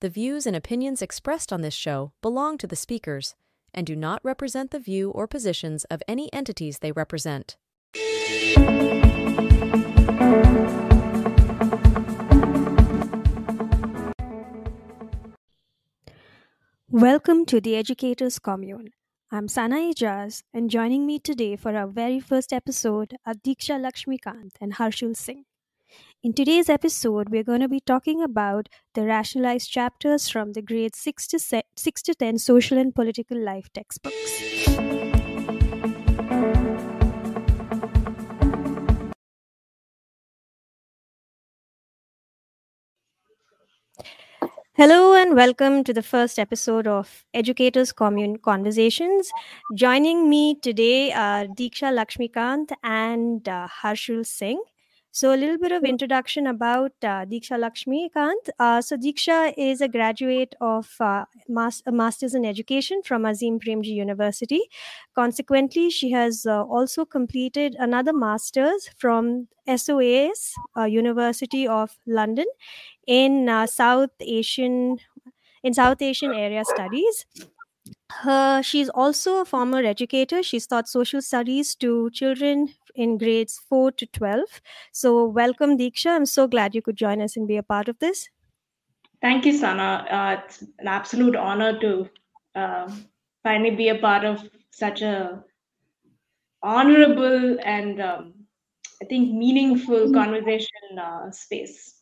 The 0.00 0.08
views 0.08 0.46
and 0.46 0.54
opinions 0.54 1.02
expressed 1.02 1.52
on 1.52 1.60
this 1.60 1.74
show 1.74 2.12
belong 2.22 2.56
to 2.58 2.68
the 2.68 2.76
speakers 2.76 3.34
and 3.74 3.84
do 3.84 3.96
not 3.96 4.20
represent 4.22 4.70
the 4.70 4.78
view 4.78 5.10
or 5.10 5.26
positions 5.26 5.84
of 5.86 6.04
any 6.06 6.32
entities 6.32 6.78
they 6.78 6.92
represent. 6.92 7.56
Welcome 16.88 17.44
to 17.46 17.60
the 17.60 17.74
Educators 17.74 18.38
Commune. 18.38 18.90
I'm 19.32 19.48
Sana 19.48 19.78
Ijaz, 19.78 20.44
and 20.54 20.70
joining 20.70 21.08
me 21.08 21.18
today 21.18 21.56
for 21.56 21.76
our 21.76 21.88
very 21.88 22.20
first 22.20 22.52
episode 22.52 23.16
are 23.26 23.34
Diksha 23.34 23.80
Laxmikanth 23.80 24.52
and 24.60 24.74
Harshul 24.74 25.16
Singh. 25.16 25.47
In 26.20 26.32
today's 26.32 26.68
episode, 26.68 27.28
we're 27.28 27.44
going 27.44 27.60
to 27.60 27.68
be 27.68 27.78
talking 27.78 28.24
about 28.24 28.68
the 28.94 29.04
rationalized 29.04 29.70
chapters 29.70 30.28
from 30.28 30.52
the 30.52 30.60
grade 30.60 30.96
6 30.96 31.28
to, 31.28 31.38
se- 31.38 31.62
6 31.76 32.02
to 32.02 32.14
10 32.14 32.38
social 32.38 32.76
and 32.76 32.92
political 32.92 33.38
life 33.40 33.68
textbooks. 33.72 34.16
Hello 44.74 45.14
and 45.14 45.36
welcome 45.36 45.84
to 45.84 45.92
the 45.94 46.02
first 46.02 46.40
episode 46.40 46.88
of 46.88 47.24
Educators 47.32 47.92
Commune 47.92 48.38
Conversations. 48.38 49.30
Joining 49.76 50.28
me 50.28 50.56
today 50.56 51.12
are 51.12 51.44
Diksha 51.46 51.94
Laxmikanth 51.94 52.72
and 52.82 53.48
uh, 53.48 53.68
Harshul 53.68 54.26
Singh. 54.26 54.60
So, 55.18 55.34
a 55.34 55.36
little 55.36 55.58
bit 55.58 55.72
of 55.72 55.82
introduction 55.82 56.46
about 56.46 56.92
uh, 57.02 57.26
Diksha 57.26 57.58
Laxmikanth. 57.58 58.50
Uh, 58.60 58.80
so, 58.80 58.96
Diksha 58.96 59.52
is 59.56 59.80
a 59.80 59.88
graduate 59.88 60.54
of 60.60 60.94
uh, 61.00 61.24
mas- 61.48 61.82
a 61.86 61.90
master's 61.90 62.36
in 62.36 62.44
education 62.44 63.02
from 63.02 63.24
Azim 63.24 63.58
Premji 63.58 63.96
University. 63.96 64.60
Consequently, 65.16 65.90
she 65.90 66.12
has 66.12 66.46
uh, 66.46 66.62
also 66.62 67.04
completed 67.04 67.74
another 67.80 68.12
master's 68.12 68.90
from 68.96 69.48
SOAS, 69.66 70.54
uh, 70.76 70.84
University 70.84 71.66
of 71.66 71.98
London, 72.06 72.46
in 73.08 73.48
uh, 73.48 73.66
South 73.66 74.10
Asian 74.20 74.98
in 75.64 75.74
South 75.74 76.00
Asian 76.00 76.32
area 76.32 76.64
studies. 76.64 77.26
Her, 78.22 78.62
she's 78.62 78.88
also 78.88 79.40
a 79.40 79.44
former 79.44 79.82
educator. 79.82 80.44
She's 80.44 80.68
taught 80.68 80.88
social 80.88 81.20
studies 81.20 81.74
to 81.76 82.10
children 82.10 82.68
in 82.98 83.16
grades 83.16 83.58
4 83.68 83.92
to 83.92 84.06
12. 84.06 84.60
So, 84.92 85.24
welcome, 85.24 85.78
Diksha. 85.78 86.10
I'm 86.16 86.26
so 86.26 86.46
glad 86.46 86.74
you 86.74 86.82
could 86.82 86.96
join 86.96 87.20
us 87.20 87.36
and 87.36 87.46
be 87.46 87.56
a 87.56 87.62
part 87.62 87.88
of 87.88 87.98
this. 88.00 88.28
Thank 89.22 89.46
you, 89.46 89.56
Sana. 89.56 90.06
Uh, 90.10 90.42
it's 90.44 90.62
an 90.78 90.88
absolute 90.88 91.36
honor 91.36 91.78
to 91.80 92.08
uh, 92.54 92.90
finally 93.42 93.74
be 93.74 93.88
a 93.88 93.98
part 93.98 94.24
of 94.24 94.48
such 94.70 95.02
a 95.02 95.42
honorable 96.62 97.58
and 97.64 98.00
um, 98.00 98.34
I 99.00 99.04
think 99.04 99.32
meaningful 99.32 100.12
conversation 100.12 100.98
uh, 101.00 101.30
space. 101.30 101.94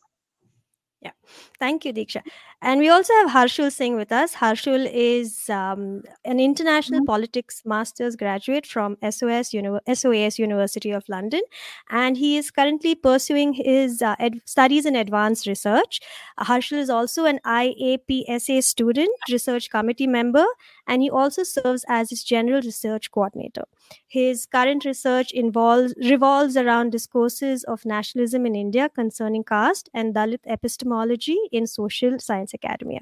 Yeah, 1.01 1.11
thank 1.59 1.85
you, 1.85 1.93
Diksha. 1.93 2.21
And 2.61 2.79
we 2.79 2.89
also 2.89 3.13
have 3.13 3.29
Harshul 3.31 3.71
Singh 3.71 3.95
with 3.95 4.11
us. 4.11 4.35
Harshul 4.35 4.89
is 4.91 5.49
um, 5.49 6.03
an 6.25 6.39
international 6.39 7.05
politics 7.05 7.61
master's 7.65 8.15
graduate 8.15 8.65
from 8.65 8.97
SOS, 9.09 9.53
Uni- 9.53 9.79
SOAS 9.93 10.39
University 10.39 10.91
of 10.91 11.03
London, 11.07 11.41
and 11.89 12.17
he 12.17 12.37
is 12.37 12.49
currently 12.49 12.95
pursuing 12.95 13.53
his 13.53 14.01
uh, 14.01 14.15
ed- 14.19 14.41
studies 14.45 14.85
in 14.85 14.95
advanced 14.95 15.45
research. 15.47 15.99
Uh, 16.37 16.45
Harshul 16.45 16.77
is 16.77 16.89
also 16.89 17.25
an 17.25 17.39
IAPSA 17.45 18.63
student, 18.63 19.09
research 19.29 19.69
committee 19.69 20.07
member, 20.07 20.45
and 20.87 21.01
he 21.01 21.09
also 21.09 21.43
serves 21.43 21.85
as 21.87 22.11
its 22.11 22.23
general 22.23 22.61
research 22.61 23.11
coordinator. 23.11 23.63
His 24.07 24.45
current 24.45 24.83
research 24.85 25.31
involves 25.31 25.93
revolves 25.97 26.57
around 26.57 26.91
discourses 26.91 27.63
of 27.63 27.85
nationalism 27.85 28.45
in 28.45 28.55
India 28.55 28.89
concerning 28.89 29.43
caste 29.43 29.89
and 29.93 30.13
Dalit 30.13 30.39
epistemology 30.45 31.16
in 31.51 31.67
social 31.67 32.19
science 32.19 32.53
academia. 32.53 33.01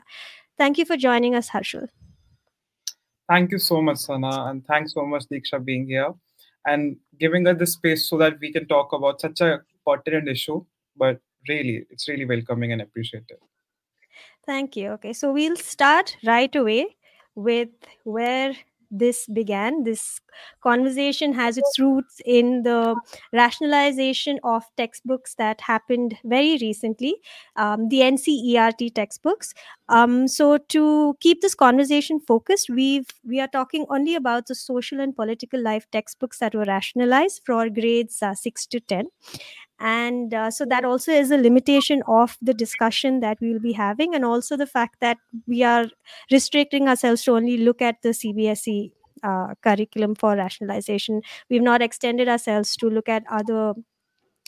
Thank 0.58 0.78
you 0.78 0.86
for 0.86 0.98
joining 0.98 1.36
us, 1.36 1.50
Harshul. 1.50 1.88
Thank 3.28 3.52
you 3.52 3.60
so 3.60 3.82
much, 3.82 3.98
Sana, 3.98 4.46
and 4.50 4.66
thanks 4.66 4.94
so 4.94 5.06
much, 5.06 5.24
Diksha, 5.32 5.64
being 5.64 5.88
here 5.88 6.14
and 6.66 6.98
giving 7.20 7.48
us 7.48 7.58
the 7.58 7.66
space 7.66 8.10
so 8.10 8.18
that 8.18 8.40
we 8.40 8.52
can 8.52 8.68
talk 8.68 8.94
about 8.94 9.22
such 9.22 9.42
a 9.42 9.62
pertinent 9.86 10.28
issue. 10.28 10.64
But 10.96 11.20
really, 11.50 11.86
it's 11.90 12.08
really 12.08 12.26
welcoming 12.26 12.72
and 12.72 12.82
appreciated. 12.82 13.38
Thank 14.46 14.76
you. 14.76 14.92
Okay, 14.92 15.14
so 15.14 15.34
we'll 15.34 15.58
start 15.58 16.18
right 16.24 16.56
away 16.56 16.96
with 17.34 17.70
where 18.04 18.54
this 18.98 19.28
began. 19.28 19.84
This 19.84 20.22
conversation 20.62 21.34
has 21.34 21.58
its 21.58 21.80
roots 21.80 22.22
in 22.26 22.64
the 22.64 22.96
rationalization 23.32 24.40
of 24.44 24.64
textbooks 24.78 25.36
that 25.36 25.62
happened 25.62 26.18
very 26.24 26.58
recently, 26.62 27.16
um, 27.56 27.90
the 27.90 28.02
NCERT 28.02 28.94
textbooks. 28.94 29.54
Um, 29.88 30.28
so 30.28 30.58
to 30.58 31.16
keep 31.20 31.42
this 31.42 31.56
conversation 31.56 32.20
focused, 32.20 32.70
we've 32.70 33.08
we 33.24 33.40
are 33.40 33.48
talking 33.48 33.86
only 33.90 34.16
about 34.16 34.48
the 34.48 34.56
social 34.56 35.00
and 35.00 35.16
political 35.16 35.62
life 35.62 35.86
textbooks 35.92 36.40
that 36.40 36.56
were 36.56 36.66
rationalized 36.66 37.42
for 37.46 37.70
grades 37.70 38.22
uh, 38.22 38.34
six 38.34 38.66
to 38.68 38.80
ten 38.80 39.08
and 39.80 40.34
uh, 40.34 40.50
so 40.50 40.66
that 40.66 40.86
also 40.86 41.12
is 41.12 41.32
a 41.32 41.38
limitation 41.38 42.02
of 42.08 42.38
the 42.42 42.54
discussion 42.54 43.20
that 43.20 43.38
we 43.42 43.52
will 43.52 43.60
be 43.60 43.74
having 43.74 44.16
and 44.16 44.24
also 44.24 44.56
the 44.56 44.68
fact 44.68 44.96
that 45.02 45.18
we 45.48 45.64
are 45.64 45.86
restricting 46.32 46.88
ourselves 46.88 47.24
to 47.24 47.32
only 47.32 47.58
look 47.58 47.82
at 47.82 48.02
the 48.02 48.10
cbse 48.10 48.92
uh, 49.24 49.54
curriculum 49.62 50.16
for 50.16 50.36
rationalization 50.36 51.22
we've 51.50 51.62
not 51.62 51.82
extended 51.82 52.30
ourselves 52.30 52.76
to 52.78 52.90
look 52.90 53.10
at 53.10 53.24
other 53.30 53.74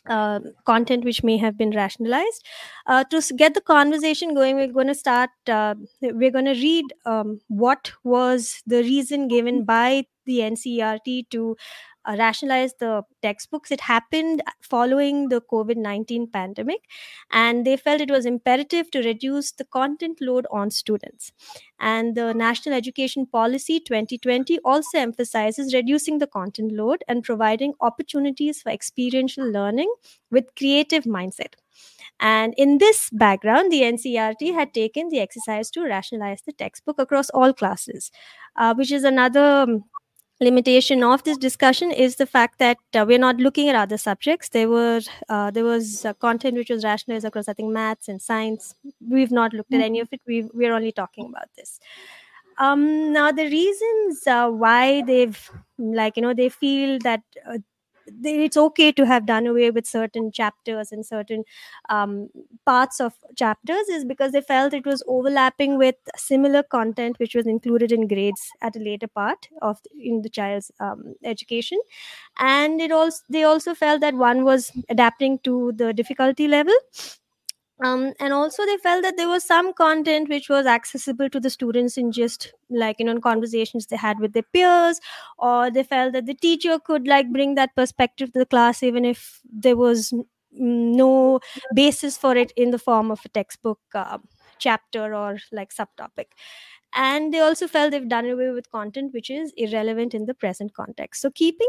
uh, 0.10 0.40
content 0.66 1.04
which 1.04 1.24
may 1.24 1.36
have 1.38 1.58
been 1.58 1.72
rationalized. 1.72 2.46
Uh, 2.86 3.04
to 3.06 3.22
get 3.36 3.54
the 3.54 3.60
conversation 3.62 4.34
going, 4.34 4.56
we're 4.56 4.72
going 4.72 4.88
to 4.88 4.96
start, 4.96 5.30
uh, 5.48 5.76
we're 6.02 6.32
going 6.32 6.46
to 6.46 6.54
read 6.54 6.86
um, 7.06 7.42
what 7.50 7.92
was 8.06 8.62
the 8.66 8.78
reason 8.78 9.28
given 9.28 9.66
by 9.66 10.06
the 10.26 10.40
NCERT 10.40 11.30
to 11.32 11.58
uh, 12.08 12.16
rationalize 12.18 12.74
the 12.80 13.04
textbooks. 13.22 13.72
It 13.72 13.82
happened 13.82 14.42
following 14.62 15.30
the 15.30 15.42
COVID 15.42 15.78
19 15.78 16.28
pandemic, 16.28 16.82
and 17.32 17.66
they 17.66 17.78
felt 17.78 18.02
it 18.02 18.10
was 18.10 18.26
imperative 18.26 18.90
to 18.92 19.00
reduce 19.00 19.52
the 19.52 19.66
content 19.66 20.20
load 20.22 20.48
on 20.52 20.72
students. 20.72 21.32
And 21.80 22.16
the 22.16 22.34
National 22.34 22.76
Education 22.76 23.26
Policy 23.26 23.80
2020 23.80 24.60
also 24.60 24.98
emphasizes 24.98 25.74
reducing 25.74 26.18
the 26.18 26.28
content 26.28 26.72
load 26.72 27.04
and 27.08 27.24
providing 27.24 27.74
opportunities 27.82 28.62
for 28.62 28.72
experiential 28.72 29.50
learning 29.50 29.94
with 30.32 30.56
creative 30.56 31.04
mindset. 31.04 31.54
And 32.20 32.54
in 32.58 32.80
this 32.80 33.10
background, 33.12 33.72
the 33.72 33.82
NCERT 33.82 34.54
had 34.54 34.74
taken 34.74 35.10
the 35.10 35.20
exercise 35.20 35.70
to 35.72 35.84
rationalize 35.84 36.42
the 36.42 36.52
textbook 36.54 37.00
across 37.00 37.30
all 37.30 37.54
classes, 37.54 38.12
uh, 38.56 38.74
which 38.74 38.92
is 38.92 39.04
another 39.04 39.62
um, 39.62 39.84
limitation 40.40 41.04
of 41.04 41.24
this 41.24 41.38
discussion 41.38 41.92
is 41.92 42.16
the 42.16 42.26
fact 42.26 42.60
that 42.60 42.78
uh, 42.94 43.06
we're 43.08 43.18
not 43.20 43.38
looking 43.38 43.70
at 43.70 43.76
other 43.76 43.98
subjects. 43.98 44.50
There 44.50 44.70
were 44.70 45.02
uh, 45.30 45.52
there 45.52 45.64
was 45.64 46.06
uh, 46.06 46.14
content 46.14 46.56
which 46.56 46.70
was 46.70 46.84
rationalized 46.84 47.26
across 47.26 47.48
i 47.48 47.54
think 47.54 47.72
maths 47.72 48.08
and 48.08 48.22
science. 48.22 48.76
We've 49.08 49.32
not 49.32 49.54
looked 49.54 49.74
at 49.74 49.82
any 49.82 50.00
of 50.00 50.10
it. 50.12 50.22
We 50.28 50.44
we're 50.54 50.74
only 50.74 50.92
talking 50.92 51.28
about 51.28 51.50
this. 51.58 51.80
Um 52.58 53.14
now 53.14 53.32
the 53.32 53.46
reasons 53.46 54.26
uh, 54.28 54.50
why 54.50 55.02
they've 55.04 55.52
like 55.78 56.18
you 56.18 56.24
know 56.24 56.34
they 56.34 56.50
feel 56.50 57.00
that 57.00 57.22
uh, 57.48 57.60
it's 58.24 58.58
okay 58.58 58.92
to 58.92 59.06
have 59.06 59.26
done 59.26 59.48
away 59.48 59.70
with 59.72 59.86
certain 59.86 60.32
chapters 60.32 60.92
and 60.92 61.06
certain 61.06 61.44
um, 61.90 62.30
parts 62.66 63.00
of 63.00 63.14
chapters 63.36 63.88
is 63.90 64.06
because 64.06 64.32
they 64.32 64.42
felt 64.42 64.74
it 64.74 64.86
was 64.86 65.04
overlapping 65.08 65.78
with 65.78 65.96
similar 66.16 66.64
content 66.64 67.20
which 67.20 67.36
was 67.36 67.48
included 67.48 67.92
in 67.92 68.08
grades 68.08 68.50
at 68.62 68.76
a 68.76 68.80
later 68.80 69.08
part 69.08 69.50
of 69.62 69.80
in 70.00 70.22
the 70.22 70.30
child's 70.30 70.72
um, 70.80 71.16
education. 71.24 71.80
And 72.40 72.82
it 72.82 72.92
also 72.92 73.24
they 73.30 73.44
also 73.44 73.74
felt 73.76 74.02
that 74.02 74.16
one 74.16 74.44
was 74.44 74.72
adapting 74.90 75.40
to 75.40 75.74
the 75.76 75.94
difficulty 75.94 76.48
level 76.48 76.74
um, 77.84 78.14
and 78.20 78.34
also 78.34 78.66
they 78.66 78.78
felt 78.78 79.04
that 79.04 79.18
there 79.18 79.28
was 79.30 79.44
some 79.44 79.72
content 79.74 80.30
which 80.30 80.50
was 80.50 80.66
accessible 80.66 81.30
to 81.30 81.40
the 81.40 81.50
students 81.50 81.98
in 81.98 82.12
just 82.12 82.54
like 82.70 82.96
you 83.00 83.06
know 83.06 83.20
conversations 83.20 83.86
they 83.86 83.96
had 83.98 84.20
with 84.20 84.34
their 84.34 84.48
peers 84.54 85.00
or 85.38 85.70
they 85.70 85.84
felt 85.84 86.14
that 86.14 86.26
the 86.26 86.34
teacher 86.34 86.80
could 86.80 87.08
like 87.08 87.32
bring 87.32 87.56
that 87.56 87.76
perspective 87.76 88.34
to 88.34 88.40
the 88.40 88.46
class 88.46 88.82
even 88.82 89.06
if 89.06 89.40
there 89.52 89.78
was 89.78 90.12
no 90.52 91.40
basis 91.76 92.18
for 92.18 92.36
it 92.36 92.52
in 92.56 92.72
the 92.72 92.80
form 92.80 93.12
of 93.12 93.20
a 93.26 93.30
textbook 93.30 93.80
uh, 93.94 94.18
chapter 94.58 95.14
or 95.14 95.38
like 95.52 95.72
subtopic. 95.72 96.26
And 96.94 97.34
they 97.34 97.40
also 97.40 97.68
felt 97.68 97.92
they've 97.92 98.08
done 98.10 98.26
away 98.26 98.50
with 98.50 98.72
content 98.72 99.14
which 99.14 99.30
is 99.30 99.54
irrelevant 99.56 100.16
in 100.16 100.26
the 100.26 100.34
present 100.34 100.74
context. 100.74 101.22
So 101.22 101.30
keeping 101.30 101.68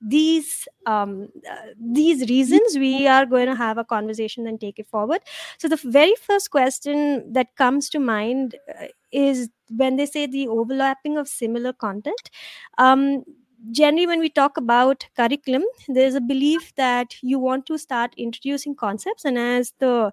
these 0.00 0.68
um, 0.86 1.28
uh, 1.50 1.56
these 1.80 2.28
reasons 2.28 2.76
we 2.78 3.06
are 3.06 3.24
going 3.26 3.46
to 3.46 3.54
have 3.54 3.78
a 3.78 3.84
conversation 3.84 4.46
and 4.46 4.60
take 4.60 4.78
it 4.78 4.86
forward. 4.86 5.20
So 5.58 5.68
the 5.68 5.76
very 5.76 6.14
first 6.20 6.50
question 6.50 7.32
that 7.32 7.56
comes 7.56 7.88
to 7.90 7.98
mind 7.98 8.56
uh, 8.80 8.86
is 9.12 9.48
when 9.70 9.96
they 9.96 10.06
say 10.06 10.26
the 10.26 10.48
overlapping 10.48 11.16
of 11.16 11.26
similar 11.28 11.72
content 11.72 12.30
um, 12.78 13.24
generally 13.70 14.06
when 14.06 14.20
we 14.20 14.28
talk 14.28 14.56
about 14.58 15.06
curriculum 15.16 15.62
there's 15.88 16.14
a 16.14 16.20
belief 16.20 16.74
that 16.74 17.14
you 17.22 17.38
want 17.38 17.64
to 17.66 17.78
start 17.78 18.12
introducing 18.18 18.74
concepts 18.74 19.24
and 19.24 19.38
as 19.38 19.72
the 19.78 20.12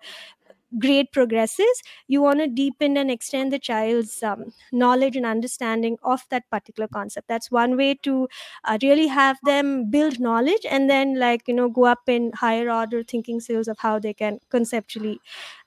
grade 0.79 1.11
progresses 1.11 1.81
you 2.07 2.21
want 2.21 2.39
to 2.39 2.47
deepen 2.47 2.97
and 2.97 3.11
extend 3.11 3.51
the 3.51 3.59
child's 3.59 4.21
um, 4.23 4.53
knowledge 4.71 5.15
and 5.15 5.25
understanding 5.25 5.97
of 6.03 6.21
that 6.29 6.49
particular 6.49 6.87
concept. 6.87 7.27
That's 7.27 7.51
one 7.51 7.77
way 7.77 7.95
to 8.03 8.27
uh, 8.63 8.77
really 8.81 9.07
have 9.07 9.37
them 9.43 9.89
build 9.89 10.19
knowledge 10.19 10.65
and 10.69 10.89
then 10.89 11.19
like 11.19 11.47
you 11.47 11.53
know 11.53 11.69
go 11.69 11.85
up 11.85 12.01
in 12.07 12.31
higher 12.33 12.69
order 12.69 13.03
thinking 13.03 13.39
skills 13.39 13.67
of 13.67 13.77
how 13.79 13.99
they 13.99 14.13
can 14.13 14.39
conceptually 14.49 15.19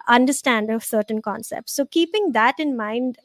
understand 0.09 0.71
a 0.71 0.81
certain 0.81 1.23
concept. 1.23 1.71
So 1.71 1.85
keeping 1.87 2.33
that 2.33 2.59
in 2.59 2.77
mind 2.77 3.19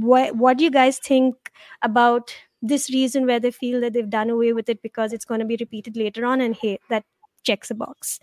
what, 0.00 0.36
what 0.36 0.58
do 0.58 0.64
you 0.64 0.70
guys 0.70 0.98
think 0.98 1.50
about 1.82 2.34
this 2.62 2.90
reason 2.90 3.26
where 3.26 3.40
they 3.40 3.50
feel 3.50 3.80
that 3.80 3.92
they've 3.92 4.10
done 4.10 4.30
away 4.30 4.52
with 4.52 4.68
it 4.68 4.82
because 4.82 5.12
it's 5.12 5.24
going 5.24 5.40
to 5.40 5.46
be 5.46 5.56
repeated 5.58 5.96
later 5.96 6.26
on 6.26 6.40
and 6.40 6.54
hey 6.54 6.78
that 6.90 7.04
checks 7.42 7.70
a 7.70 7.74
box 7.74 8.20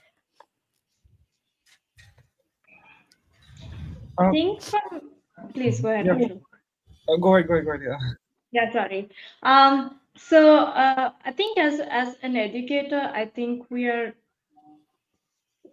I 4.19 4.31
think 4.31 4.62
from 4.62 5.02
please 5.54 5.80
go 5.81 5.90
ahead. 5.90 6.06
Yeah. 6.06 6.28
Uh, 7.10 7.18
go 7.18 7.36
ahead, 7.36 7.48
go 7.48 7.54
ahead, 7.54 7.66
go 7.66 7.72
ahead. 7.72 7.81
Yeah. 7.88 7.98
Yeah, 8.52 8.72
sorry. 8.72 9.10
Um, 9.44 10.00
so 10.16 10.58
uh, 10.66 11.12
I 11.24 11.31
think 11.31 11.58
as 11.58 11.80
as 11.80 12.16
an 12.24 12.36
educator, 12.36 13.12
I 13.14 13.25
think 13.25 13.69
we 13.69 13.88
are 13.88 14.14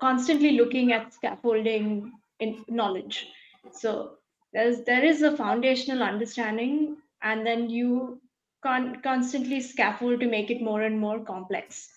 constantly 0.00 0.52
looking 0.52 0.92
at 0.92 1.14
scaffolding 1.14 2.12
in 2.40 2.64
knowledge. 2.68 3.28
So 3.72 4.18
there's 4.52 4.82
there 4.84 5.04
is 5.04 5.22
a 5.22 5.36
foundational 5.36 6.02
understanding, 6.02 6.96
and 7.22 7.46
then 7.46 7.70
you 7.70 8.20
con- 8.62 9.00
constantly 9.02 9.60
scaffold 9.60 10.20
to 10.20 10.26
make 10.26 10.50
it 10.50 10.60
more 10.60 10.82
and 10.82 10.98
more 10.98 11.20
complex. 11.20 11.88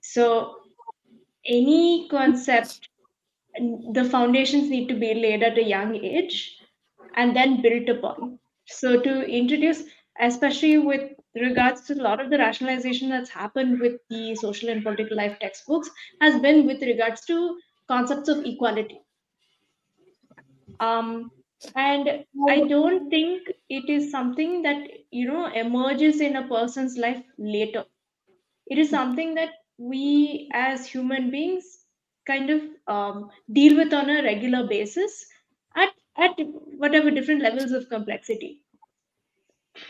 So 0.00 0.56
any 1.46 2.08
concept 2.08 2.88
the 3.58 4.04
foundations 4.10 4.68
need 4.70 4.88
to 4.88 4.94
be 4.94 5.14
laid 5.14 5.42
at 5.42 5.58
a 5.58 5.62
young 5.64 5.94
age 5.96 6.60
and 7.14 7.34
then 7.36 7.62
built 7.62 7.88
upon. 7.88 8.38
So 8.66 9.00
to 9.00 9.22
introduce, 9.26 9.84
especially 10.20 10.78
with 10.78 11.12
regards 11.34 11.82
to 11.86 11.94
a 11.94 12.02
lot 12.02 12.20
of 12.20 12.30
the 12.30 12.38
rationalization 12.38 13.08
that's 13.10 13.30
happened 13.30 13.80
with 13.80 14.00
the 14.08 14.34
social 14.36 14.68
and 14.68 14.82
political 14.82 15.16
life 15.16 15.38
textbooks, 15.40 15.90
has 16.20 16.40
been 16.40 16.66
with 16.66 16.82
regards 16.82 17.24
to 17.26 17.58
concepts 17.88 18.28
of 18.28 18.44
equality. 18.44 19.00
Um, 20.80 21.30
and 21.74 22.24
I 22.48 22.60
don't 22.68 23.10
think 23.10 23.48
it 23.68 23.88
is 23.88 24.10
something 24.10 24.62
that 24.62 24.86
you 25.10 25.26
know 25.26 25.46
emerges 25.46 26.20
in 26.20 26.36
a 26.36 26.46
person's 26.46 26.96
life 26.98 27.24
later. 27.38 27.84
It 28.66 28.78
is 28.78 28.90
something 28.90 29.34
that 29.36 29.54
we 29.78 30.50
as 30.52 30.86
human 30.86 31.30
beings 31.30 31.83
kind 32.26 32.50
of 32.50 32.62
um, 32.86 33.30
deal 33.52 33.76
with 33.76 33.92
on 33.92 34.10
a 34.10 34.22
regular 34.22 34.66
basis 34.66 35.26
at 35.76 35.90
at 36.16 36.32
whatever 36.78 37.10
different 37.10 37.42
levels 37.42 37.72
of 37.72 37.88
complexity. 37.88 38.60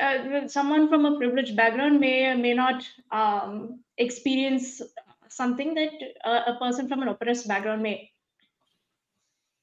Uh, 0.00 0.48
someone 0.48 0.88
from 0.88 1.04
a 1.04 1.16
privileged 1.19 1.56
background 1.56 2.00
may 2.00 2.26
or 2.26 2.36
may 2.36 2.54
not 2.54 2.82
um, 3.12 3.81
experience 3.98 4.81
something 5.28 5.75
that 5.75 5.92
uh, 6.25 6.40
a 6.46 6.58
person 6.58 6.88
from 6.88 7.02
an 7.02 7.08
oppressed 7.08 7.46
background 7.46 7.82
may. 7.82 8.10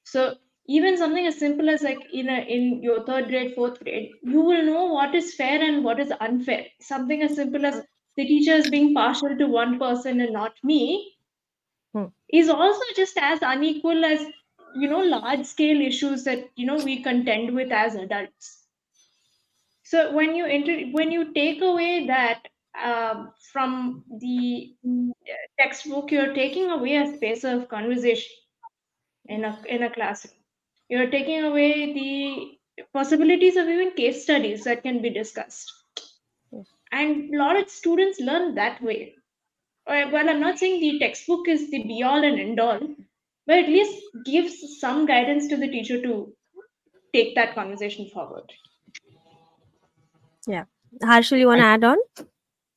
So 0.04 0.34
even 0.66 0.96
something 0.96 1.26
as 1.26 1.38
simple 1.38 1.68
as 1.68 1.82
like 1.82 1.98
in 2.12 2.28
a, 2.28 2.40
in 2.42 2.82
your 2.82 3.04
third 3.04 3.28
grade, 3.28 3.54
fourth 3.54 3.82
grade, 3.82 4.10
you 4.22 4.40
will 4.40 4.64
know 4.64 4.84
what 4.84 5.14
is 5.14 5.34
fair 5.34 5.60
and 5.60 5.82
what 5.82 5.98
is 5.98 6.12
unfair. 6.20 6.66
Something 6.80 7.22
as 7.22 7.34
simple 7.34 7.66
as 7.66 7.82
the 8.16 8.24
teacher 8.24 8.52
is 8.52 8.70
being 8.70 8.94
partial 8.94 9.36
to 9.36 9.46
one 9.46 9.78
person 9.78 10.20
and 10.20 10.32
not 10.32 10.52
me 10.62 11.16
Hmm. 11.92 12.06
is 12.32 12.48
also 12.48 12.80
just 12.96 13.18
as 13.18 13.40
unequal 13.42 14.04
as 14.04 14.20
you 14.74 14.88
know 14.88 15.00
large 15.00 15.44
scale 15.44 15.80
issues 15.80 16.24
that 16.24 16.48
you 16.56 16.66
know 16.66 16.76
we 16.76 17.02
contend 17.02 17.54
with 17.54 17.70
as 17.70 17.94
adults. 17.94 18.66
So 19.84 20.14
when 20.14 20.34
you 20.34 20.46
enter 20.46 20.86
when 20.92 21.10
you 21.12 21.32
take 21.34 21.60
away 21.60 22.06
that 22.06 22.48
uh, 22.80 23.26
from 23.52 24.04
the 24.20 24.74
textbook 25.58 26.10
you're 26.10 26.34
taking 26.34 26.70
away 26.70 26.96
a 26.96 27.14
space 27.14 27.44
of 27.44 27.68
conversation 27.68 28.32
in 29.26 29.44
a 29.44 29.58
in 29.68 29.82
a 29.82 29.90
classroom. 29.90 30.34
You're 30.88 31.10
taking 31.10 31.44
away 31.44 31.92
the 31.92 32.84
possibilities 32.92 33.56
of 33.56 33.68
even 33.68 33.92
case 33.92 34.22
studies 34.22 34.64
that 34.64 34.82
can 34.82 35.02
be 35.02 35.10
discussed. 35.10 35.72
And 36.92 37.34
a 37.34 37.38
lot 37.38 37.56
of 37.56 37.68
students 37.70 38.20
learn 38.20 38.54
that 38.54 38.82
way 38.82 39.16
well, 39.86 40.28
I'm 40.28 40.40
not 40.40 40.58
saying 40.58 40.80
the 40.80 40.98
textbook 40.98 41.48
is 41.48 41.70
the 41.70 41.82
be 41.82 42.02
all 42.02 42.22
and 42.24 42.38
end 42.38 42.60
all, 42.60 42.80
but 43.46 43.58
at 43.58 43.68
least 43.68 44.02
gives 44.24 44.78
some 44.80 45.06
guidance 45.06 45.48
to 45.48 45.56
the 45.56 45.68
teacher 45.68 46.00
to 46.02 46.32
take 47.12 47.34
that 47.34 47.54
conversation 47.54 48.08
forward. 48.08 48.44
Yeah. 50.46 50.64
Harshul, 51.02 51.38
you 51.38 51.48
want 51.48 51.60
to 51.60 51.66
add 51.66 51.84
on? 51.84 51.96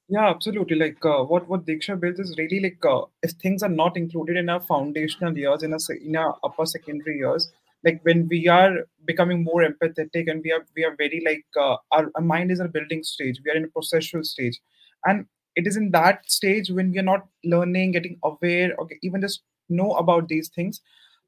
Yeah, 0.08 0.30
absolutely. 0.30 0.78
Like 0.78 1.04
uh, 1.04 1.24
what 1.24 1.48
what 1.50 1.66
Diksha 1.66 2.00
builds 2.00 2.20
is 2.20 2.36
really 2.38 2.60
like 2.60 2.86
uh, 2.86 3.06
if 3.24 3.32
things 3.32 3.64
are 3.64 3.70
not 3.70 3.98
included 3.98 4.38
in 4.38 4.50
our 4.50 4.60
foundational 4.60 5.36
years, 5.36 5.64
in 5.64 5.74
a 5.74 5.78
in 6.04 6.16
our 6.16 6.38
upper 6.44 6.66
secondary 6.66 7.18
years, 7.18 7.52
like 7.84 8.02
when 8.04 8.28
we 8.28 8.48
are 8.48 8.86
becoming 9.06 9.44
more 9.44 9.68
empathetic 9.68 10.30
and 10.30 10.44
we 10.44 10.52
are 10.52 10.64
we 10.76 10.84
are 10.84 10.96
very 10.96 11.24
like 11.26 11.46
uh, 11.60 11.78
our, 11.92 12.12
our 12.16 12.22
mind 12.22 12.52
is 12.52 12.60
a 12.60 12.68
building 12.68 13.04
stage. 13.04 13.42
We 13.44 13.52
are 13.52 13.56
in 13.56 13.64
a 13.66 13.80
processual 13.80 14.24
stage, 14.24 14.62
and 15.06 15.26
it 15.56 15.68
is 15.68 15.78
in 15.78 15.92
that 15.92 16.30
stage 16.30 16.70
when 16.70 16.92
we 16.92 17.00
are 17.00 17.10
not 17.10 17.28
learning, 17.44 17.92
getting 17.92 18.20
aware, 18.24 18.76
or 18.78 18.88
even 19.02 19.22
just 19.22 19.44
know 19.70 19.92
about 19.94 20.28
these 20.28 20.50
things. 20.50 20.82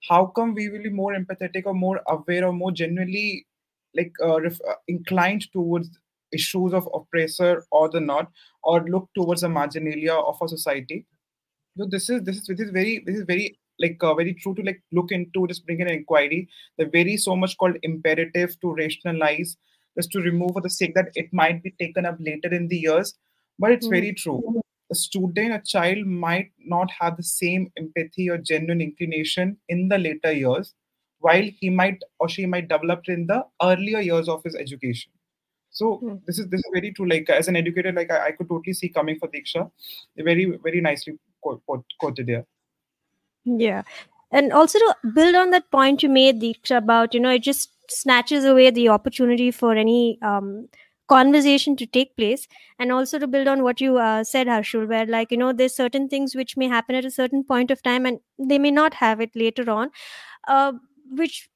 How 0.09 0.27
come 0.27 0.53
we 0.53 0.69
will 0.69 0.83
be 0.83 0.89
more 0.89 1.13
empathetic 1.13 1.63
or 1.65 1.73
more 1.73 2.01
aware 2.07 2.45
or 2.45 2.53
more 2.53 2.71
genuinely 2.71 3.47
like 3.95 4.13
uh, 4.23 4.39
ref- 4.41 4.61
uh, 4.67 4.75
inclined 4.87 5.51
towards 5.51 5.89
issues 6.33 6.73
of 6.73 6.87
oppressor 6.93 7.65
or 7.71 7.89
the 7.89 8.01
not 8.01 8.29
or 8.63 8.83
look 8.83 9.09
towards 9.15 9.41
the 9.41 9.49
marginalia 9.49 10.13
of 10.13 10.37
a 10.41 10.47
society 10.47 11.05
so 11.77 11.85
this 11.85 12.09
is 12.09 12.23
this 12.23 12.37
is 12.37 12.47
this 12.47 12.59
is 12.59 12.71
very 12.71 13.03
this 13.05 13.15
is 13.17 13.23
very 13.23 13.57
like 13.79 13.97
uh, 14.03 14.13
very 14.13 14.33
true 14.33 14.53
to 14.55 14.63
like 14.63 14.81
look 14.91 15.11
into 15.11 15.47
just 15.47 15.65
bring 15.65 15.81
an 15.81 15.89
inquiry 15.89 16.47
the 16.77 16.85
very 16.85 17.15
so 17.17 17.35
much 17.35 17.57
called 17.57 17.77
imperative 17.83 18.59
to 18.61 18.73
rationalize 18.75 19.57
just 19.97 20.11
to 20.11 20.19
remove 20.21 20.51
for 20.53 20.61
the 20.61 20.69
sake 20.69 20.93
that 20.95 21.09
it 21.15 21.29
might 21.31 21.61
be 21.63 21.73
taken 21.79 22.05
up 22.05 22.17
later 22.19 22.53
in 22.53 22.67
the 22.67 22.77
years 22.77 23.15
but 23.59 23.71
it's 23.71 23.87
Mm. 23.87 23.97
very 23.97 24.13
true 24.13 24.61
a 24.91 24.95
student 24.95 25.53
a 25.53 25.59
child 25.73 26.05
might 26.05 26.51
not 26.73 26.89
have 26.99 27.17
the 27.17 27.23
same 27.23 27.71
empathy 27.77 28.29
or 28.29 28.37
genuine 28.37 28.81
inclination 28.81 29.57
in 29.69 29.87
the 29.89 29.97
later 29.97 30.31
years 30.31 30.73
while 31.19 31.47
he 31.59 31.69
might 31.69 32.01
or 32.19 32.29
she 32.29 32.45
might 32.45 32.67
develop 32.69 33.07
in 33.09 33.27
the 33.27 33.39
earlier 33.61 33.99
years 33.99 34.29
of 34.29 34.43
his 34.43 34.55
education 34.55 35.11
so 35.79 35.89
Hmm. 36.03 36.15
this 36.25 36.39
is 36.39 36.47
this 36.53 36.59
is 36.59 36.71
very 36.77 36.91
true 36.93 37.07
like 37.13 37.29
as 37.29 37.47
an 37.47 37.55
educator 37.63 37.91
like 37.91 38.11
i, 38.11 38.27
I 38.27 38.31
could 38.31 38.49
totally 38.49 38.73
see 38.73 38.89
coming 38.99 39.19
for 39.19 39.27
diksha 39.29 39.69
very 40.17 40.45
very 40.63 40.81
nicely 40.81 41.17
quote, 41.41 41.61
quote, 41.65 41.85
quoted 41.99 42.27
here 42.27 42.45
Yeah. 43.45 43.83
And 44.31 44.51
also 44.51 44.79
to 44.79 44.95
build 45.13 45.35
on 45.35 45.51
that 45.51 45.71
point 45.71 46.03
you 46.03 46.09
made, 46.09 46.41
Diksha, 46.41 46.77
about, 46.77 47.13
you 47.13 47.19
know, 47.19 47.29
it 47.29 47.43
just 47.43 47.71
snatches 47.89 48.43
away 48.43 48.69
the 48.71 48.89
opportunity 48.89 49.51
for 49.51 49.73
any 49.73 50.19
um, 50.21 50.67
conversation 51.07 51.75
to 51.77 51.85
take 51.85 52.15
place. 52.17 52.47
And 52.79 52.91
also 52.91 53.19
to 53.19 53.27
build 53.27 53.47
on 53.47 53.63
what 53.63 53.81
you 53.81 53.97
uh, 53.97 54.23
said, 54.23 54.47
Harshul, 54.47 54.87
where, 54.87 55.05
like, 55.05 55.31
you 55.31 55.37
know, 55.37 55.53
there's 55.53 55.75
certain 55.75 56.07
things 56.09 56.35
which 56.35 56.57
may 56.57 56.67
happen 56.67 56.95
at 56.95 57.05
a 57.05 57.11
certain 57.11 57.43
point 57.43 57.71
of 57.71 57.81
time 57.83 58.05
and 58.05 58.19
they 58.39 58.59
may 58.59 58.71
not 58.71 58.93
have 58.95 59.21
it 59.21 59.31
later 59.35 59.69
on, 59.69 59.89
uh, 60.47 60.73
which 61.11 61.49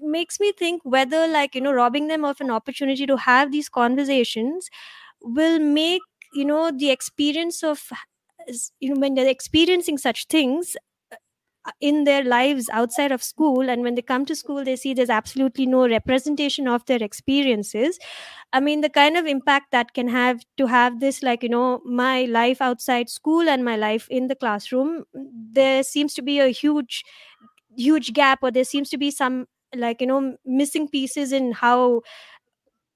makes 0.00 0.40
me 0.40 0.52
think 0.52 0.82
whether, 0.84 1.26
like, 1.28 1.54
you 1.54 1.60
know, 1.60 1.72
robbing 1.72 2.08
them 2.08 2.24
of 2.24 2.40
an 2.40 2.50
opportunity 2.50 3.06
to 3.06 3.16
have 3.16 3.52
these 3.52 3.68
conversations 3.68 4.70
will 5.22 5.58
make, 5.58 6.02
you 6.34 6.44
know, 6.44 6.70
the 6.70 6.90
experience 6.90 7.62
of, 7.64 7.90
you 8.80 8.94
know, 8.94 9.00
when 9.00 9.14
they're 9.14 9.28
experiencing 9.28 9.98
such 9.98 10.26
things, 10.26 10.76
in 11.80 12.04
their 12.04 12.24
lives 12.24 12.68
outside 12.72 13.12
of 13.12 13.22
school 13.22 13.68
and 13.68 13.82
when 13.82 13.94
they 13.94 14.02
come 14.02 14.24
to 14.24 14.34
school 14.34 14.64
they 14.64 14.76
see 14.76 14.94
there's 14.94 15.10
absolutely 15.10 15.66
no 15.66 15.88
representation 15.88 16.66
of 16.68 16.84
their 16.86 17.02
experiences. 17.02 17.98
I 18.52 18.60
mean 18.60 18.82
the 18.82 18.90
kind 18.90 19.16
of 19.16 19.26
impact 19.26 19.72
that 19.72 19.94
can 19.94 20.08
have 20.08 20.42
to 20.58 20.66
have 20.66 21.00
this 21.00 21.22
like 21.22 21.42
you 21.42 21.48
know 21.50 21.80
my 21.84 22.24
life 22.24 22.62
outside 22.62 23.10
school 23.10 23.48
and 23.48 23.64
my 23.64 23.76
life 23.76 24.08
in 24.10 24.28
the 24.28 24.36
classroom 24.36 25.04
there 25.14 25.82
seems 25.82 26.14
to 26.14 26.22
be 26.22 26.40
a 26.40 26.48
huge 26.48 27.04
huge 27.76 28.12
gap 28.12 28.40
or 28.42 28.50
there 28.50 28.64
seems 28.64 28.90
to 28.90 28.98
be 28.98 29.10
some 29.10 29.46
like 29.76 30.00
you 30.00 30.06
know 30.06 30.36
missing 30.46 30.88
pieces 30.88 31.32
in 31.32 31.52
how 31.52 32.02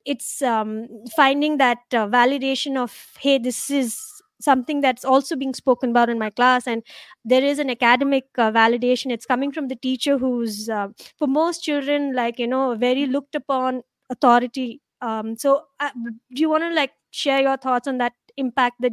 it's 0.04 0.42
um, 0.42 0.88
finding 1.16 1.58
that 1.58 1.78
uh, 1.92 2.06
validation 2.08 2.76
of 2.76 2.92
hey 3.20 3.38
this 3.38 3.70
is 3.70 4.21
something 4.42 4.80
that's 4.80 5.04
also 5.04 5.36
being 5.36 5.54
spoken 5.54 5.90
about 5.90 6.08
in 6.10 6.18
my 6.18 6.30
class 6.30 6.66
and 6.66 6.82
there 7.24 7.42
is 7.44 7.58
an 7.58 7.70
academic 7.70 8.24
uh, 8.38 8.50
validation. 8.50 9.10
It's 9.12 9.26
coming 9.26 9.52
from 9.52 9.68
the 9.68 9.76
teacher 9.76 10.18
who's 10.18 10.68
uh, 10.68 10.88
for 11.18 11.26
most 11.28 11.62
children 11.62 12.14
like 12.14 12.38
you 12.38 12.46
know 12.48 12.74
very 12.74 13.06
looked 13.06 13.34
upon 13.34 13.82
authority. 14.10 14.80
Um, 15.00 15.36
so 15.36 15.62
uh, 15.80 15.90
do 16.34 16.40
you 16.40 16.50
want 16.50 16.62
to 16.64 16.72
like 16.74 16.92
share 17.10 17.40
your 17.42 17.56
thoughts 17.56 17.88
on 17.88 17.98
that 17.98 18.12
impact 18.38 18.76
the 18.80 18.90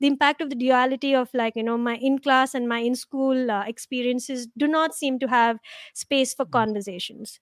the 0.00 0.06
impact 0.06 0.40
of 0.40 0.50
the 0.50 0.56
duality 0.56 1.14
of 1.14 1.30
like 1.32 1.54
you 1.56 1.62
know 1.62 1.78
my 1.78 1.96
in 1.96 2.18
class 2.18 2.54
and 2.54 2.68
my 2.68 2.78
in 2.80 2.94
school 2.94 3.50
uh, 3.50 3.62
experiences 3.66 4.46
do 4.58 4.68
not 4.68 4.94
seem 4.94 5.18
to 5.18 5.26
have 5.28 5.58
space 5.94 6.34
for 6.34 6.44
conversations 6.44 7.40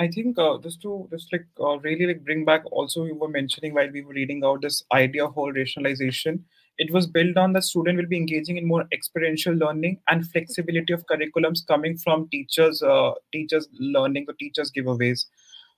I 0.00 0.08
think 0.08 0.38
uh, 0.38 0.56
just 0.58 0.80
to 0.82 1.06
just 1.10 1.32
like 1.32 1.46
uh, 1.60 1.78
really 1.80 2.06
like 2.06 2.24
bring 2.24 2.44
back 2.44 2.62
also 2.72 3.04
you 3.04 3.14
were 3.14 3.28
mentioning 3.28 3.74
while 3.74 3.90
we 3.92 4.00
were 4.02 4.14
reading 4.14 4.42
out 4.44 4.62
this 4.62 4.82
idea 4.92 5.26
of 5.26 5.34
whole 5.34 5.52
rationalization. 5.52 6.44
It 6.78 6.90
was 6.90 7.06
built 7.06 7.36
on 7.36 7.52
the 7.52 7.60
student 7.60 7.98
will 7.98 8.06
be 8.06 8.16
engaging 8.16 8.56
in 8.56 8.66
more 8.66 8.86
experiential 8.92 9.52
learning 9.54 10.00
and 10.08 10.26
flexibility 10.26 10.94
of 10.94 11.04
curriculums 11.06 11.66
coming 11.66 11.98
from 11.98 12.28
teachers, 12.30 12.82
uh, 12.82 13.12
teachers 13.32 13.68
learning 13.78 14.24
the 14.26 14.32
teachers 14.40 14.72
giveaways. 14.76 15.26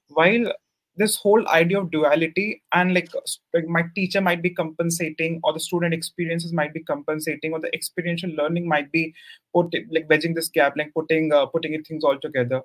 While 0.09 0.53
this 0.97 1.17
whole 1.17 1.49
idea 1.49 1.81
of 1.81 1.91
duality 1.91 2.63
and 2.73 2.95
like, 2.95 3.09
like 3.55 3.67
my 3.67 3.83
teacher 3.97 4.21
might 4.21 4.43
be 4.43 4.51
compensating 4.51 5.41
or 5.43 5.53
the 5.53 5.61
student 5.61 5.95
experiences 5.95 6.53
might 6.53 6.73
be 6.75 6.85
compensating 6.85 7.53
or 7.53 7.61
the 7.61 7.75
experiential 7.75 8.31
learning 8.31 8.69
might 8.69 8.93
be 8.93 9.15
put 9.55 9.75
like 9.91 10.09
wedging 10.09 10.35
this 10.35 10.49
gap 10.49 10.75
like 10.77 10.93
putting 10.95 11.33
uh, 11.33 11.47
putting 11.47 11.83
things 11.83 12.05
all 12.05 12.19
together 12.21 12.63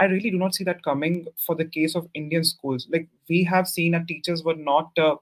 I 0.00 0.06
really 0.06 0.30
do 0.30 0.38
not 0.38 0.54
see 0.54 0.64
that 0.64 0.82
coming 0.82 1.26
for 1.46 1.54
the 1.54 1.64
case 1.64 1.94
of 1.94 2.08
Indian 2.14 2.42
schools. 2.42 2.88
Like 2.90 3.08
we 3.28 3.44
have 3.44 3.68
seen 3.68 3.94
our 3.94 4.04
teachers 4.04 4.42
were 4.42 4.56
not 4.56 4.90
uh, 4.98 5.16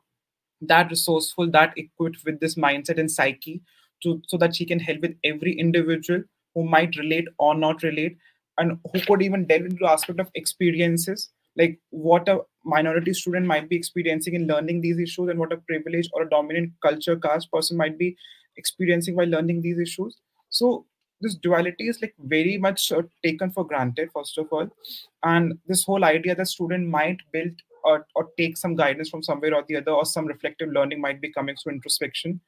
that 0.61 0.91
resourceful, 0.91 1.51
that 1.51 1.77
equipped 1.77 2.25
with 2.25 2.41
this 2.41 2.55
mindset 2.55 2.99
and 2.99 3.11
psyche 3.11 3.61
to 4.03 4.23
so 4.29 4.39
that 4.39 4.55
she 4.55 4.65
can 4.65 4.79
help 4.79 5.01
with 5.01 5.17
every 5.25 5.59
individual 5.59 6.23
who 6.55 6.65
might 6.65 6.97
relate 6.97 7.27
or 7.39 7.55
not 7.55 7.83
relate, 7.83 8.17
and 8.57 8.79
who 8.93 9.01
could 9.01 9.23
even 9.23 9.47
delve 9.47 9.67
into 9.67 9.87
aspect 9.87 10.21
of 10.21 10.31
experiences, 10.35 11.31
like 11.57 11.79
what 11.91 12.29
a 12.29 12.39
minority 12.65 13.13
student 13.13 13.47
might 13.47 13.69
be 13.69 13.77
experiencing 13.77 14.35
in 14.35 14.47
learning 14.47 14.81
these 14.81 14.99
issues, 14.99 15.29
and 15.29 15.39
what 15.39 15.53
a 15.53 15.57
privileged 15.57 16.11
or 16.13 16.23
a 16.23 16.31
dominant 16.31 16.73
culture 16.83 17.17
caste 17.17 17.51
person 17.53 17.77
might 17.77 17.99
be 17.99 18.17
experiencing 18.57 19.17
while 19.17 19.29
learning 19.29 19.63
these 19.63 19.79
issues. 19.79 20.17
So 20.51 20.87
this 21.21 21.35
duality 21.35 21.89
is 21.89 22.01
like 22.01 22.15
very 22.19 22.59
much 22.59 22.93
uh, 22.93 23.03
taken 23.25 23.51
for 23.51 23.67
granted 23.67 24.11
first 24.15 24.39
of 24.39 24.47
all. 24.51 24.69
And 25.23 25.59
this 25.67 25.85
whole 25.85 26.05
idea 26.05 26.35
that 26.35 26.47
student 26.47 26.89
might 26.89 27.19
build 27.33 27.53
or, 27.85 28.07
or 28.15 28.29
take 28.37 28.57
some 28.57 28.75
guidance 28.75 29.09
from 29.09 29.23
somewhere 29.23 29.55
or 29.55 29.65
the 29.69 29.77
other 29.77 29.93
or 29.93 30.05
some 30.05 30.27
reflective 30.27 30.71
learning 30.71 31.01
might 31.01 31.21
be 31.21 31.33
coming 31.33 31.57
through 31.57 31.73
introspection 31.73 32.41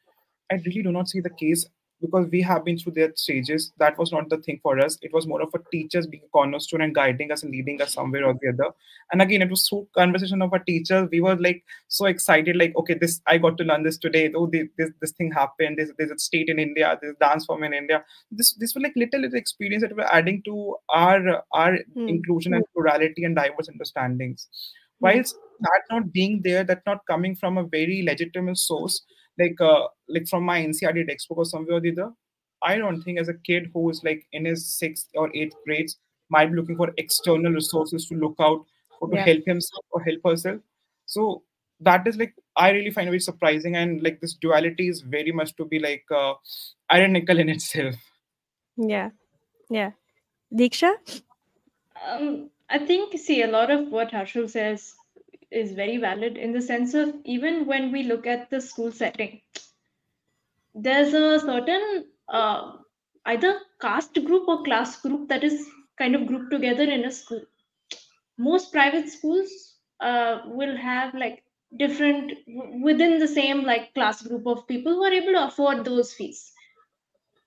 i 0.51 0.57
really 0.67 0.83
do 0.83 0.93
not 0.93 1.09
see 1.09 1.21
the 1.21 1.37
case 1.43 1.67
because 2.01 2.27
we 2.31 2.41
have 2.43 2.65
been 2.65 2.79
through 2.79 2.93
their 2.93 3.13
stages. 3.15 3.73
That 3.79 3.99
was 3.99 4.13
not 4.13 4.29
the 4.29 4.39
thing 4.39 4.61
for 4.63 4.79
us. 4.79 4.99
It 5.03 5.13
was 5.13 5.27
more 5.27 5.43
of 5.43 5.51
a 5.55 5.59
teachers 5.71 6.07
being 6.07 6.23
a 6.25 6.29
cornerstone 6.29 6.81
and 6.81 6.95
guiding 6.95 7.31
us 7.31 7.43
and 7.43 7.53
leading 7.53 7.81
us 7.83 7.95
somewhere 7.95 8.25
or 8.25 8.35
the 8.41 8.49
other. 8.49 8.75
And 9.13 9.21
again, 9.21 9.43
it 9.43 9.51
was 9.51 9.69
so 9.69 9.87
conversation 9.95 10.43
of 10.43 10.53
a 10.53 10.65
teacher. 10.65 11.09
We 11.11 11.21
were 11.21 11.37
like 11.37 11.63
so 11.89 12.07
excited, 12.07 12.57
like, 12.57 12.75
okay, 12.77 12.95
this 12.95 13.21
I 13.27 13.39
got 13.39 13.59
to 13.59 13.65
learn 13.65 13.83
this 13.83 13.99
today. 13.99 14.31
Oh, 14.35 14.47
this 14.47 14.69
this, 14.79 14.91
this 15.01 15.13
thing 15.13 15.33
happened. 15.33 15.79
There's, 15.79 15.91
there's 15.99 16.11
a 16.11 16.19
state 16.19 16.49
in 16.49 16.59
India. 16.59 16.99
There's 17.01 17.17
dance 17.21 17.45
form 17.45 17.65
in 17.65 17.75
India. 17.75 18.05
This 18.31 18.55
this 18.55 18.75
was 18.75 18.83
like 18.83 18.95
little 18.97 19.21
little 19.21 19.39
experience 19.39 19.83
that 19.83 19.97
we're 19.97 20.05
adding 20.05 20.43
to 20.45 20.77
our 20.89 21.45
our 21.53 21.79
hmm. 21.95 22.09
inclusion 22.09 22.55
and 22.55 22.65
plurality 22.75 23.25
and 23.25 23.37
diverse 23.37 23.69
understandings. 23.69 24.49
Whilst 25.01 25.35
that 25.61 25.83
not 25.91 26.13
being 26.13 26.43
there, 26.43 26.63
that 26.65 26.83
not 26.87 27.07
coming 27.07 27.35
from 27.35 27.57
a 27.57 27.65
very 27.65 28.03
legitimate 28.03 28.59
source, 28.59 29.03
like 29.41 29.61
uh, 29.61 29.89
like 30.09 30.29
from 30.29 30.45
my 30.45 30.61
NCERT 30.65 31.09
textbook 31.09 31.39
or 31.39 31.45
somewhere 31.45 31.77
or 31.77 31.81
the 31.81 31.93
other. 31.93 32.11
I 32.63 32.77
don't 32.77 33.03
think 33.03 33.19
as 33.19 33.29
a 33.29 33.35
kid 33.35 33.71
who 33.73 33.89
is 33.91 34.05
like 34.05 34.27
in 34.33 34.45
his 34.45 34.67
sixth 34.67 35.09
or 35.15 35.35
eighth 35.35 35.55
grades 35.65 35.97
might 36.29 36.51
be 36.51 36.57
looking 36.57 36.77
for 36.77 36.93
external 36.99 37.53
resources 37.53 38.07
to 38.09 38.15
look 38.15 38.37
out 38.39 38.65
or 39.01 39.09
to 39.09 39.17
yeah. 39.17 39.25
help 39.25 39.45
himself 39.47 39.85
or 39.91 40.03
help 40.03 40.21
herself. 40.25 40.61
So 41.07 41.43
that 41.81 42.07
is 42.07 42.17
like 42.17 42.35
I 42.57 42.71
really 42.71 42.91
find 42.91 43.09
it 43.09 43.13
very 43.13 43.21
surprising 43.21 43.77
and 43.77 44.03
like 44.03 44.21
this 44.21 44.35
duality 44.35 44.89
is 44.89 45.01
very 45.01 45.33
much 45.33 45.57
to 45.57 45.65
be 45.65 45.79
like 45.79 46.05
uh, 46.15 46.35
ironical 46.93 47.39
in 47.39 47.49
itself. 47.49 47.97
Yeah, 48.77 49.11
yeah. 49.71 49.93
Diksha. 50.53 50.93
Um, 52.07 52.51
I 52.69 52.79
think 52.79 53.19
see 53.19 53.43
a 53.43 53.47
lot 53.47 53.71
of 53.71 53.89
what 53.89 54.11
Harshul 54.11 54.49
says 54.49 54.95
is 55.51 55.73
very 55.73 55.97
valid 55.99 56.37
in 56.37 56.53
the 56.53 56.63
sense 56.63 56.95
of 56.95 57.15
even 57.25 57.67
when 57.67 57.93
we 57.93 58.03
look 58.05 58.27
at 58.27 58.51
the 58.51 58.61
school 58.61 58.93
setting, 58.93 59.41
there's 60.75 61.13
a 61.15 61.41
certain 61.41 62.07
uh, 62.29 62.73
either 63.27 63.61
caste 63.81 64.15
group 64.25 64.49
or 64.49 64.63
class 64.65 65.01
group 65.01 65.29
that 65.29 65.45
is 65.45 65.69
kind 65.99 66.15
of 66.15 66.27
grouped 66.27 66.51
together 66.51 66.85
in 66.85 67.05
a 67.05 67.11
school. 67.11 67.43
Most 68.39 68.73
private 68.73 69.09
schools 69.09 69.77
uh, 70.01 70.43
will 70.47 70.77
have 70.77 71.15
like 71.15 71.43
different 71.77 72.33
within 72.83 73.19
the 73.19 73.29
same 73.29 73.63
like 73.63 73.95
class 73.95 74.23
group 74.23 74.47
of 74.47 74.67
people 74.67 74.95
who 74.95 75.05
are 75.05 75.13
able 75.13 75.33
to 75.33 75.47
afford 75.47 75.85
those 75.85 76.13
fees 76.13 76.53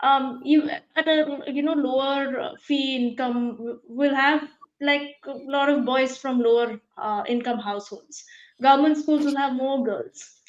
um 0.01 0.41
you 0.43 0.69
at 0.95 1.07
a 1.07 1.43
you 1.47 1.61
know 1.61 1.73
lower 1.73 2.51
fee 2.57 2.95
income 2.95 3.79
will 3.87 4.15
have 4.15 4.47
like 4.83 5.15
a 5.25 5.31
lot 5.31 5.69
of 5.69 5.85
boys 5.85 6.17
from 6.17 6.39
lower 6.39 6.79
uh, 6.97 7.23
income 7.27 7.59
households. 7.59 8.23
Government 8.61 8.97
schools 8.97 9.25
will 9.25 9.37
have 9.37 9.53
more 9.53 9.83
girls. 9.83 10.41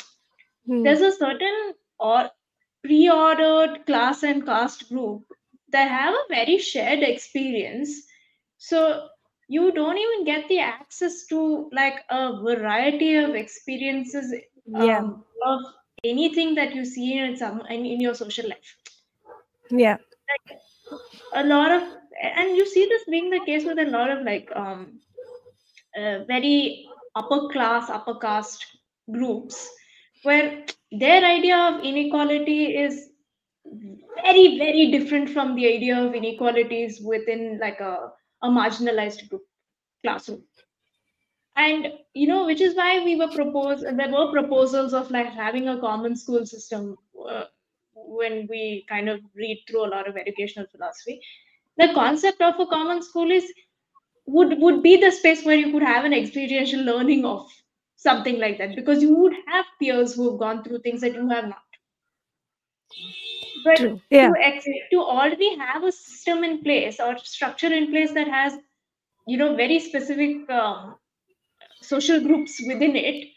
Hmm. 0.67 0.83
There's 0.83 1.01
a 1.01 1.13
certain 1.13 1.75
or 1.99 2.31
pre-ordered 2.83 3.87
class 3.87 4.23
and 4.23 4.45
caste 4.45 4.89
group 4.89 5.25
that 5.71 5.89
have 5.89 6.15
a 6.15 6.27
very 6.29 6.59
shared 6.59 7.03
experience. 7.03 8.03
So 8.59 9.09
you 9.49 9.73
don't 9.73 9.99
even 9.99 10.25
get 10.25 10.49
the 10.49 10.59
access 10.59 11.27
to 11.27 11.69
like 11.73 12.05
a 12.11 12.41
variety 12.43 13.17
of 13.17 13.35
experiences 13.35 14.35
yeah. 14.67 14.99
um, 14.99 15.25
of 15.47 15.61
anything 16.05 16.55
that 16.55 16.75
you 16.75 16.85
see 16.85 17.19
in 17.19 17.37
some 17.37 17.63
in, 17.69 17.85
in 17.85 18.01
your 18.01 18.15
social 18.15 18.49
life. 18.49 18.77
Yeah. 19.71 19.97
Like 20.29 20.59
a 21.35 21.45
lot 21.45 21.71
of 21.71 21.83
and 22.23 22.57
you 22.57 22.67
see 22.67 22.87
this 22.87 23.05
being 23.11 23.31
the 23.31 23.41
case 23.45 23.65
with 23.65 23.79
a 23.79 23.91
lot 23.91 24.11
of 24.11 24.23
like 24.23 24.49
um, 24.55 25.01
uh, 25.97 26.25
very 26.27 26.87
upper 27.15 27.49
class 27.49 27.91
upper 27.91 28.15
caste 28.15 28.65
groups 29.13 29.69
where 30.23 30.65
their 30.93 31.25
idea 31.25 31.57
of 31.57 31.85
inequality 31.85 32.77
is 32.77 33.11
very 34.23 34.59
very 34.59 34.91
different 34.91 35.29
from 35.31 35.55
the 35.57 35.67
idea 35.67 35.99
of 35.99 36.15
inequalities 36.15 37.01
within 37.01 37.59
like 37.61 37.81
a, 37.81 38.13
a 38.43 38.49
marginalized 38.49 39.29
group 39.29 39.43
classroom. 40.03 40.43
And 41.57 41.93
you 42.15 42.27
know 42.27 42.47
which 42.47 42.61
is 42.61 42.75
why 42.75 43.05
we 43.05 43.17
were 43.17 43.29
proposed 43.29 43.85
there 43.85 44.11
were 44.11 44.33
proposals 44.33 44.93
of 44.93 45.11
like 45.11 45.27
having 45.27 45.69
a 45.69 45.81
common 45.81 46.17
school 46.17 46.45
system 46.47 46.97
uh, 47.29 47.45
when 48.07 48.47
we 48.49 48.85
kind 48.89 49.09
of 49.09 49.21
read 49.35 49.63
through 49.69 49.85
a 49.85 49.93
lot 49.95 50.09
of 50.09 50.17
educational 50.17 50.67
philosophy 50.71 51.21
the 51.77 51.93
concept 51.95 52.41
of 52.41 52.59
a 52.61 52.67
common 52.67 53.03
school 53.03 53.31
is 53.31 53.53
would 54.27 54.59
would 54.61 54.83
be 54.83 54.97
the 54.97 55.11
space 55.11 55.45
where 55.45 55.57
you 55.57 55.73
could 55.73 55.83
have 55.83 56.05
an 56.05 56.13
experiential 56.13 56.83
learning 56.83 57.25
of 57.25 57.47
something 57.97 58.39
like 58.39 58.59
that 58.59 58.77
because 58.77 59.03
you 59.03 59.15
would 59.15 59.35
have 59.47 59.67
peers 59.81 60.15
who 60.15 60.31
have 60.31 60.39
gone 60.39 60.63
through 60.63 60.79
things 60.79 61.01
that 61.01 61.15
you 61.15 61.29
have 61.29 61.45
not 61.45 61.63
but 63.65 63.81
yeah. 64.11 64.29
to, 64.29 64.73
to 64.91 65.01
already 65.01 65.57
have 65.57 65.85
a 65.85 65.93
system 65.93 66.45
in 66.45 66.63
place 66.63 67.01
or 67.01 67.17
structure 67.19 67.73
in 67.73 67.91
place 67.91 68.13
that 68.13 68.29
has 68.29 68.59
you 69.27 69.37
know 69.37 69.55
very 69.57 69.79
specific 69.81 70.49
um, 70.51 70.97
social 71.81 72.21
groups 72.21 72.61
within 72.67 72.97
it 72.97 73.29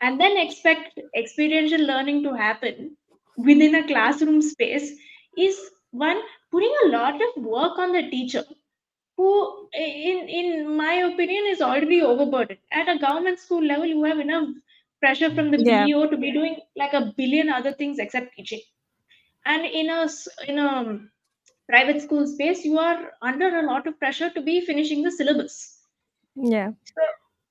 and 0.00 0.20
then 0.20 0.36
expect 0.36 1.00
experiential 1.16 1.80
learning 1.80 2.22
to 2.22 2.34
happen 2.34 2.96
within 3.38 3.74
a 3.76 3.86
classroom 3.86 4.42
space 4.42 4.92
is 5.36 5.58
one 5.90 6.20
putting 6.50 6.74
a 6.84 6.88
lot 6.88 7.14
of 7.14 7.44
work 7.44 7.78
on 7.78 7.92
the 7.92 8.08
teacher 8.10 8.44
who 9.16 9.28
in 9.74 10.28
in 10.38 10.76
my 10.76 10.94
opinion 11.10 11.44
is 11.52 11.60
already 11.60 12.00
overburdened. 12.02 12.60
At 12.72 12.88
a 12.88 12.98
government 12.98 13.38
school 13.38 13.64
level 13.64 13.86
you 13.86 14.02
have 14.04 14.20
enough 14.20 14.48
pressure 15.00 15.30
from 15.34 15.50
the 15.50 15.62
yeah. 15.62 15.84
BEO 15.86 16.06
to 16.10 16.16
be 16.16 16.32
doing 16.32 16.56
like 16.76 16.92
a 16.92 17.12
billion 17.16 17.48
other 17.48 17.72
things 17.72 17.98
except 17.98 18.34
teaching. 18.36 18.60
And 19.44 19.66
in 19.66 19.90
a 19.90 20.08
in 20.46 20.58
a 20.58 21.00
private 21.68 22.00
school 22.02 22.26
space 22.26 22.64
you 22.64 22.78
are 22.78 23.12
under 23.22 23.58
a 23.58 23.66
lot 23.66 23.86
of 23.86 23.98
pressure 23.98 24.30
to 24.30 24.42
be 24.42 24.60
finishing 24.60 25.02
the 25.02 25.10
syllabus. 25.10 25.80
Yeah. 26.36 26.72
So 26.84 27.02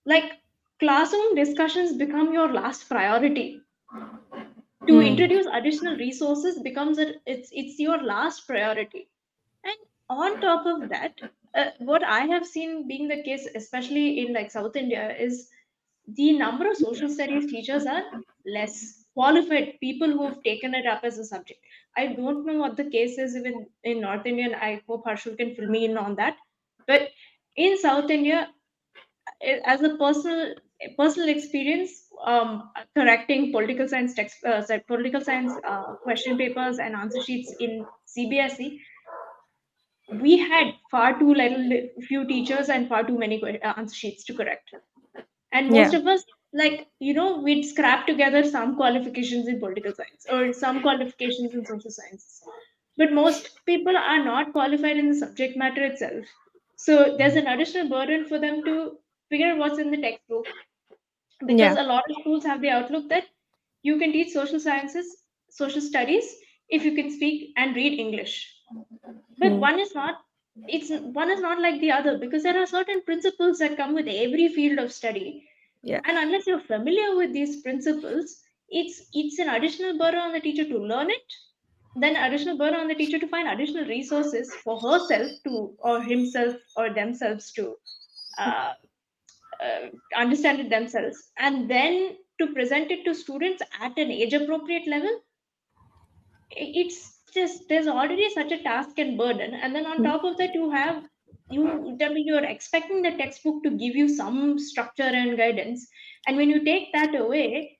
like 0.05 0.31
classroom 0.79 1.35
discussions 1.35 1.97
become 1.97 2.33
your 2.33 2.51
last 2.53 2.87
priority 2.89 3.61
to 4.87 4.93
mm. 4.93 5.07
introduce 5.07 5.45
additional 5.53 5.95
resources 5.97 6.59
becomes 6.59 6.99
a, 6.99 7.13
it's 7.25 7.49
it's 7.51 7.79
your 7.79 8.01
last 8.03 8.47
priority 8.47 9.07
and 9.63 9.77
on 10.09 10.39
top 10.41 10.65
of 10.65 10.89
that 10.89 11.13
uh, 11.55 11.69
what 11.79 12.03
i 12.03 12.21
have 12.21 12.45
seen 12.45 12.87
being 12.87 13.07
the 13.07 13.21
case 13.23 13.47
especially 13.55 14.19
in 14.19 14.33
like 14.33 14.51
south 14.51 14.75
india 14.75 15.15
is 15.17 15.49
the 16.15 16.31
number 16.33 16.69
of 16.69 16.77
social 16.77 17.09
studies 17.09 17.51
teachers 17.51 17.85
are 17.85 18.03
less 18.45 19.03
qualified 19.17 19.69
people 19.79 20.11
who've 20.17 20.41
taken 20.43 20.75
it 20.75 20.85
up 20.85 21.03
as 21.03 21.17
a 21.17 21.25
subject. 21.25 21.59
I 21.97 22.07
don't 22.07 22.45
know 22.45 22.57
what 22.57 22.77
the 22.77 22.89
case 22.95 23.17
is 23.17 23.35
even 23.35 23.65
in 23.83 24.01
North 24.01 24.27
India, 24.27 24.45
and 24.45 24.55
I 24.55 24.81
hope 24.87 25.05
Harshul 25.05 25.37
can 25.37 25.55
fill 25.55 25.69
me 25.75 25.85
in 25.85 25.97
on 25.97 26.15
that. 26.17 26.37
But 26.85 27.09
in 27.55 27.77
South 27.79 28.11
India, 28.11 28.47
as 29.65 29.81
a 29.81 29.95
personal 29.97 30.53
personal 30.97 31.29
experience, 31.29 32.07
um, 32.25 32.69
correcting 32.95 33.51
political 33.51 33.87
science 33.87 34.13
text, 34.13 34.43
uh, 34.45 34.61
political 34.87 35.21
science 35.21 35.53
uh, 35.67 35.95
question 35.95 36.37
papers 36.37 36.79
and 36.79 36.95
answer 36.95 37.21
sheets 37.23 37.53
in 37.59 37.85
CBSE, 38.17 38.79
we 40.21 40.37
had 40.37 40.73
far 40.89 41.17
too 41.19 41.33
little 41.33 41.89
few 42.07 42.25
teachers 42.27 42.69
and 42.69 42.87
far 42.87 43.03
too 43.03 43.17
many 43.17 43.41
uh, 43.43 43.73
answer 43.77 43.95
sheets 43.95 44.23
to 44.25 44.33
correct. 44.33 44.73
And 45.51 45.69
most 45.69 45.93
yeah. 45.93 45.99
of 45.99 46.07
us 46.07 46.23
like 46.53 46.87
you 46.99 47.13
know 47.13 47.39
we'd 47.39 47.63
scrap 47.63 48.07
together 48.07 48.43
some 48.43 48.75
qualifications 48.75 49.47
in 49.47 49.59
political 49.59 49.93
science 49.93 50.25
or 50.31 50.53
some 50.53 50.81
qualifications 50.81 51.53
in 51.53 51.65
social 51.65 51.91
sciences. 51.91 52.41
But 52.97 53.11
most 53.11 53.59
people 53.65 53.95
are 53.95 54.23
not 54.23 54.53
qualified 54.53 54.97
in 54.97 55.09
the 55.09 55.15
subject 55.15 55.57
matter 55.57 55.83
itself. 55.83 56.25
So 56.77 57.15
there's 57.17 57.35
an 57.35 57.47
additional 57.47 57.89
burden 57.89 58.25
for 58.25 58.39
them 58.39 58.63
to 58.63 58.97
figure 59.29 59.47
out 59.47 59.57
what's 59.57 59.79
in 59.79 59.91
the 59.91 60.01
textbook 60.01 60.45
because 61.45 61.75
yeah. 61.75 61.81
a 61.81 61.87
lot 61.87 62.03
of 62.09 62.15
schools 62.21 62.43
have 62.43 62.61
the 62.61 62.69
outlook 62.69 63.09
that 63.09 63.25
you 63.83 63.97
can 63.97 64.11
teach 64.11 64.31
social 64.33 64.59
sciences 64.59 65.17
social 65.49 65.81
studies 65.81 66.35
if 66.69 66.83
you 66.83 66.93
can 66.95 67.11
speak 67.11 67.53
and 67.57 67.75
read 67.75 67.99
english 67.99 68.35
but 69.39 69.51
mm. 69.51 69.59
one 69.59 69.79
is 69.79 69.93
not 69.95 70.15
it's 70.67 70.89
one 71.13 71.29
is 71.29 71.39
not 71.39 71.61
like 71.61 71.79
the 71.81 71.91
other 71.91 72.17
because 72.17 72.43
there 72.43 72.59
are 72.61 72.65
certain 72.65 73.01
principles 73.03 73.59
that 73.59 73.77
come 73.77 73.93
with 73.93 74.07
every 74.07 74.47
field 74.49 74.79
of 74.79 74.91
study 74.91 75.43
yeah 75.83 76.01
and 76.05 76.17
unless 76.17 76.47
you're 76.47 76.67
familiar 76.71 77.15
with 77.15 77.31
these 77.33 77.61
principles 77.61 78.37
it's 78.69 79.01
it's 79.13 79.39
an 79.39 79.49
additional 79.49 79.97
burden 79.97 80.19
on 80.19 80.33
the 80.33 80.39
teacher 80.39 80.65
to 80.65 80.77
learn 80.77 81.09
it 81.09 81.37
then 81.95 82.15
additional 82.15 82.57
burden 82.57 82.79
on 82.79 82.87
the 82.87 82.95
teacher 82.95 83.19
to 83.19 83.27
find 83.27 83.47
additional 83.47 83.85
resources 83.85 84.53
for 84.63 84.79
herself 84.79 85.31
to 85.43 85.73
or 85.79 86.01
himself 86.01 86.55
or 86.75 86.93
themselves 86.93 87.51
to 87.51 87.75
uh, 88.37 88.73
uh, 89.63 89.87
understand 90.15 90.59
it 90.59 90.69
themselves. 90.69 91.31
And 91.37 91.69
then 91.69 92.17
to 92.39 92.47
present 92.53 92.91
it 92.91 93.03
to 93.05 93.15
students 93.15 93.63
at 93.81 93.97
an 93.97 94.11
age 94.11 94.33
appropriate 94.33 94.87
level 94.87 95.09
it's 96.51 97.21
just 97.33 97.67
there's 97.69 97.87
already 97.87 98.29
such 98.29 98.51
a 98.51 98.63
task 98.63 98.97
and 98.97 99.17
burden. 99.17 99.53
And 99.53 99.75
then 99.75 99.85
on 99.85 100.03
top 100.03 100.23
of 100.23 100.37
that 100.37 100.53
you 100.53 100.71
have 100.71 101.03
you 101.49 101.95
tell 101.99 102.13
me 102.13 102.23
you're 102.25 102.43
expecting 102.43 103.01
the 103.01 103.11
textbook 103.11 103.63
to 103.63 103.69
give 103.69 103.95
you 103.95 104.09
some 104.09 104.59
structure 104.59 105.03
and 105.03 105.37
guidance. 105.37 105.87
And 106.25 106.35
when 106.35 106.49
you 106.49 106.63
take 106.63 106.91
that 106.93 107.15
away 107.15 107.77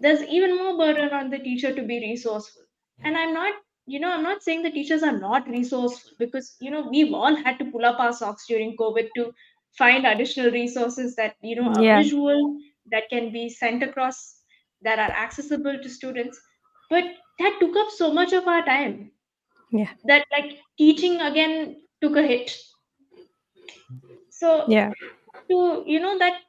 there's 0.00 0.22
even 0.24 0.56
more 0.56 0.76
burden 0.76 1.10
on 1.10 1.30
the 1.30 1.38
teacher 1.38 1.74
to 1.74 1.82
be 1.82 2.00
resourceful. 2.00 2.62
And 3.04 3.16
i'm 3.16 3.32
not 3.34 3.54
you 3.86 3.98
know 3.98 4.12
i'm 4.12 4.22
not 4.22 4.42
saying 4.42 4.62
the 4.62 4.70
teachers 4.70 5.02
are 5.02 5.18
not 5.18 5.48
resourceful 5.48 6.12
because 6.18 6.56
you 6.60 6.70
know 6.70 6.88
we've 6.88 7.12
all 7.12 7.34
had 7.34 7.58
to 7.58 7.64
pull 7.64 7.84
up 7.84 7.98
our 7.98 8.12
socks 8.12 8.46
during 8.46 8.76
covid 8.76 9.08
to 9.16 9.32
find 9.76 10.06
additional 10.06 10.50
resources 10.50 11.16
that 11.16 11.36
you 11.42 11.56
know 11.56 11.72
are 11.72 11.82
yeah. 11.82 12.02
visual 12.02 12.56
that 12.90 13.08
can 13.10 13.32
be 13.32 13.48
sent 13.48 13.82
across 13.82 14.36
that 14.82 14.98
are 14.98 15.10
accessible 15.10 15.78
to 15.82 15.88
students. 15.88 16.40
But 16.90 17.04
that 17.38 17.56
took 17.60 17.76
up 17.76 17.88
so 17.90 18.12
much 18.12 18.32
of 18.32 18.46
our 18.46 18.64
time. 18.64 19.12
Yeah. 19.70 19.90
That 20.04 20.26
like 20.30 20.58
teaching 20.76 21.20
again 21.20 21.82
took 22.02 22.16
a 22.16 22.22
hit. 22.22 22.56
So 24.30 24.64
yeah. 24.68 24.90
to 25.50 25.84
you 25.86 26.00
know 26.00 26.18
that 26.18 26.40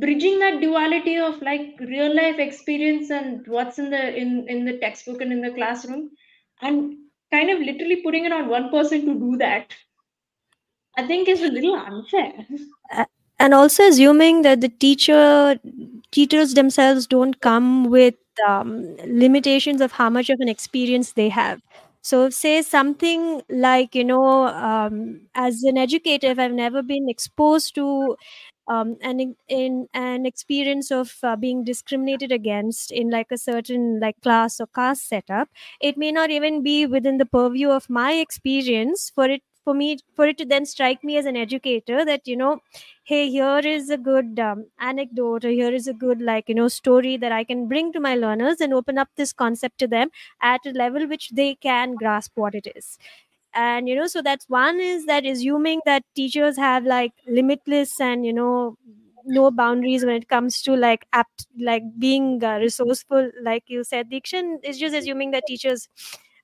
bridging 0.00 0.38
that 0.38 0.60
duality 0.60 1.16
of 1.18 1.40
like 1.42 1.78
real 1.80 2.14
life 2.14 2.38
experience 2.38 3.10
and 3.10 3.46
what's 3.46 3.78
in 3.78 3.90
the 3.90 4.16
in 4.16 4.48
in 4.48 4.64
the 4.64 4.78
textbook 4.78 5.20
and 5.20 5.32
in 5.32 5.42
the 5.42 5.52
classroom 5.52 6.10
and 6.62 6.96
kind 7.30 7.50
of 7.50 7.60
literally 7.60 7.96
putting 7.96 8.24
it 8.24 8.32
on 8.32 8.48
one 8.48 8.70
person 8.70 9.04
to 9.04 9.14
do 9.14 9.36
that 9.36 9.74
i 10.96 11.06
think 11.06 11.28
is 11.28 11.42
a 11.42 11.48
little 11.48 11.74
unfair. 11.76 12.46
And 13.38 13.54
also 13.54 13.88
assuming 13.88 14.42
that 14.42 14.60
the 14.60 14.68
teacher 14.68 15.58
teachers 16.12 16.54
themselves 16.54 17.06
don't 17.06 17.40
come 17.40 17.84
with 17.88 18.14
um, 18.46 18.96
limitations 19.06 19.80
of 19.80 19.92
how 19.92 20.10
much 20.10 20.28
of 20.28 20.40
an 20.40 20.48
experience 20.48 21.12
they 21.12 21.28
have. 21.30 21.60
So 22.02 22.28
say 22.30 22.60
something 22.62 23.42
like 23.48 23.94
you 23.94 24.04
know 24.04 24.46
um, 24.48 25.20
as 25.34 25.62
an 25.64 25.76
educator 25.76 26.34
i've 26.38 26.52
never 26.52 26.82
been 26.82 27.10
exposed 27.10 27.74
to 27.74 28.16
um, 28.68 28.96
an 29.02 29.34
in 29.48 29.88
an 29.94 30.26
experience 30.26 30.90
of 30.90 31.16
uh, 31.22 31.36
being 31.36 31.64
discriminated 31.64 32.32
against 32.32 32.90
in 32.92 33.10
like 33.10 33.28
a 33.32 33.38
certain 33.38 34.00
like 34.00 34.20
class 34.22 34.60
or 34.60 34.66
caste 34.68 35.08
setup 35.08 35.48
it 35.80 35.96
may 35.98 36.12
not 36.12 36.30
even 36.30 36.62
be 36.62 36.86
within 36.86 37.18
the 37.18 37.26
purview 37.26 37.70
of 37.70 37.90
my 37.90 38.12
experience 38.14 39.10
for 39.14 39.26
it 39.26 39.42
for 39.64 39.74
me 39.74 39.98
for 40.16 40.26
it 40.26 40.38
to 40.38 40.44
then 40.44 40.64
strike 40.66 41.02
me 41.04 41.16
as 41.16 41.26
an 41.26 41.36
educator 41.36 42.04
that 42.04 42.26
you 42.26 42.36
know 42.36 42.58
hey 43.04 43.28
here 43.30 43.58
is 43.58 43.90
a 43.90 43.98
good 43.98 44.38
um, 44.40 44.64
anecdote 44.78 45.44
or 45.44 45.50
here 45.50 45.72
is 45.72 45.86
a 45.88 45.92
good 45.92 46.20
like 46.20 46.48
you 46.48 46.54
know 46.54 46.68
story 46.68 47.16
that 47.16 47.32
i 47.32 47.42
can 47.44 47.66
bring 47.68 47.92
to 47.92 48.00
my 48.00 48.14
learners 48.14 48.60
and 48.60 48.72
open 48.74 48.98
up 48.98 49.08
this 49.16 49.32
concept 49.32 49.78
to 49.78 49.86
them 49.86 50.08
at 50.42 50.60
a 50.66 50.70
level 50.72 51.06
which 51.08 51.30
they 51.30 51.54
can 51.54 51.94
grasp 51.94 52.32
what 52.34 52.54
it 52.54 52.66
is. 52.76 52.98
And 53.52 53.88
you 53.88 53.96
know 53.96 54.06
so 54.06 54.22
that's 54.22 54.48
one 54.48 54.78
is 54.80 55.06
that 55.06 55.26
assuming 55.26 55.80
that 55.84 56.04
teachers 56.14 56.56
have 56.56 56.84
like 56.84 57.12
limitless 57.26 58.00
and 58.00 58.24
you 58.24 58.32
know 58.32 58.76
no 59.26 59.50
boundaries 59.50 60.04
when 60.04 60.14
it 60.16 60.28
comes 60.28 60.62
to 60.62 60.76
like 60.76 61.04
app 61.12 61.26
like 61.58 61.82
being 61.98 62.42
uh, 62.44 62.58
resourceful 62.58 63.30
like 63.42 63.64
you 63.66 63.82
said 63.84 64.08
dikshan 64.10 64.58
is 64.64 64.78
just 64.78 64.94
assuming 64.94 65.32
that 65.32 65.44
teachers 65.48 65.88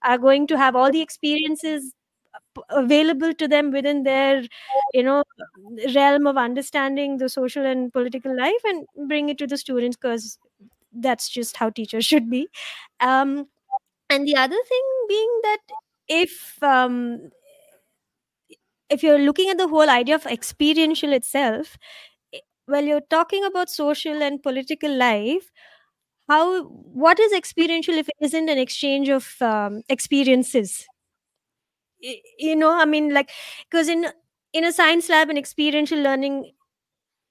are 0.02 0.18
going 0.18 0.46
to 0.48 0.59
have 0.59 0.76
all 0.76 0.90
the 0.90 1.00
experiences 1.00 1.92
available 2.71 3.33
to 3.35 3.49
them 3.49 3.71
within 3.71 4.03
their 4.03 4.42
you 4.92 5.03
know 5.03 5.25
realm 5.95 6.27
of 6.27 6.37
understanding 6.37 7.19
the 7.19 7.29
social 7.29 7.64
and 7.64 7.92
political 7.92 8.37
life 8.37 8.64
and 8.64 8.87
bring 9.09 9.29
it 9.29 9.38
to 9.38 9.47
the 9.47 9.57
students 9.59 9.97
because 9.97 10.38
that's 10.92 11.29
just 11.29 11.57
how 11.57 11.71
teachers 11.71 12.05
should 12.12 12.31
be. 12.31 12.49
Um, 13.01 13.47
and 14.11 14.27
the 14.27 14.37
other 14.37 14.59
thing 14.69 14.83
being 15.09 15.40
that 15.45 15.59
if 16.09 16.62
um, 16.62 17.31
if 18.90 19.03
you're 19.03 19.19
looking 19.19 19.49
at 19.51 19.59
the 19.59 19.69
whole 19.69 19.90
idea 19.90 20.14
of 20.14 20.27
experiential 20.27 21.12
itself 21.12 21.77
well 22.69 22.85
you're 22.85 23.07
talking 23.11 23.45
about 23.45 23.71
social 23.71 24.23
and 24.23 24.42
political 24.42 24.95
life 24.95 25.51
how 26.29 26.64
what 26.64 27.21
is 27.21 27.33
experiential 27.33 27.95
if 27.95 28.09
it 28.09 28.16
isn't 28.21 28.49
an 28.49 28.59
exchange 28.59 29.09
of 29.09 29.37
um, 29.42 29.83
experiences 29.88 30.87
you 32.00 32.56
know 32.56 32.72
i 32.72 32.85
mean 32.85 33.12
like 33.12 33.30
because 33.70 33.88
in 33.88 34.06
in 34.52 34.64
a 34.64 34.72
science 34.72 35.09
lab 35.09 35.28
and 35.28 35.38
experiential 35.38 35.98
learning 35.98 36.52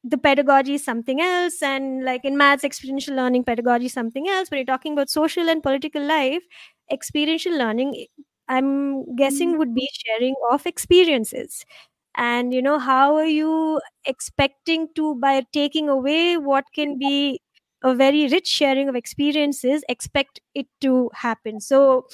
the 0.04 0.18
pedagogy 0.18 0.76
is 0.76 0.84
something 0.84 1.20
else 1.22 1.62
and 1.64 2.04
like 2.06 2.24
in 2.26 2.38
maths 2.38 2.64
experiential 2.64 3.16
learning 3.16 3.44
pedagogy 3.44 3.86
is 3.88 3.94
something 3.94 4.28
else 4.30 4.50
when 4.52 4.60
you're 4.60 4.66
talking 4.66 4.94
about 4.94 5.10
social 5.10 5.50
and 5.50 5.64
political 5.64 6.04
life 6.04 6.44
experiential 6.92 7.58
learning 7.58 7.96
eh, 7.98 8.06
i'm 8.48 9.16
guessing 9.16 9.58
would 9.58 9.74
be 9.74 9.90
mm. 9.92 10.00
sharing 10.06 10.36
of 10.52 10.66
experiences. 10.68 11.66
And 12.18 12.54
you 12.54 12.62
know 12.62 12.80
how 12.80 13.16
are 13.18 13.26
you 13.26 13.82
expecting 14.06 14.88
to 14.96 15.16
by 15.16 15.46
taking 15.52 15.90
away 15.90 16.38
what 16.38 16.66
can 16.74 16.98
be 16.98 17.42
a 17.84 17.94
very 17.94 18.28
rich 18.30 18.48
sharing 18.48 18.88
of 18.90 18.96
experiences 18.96 19.84
expect 19.90 20.40
it 20.54 20.68
to 20.82 21.10
happen? 21.14 21.60
So 21.60 22.08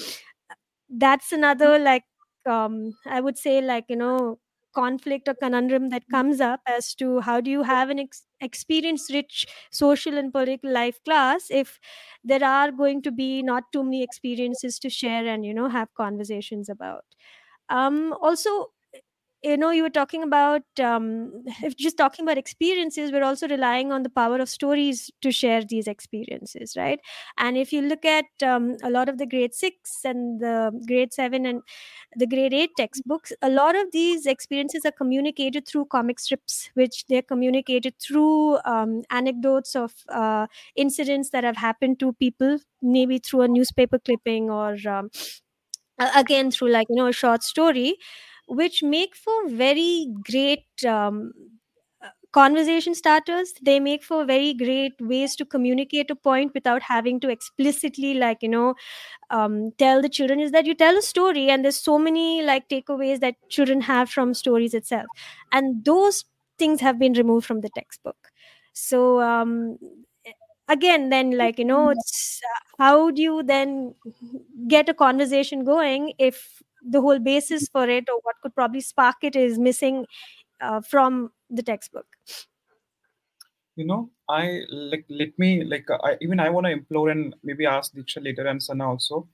that's 0.90 1.32
another 1.32 1.80
like 1.80 2.04
um, 2.48 2.94
I 3.06 3.22
would 3.22 3.38
say 3.38 3.62
like 3.62 3.86
you 3.90 3.96
know 3.96 4.40
conflict 4.74 5.28
or 5.28 5.34
conundrum 5.34 5.90
that 5.90 6.04
mm. 6.10 6.12
comes 6.12 6.40
up 6.40 6.62
as 6.66 6.96
to 6.96 7.20
how 7.20 7.42
do 7.42 7.52
you 7.52 7.62
have 7.64 7.90
an 7.90 8.00
ex- 8.00 8.26
experience 8.40 9.12
rich 9.12 9.46
social 9.70 10.18
and 10.18 10.32
political 10.32 10.72
life 10.72 11.04
class 11.04 11.48
if 11.52 11.78
there 12.24 12.44
are 12.44 12.72
going 12.72 13.02
to 13.02 13.12
be 13.12 13.44
not 13.44 13.64
too 13.74 13.84
many 13.84 14.02
experiences 14.02 14.80
to 14.80 14.90
share 14.90 15.28
and 15.28 15.46
you 15.46 15.54
know 15.54 15.68
have 15.68 15.94
conversations 15.96 16.70
about 16.70 17.04
um 17.70 18.14
also 18.22 18.72
you 19.44 19.58
know 19.58 19.72
you 19.72 19.84
were 19.84 19.90
talking 19.90 20.24
about 20.24 20.64
um, 20.80 21.32
if 21.64 21.76
just 21.78 21.98
talking 21.98 22.26
about 22.26 22.38
experiences 22.38 23.12
we're 23.12 23.24
also 23.24 23.48
relying 23.48 23.92
on 23.92 24.04
the 24.04 24.10
power 24.10 24.38
of 24.40 24.50
stories 24.50 25.10
to 25.22 25.32
share 25.32 25.64
these 25.64 25.88
experiences 25.88 26.76
right? 26.78 27.00
And 27.38 27.58
if 27.58 27.74
you 27.74 27.82
look 27.82 28.06
at 28.06 28.26
um, 28.44 28.78
a 28.84 28.90
lot 28.90 29.10
of 29.10 29.18
the 29.18 29.26
grade 29.26 29.54
6 29.54 30.02
and 30.06 30.40
the 30.40 30.72
grade 30.88 31.14
7 31.14 31.46
and 31.46 31.62
the 32.16 32.28
grade 32.28 32.54
8 32.54 32.72
textbooks 32.78 33.32
a 33.42 33.50
lot 33.50 33.76
of 33.76 33.92
these 33.92 34.26
experiences 34.26 34.86
are 34.86 34.92
communicated 34.92 35.68
through 35.68 35.86
comic 35.86 36.20
strips 36.20 36.70
which 36.74 37.06
they're 37.08 37.22
communicated 37.22 37.94
through 38.00 38.58
um, 38.66 39.02
anecdotes 39.12 39.76
of 39.76 39.94
uh, 40.10 40.48
incidents 40.76 41.30
that 41.32 41.44
have 41.44 41.58
happened 41.58 42.00
to 42.00 42.14
people 42.14 42.58
maybe 42.82 43.18
through 43.20 43.42
a 43.42 43.48
newspaper 43.48 44.00
clipping 44.00 44.50
or 44.50 44.76
um, 44.88 45.10
again 46.16 46.52
through 46.52 46.70
like 46.70 46.88
you 46.90 46.96
know 46.96 47.08
a 47.08 47.14
short 47.14 47.44
story 47.44 47.96
which 48.52 48.84
make 48.84 49.16
for 49.16 49.48
very 49.50 50.08
great 50.26 50.66
um, 50.86 51.34
conversation 52.32 52.96
starters. 52.96 53.54
They 53.62 53.80
make 53.80 54.04
for 54.04 54.26
very 54.26 54.54
great 54.54 54.94
ways 55.02 55.36
to 55.38 55.46
communicate 55.46 56.10
a 56.10 56.16
point 56.16 56.54
without 56.54 56.82
having 56.84 57.20
to 57.22 57.30
explicitly 57.30 58.14
like 58.14 58.42
you 58.42 58.50
know 58.50 58.76
um, 59.30 59.72
tell 59.78 60.02
the 60.02 60.10
children. 60.10 60.40
Is 60.40 60.52
that 60.52 60.66
you 60.66 60.76
tell 60.76 60.98
a 60.98 61.02
story 61.02 61.50
and 61.50 61.64
there's 61.66 61.78
so 61.78 62.00
many 62.00 62.44
like 62.44 62.70
takeaways 62.70 63.20
that 63.22 63.36
children 63.50 63.82
have 63.82 64.10
from 64.10 64.34
stories 64.34 64.74
itself. 64.74 65.10
And 65.52 65.86
those 65.86 66.26
things 66.60 66.82
have 66.82 67.00
been 67.00 67.14
removed 67.14 67.46
from 67.48 67.62
the 67.62 67.70
textbook. 67.70 68.30
So 68.74 69.22
um, 69.22 69.78
again 70.68 71.10
then 71.10 71.32
like 71.38 71.60
you 71.60 71.66
know 71.66 71.90
it's 71.90 72.40
uh, 72.46 72.60
how 72.84 73.12
do 73.12 73.22
you 73.22 73.44
then 73.44 73.94
get 74.68 74.90
a 74.90 74.94
conversation 74.94 75.64
going 75.64 76.14
if 76.20 76.62
the 76.82 77.02
whole 77.02 77.20
basis 77.20 77.68
for 77.68 77.88
it 77.88 78.10
or 78.10 78.20
what 78.24 78.36
could 78.42 78.56
probably 78.56 78.82
spark 78.82 79.18
it 79.22 79.36
is 79.36 79.60
missing 79.60 80.06
uh, 80.62 80.82
from 80.82 81.32
the 81.50 81.64
textbook. 81.64 82.06
You 83.76 83.86
know 83.86 84.12
i 84.30 84.62
like 84.70 85.06
let 85.10 85.38
me 85.38 85.64
like 85.64 85.88
I, 85.92 86.18
even 86.22 86.40
i 86.40 86.50
want 86.50 86.66
to 86.66 86.72
implore 86.72 87.10
and 87.10 87.36
maybe 87.44 87.66
ask 87.66 87.94
diksha 87.94 88.24
later 88.24 88.48
and 88.48 88.62
sana 88.64 88.90
also. 88.90 89.28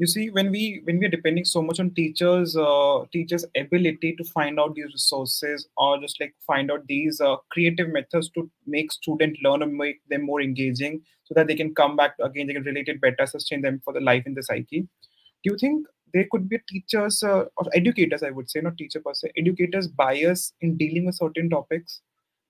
You 0.00 0.06
see 0.06 0.30
when 0.30 0.52
we 0.52 0.80
when 0.84 1.00
we 1.00 1.06
are 1.06 1.14
depending 1.14 1.44
so 1.44 1.60
much 1.60 1.80
on 1.80 1.90
teachers 1.94 2.56
uh, 2.56 3.04
teachers 3.12 3.44
ability 3.62 4.14
to 4.18 4.24
find 4.24 4.60
out 4.60 4.76
these 4.76 4.92
resources 4.92 5.66
or 5.76 5.98
just 6.04 6.20
like 6.20 6.34
find 6.46 6.70
out 6.70 6.86
these 6.86 7.20
uh, 7.20 7.34
creative 7.50 7.88
methods 7.88 8.30
to 8.36 8.48
make 8.74 8.92
student 8.92 9.40
learn 9.42 9.64
and 9.66 9.74
make 9.74 9.98
them 10.08 10.22
more 10.22 10.40
engaging 10.40 11.00
so 11.24 11.34
that 11.34 11.48
they 11.48 11.56
can 11.56 11.74
come 11.74 11.96
back 11.96 12.14
again 12.28 12.46
they 12.46 12.54
can 12.58 12.68
relate 12.70 12.92
it 12.94 13.00
better 13.00 13.26
sustain 13.26 13.60
them 13.60 13.80
for 13.84 13.92
the 13.92 14.04
life 14.12 14.22
in 14.24 14.34
the 14.34 14.42
psyche. 14.42 14.82
Do 14.82 15.50
you 15.52 15.58
think 15.64 15.88
there 16.14 16.26
could 16.30 16.48
be 16.48 16.58
teachers 16.68 17.22
uh, 17.22 17.44
or 17.56 17.66
educators 17.74 18.22
i 18.22 18.30
would 18.30 18.50
say 18.50 18.60
not 18.60 18.76
teacher 18.76 19.00
per 19.00 19.14
se 19.14 19.30
educators 19.36 19.88
bias 19.88 20.52
in 20.60 20.76
dealing 20.76 21.06
with 21.06 21.14
certain 21.14 21.50
topics 21.50 22.00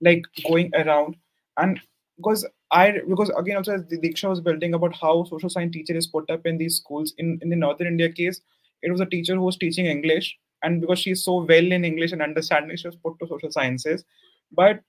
like 0.01 0.23
going 0.47 0.71
around 0.75 1.15
and 1.57 1.79
because 2.19 2.45
I 2.71 2.99
because 3.07 3.31
again 3.37 3.57
also 3.57 3.73
as 3.73 3.83
Diksha 3.83 4.29
was 4.29 4.41
building 4.41 4.73
about 4.73 4.95
how 4.95 5.23
social 5.23 5.49
science 5.49 5.73
teacher 5.73 5.95
is 5.95 6.07
put 6.07 6.29
up 6.29 6.45
in 6.45 6.57
these 6.57 6.77
schools 6.77 7.13
in 7.17 7.39
in 7.41 7.49
the 7.49 7.55
northern 7.55 7.87
India 7.87 8.11
case, 8.11 8.41
it 8.81 8.91
was 8.91 9.01
a 9.01 9.05
teacher 9.05 9.35
who 9.35 9.41
was 9.41 9.57
teaching 9.57 9.85
English, 9.85 10.37
and 10.63 10.81
because 10.81 10.99
she's 10.99 11.23
so 11.23 11.37
well 11.43 11.71
in 11.71 11.85
English 11.85 12.11
and 12.11 12.21
understanding, 12.21 12.77
she 12.77 12.87
was 12.87 12.97
put 12.97 13.17
to 13.19 13.27
social 13.27 13.51
sciences. 13.51 14.03
But 14.51 14.81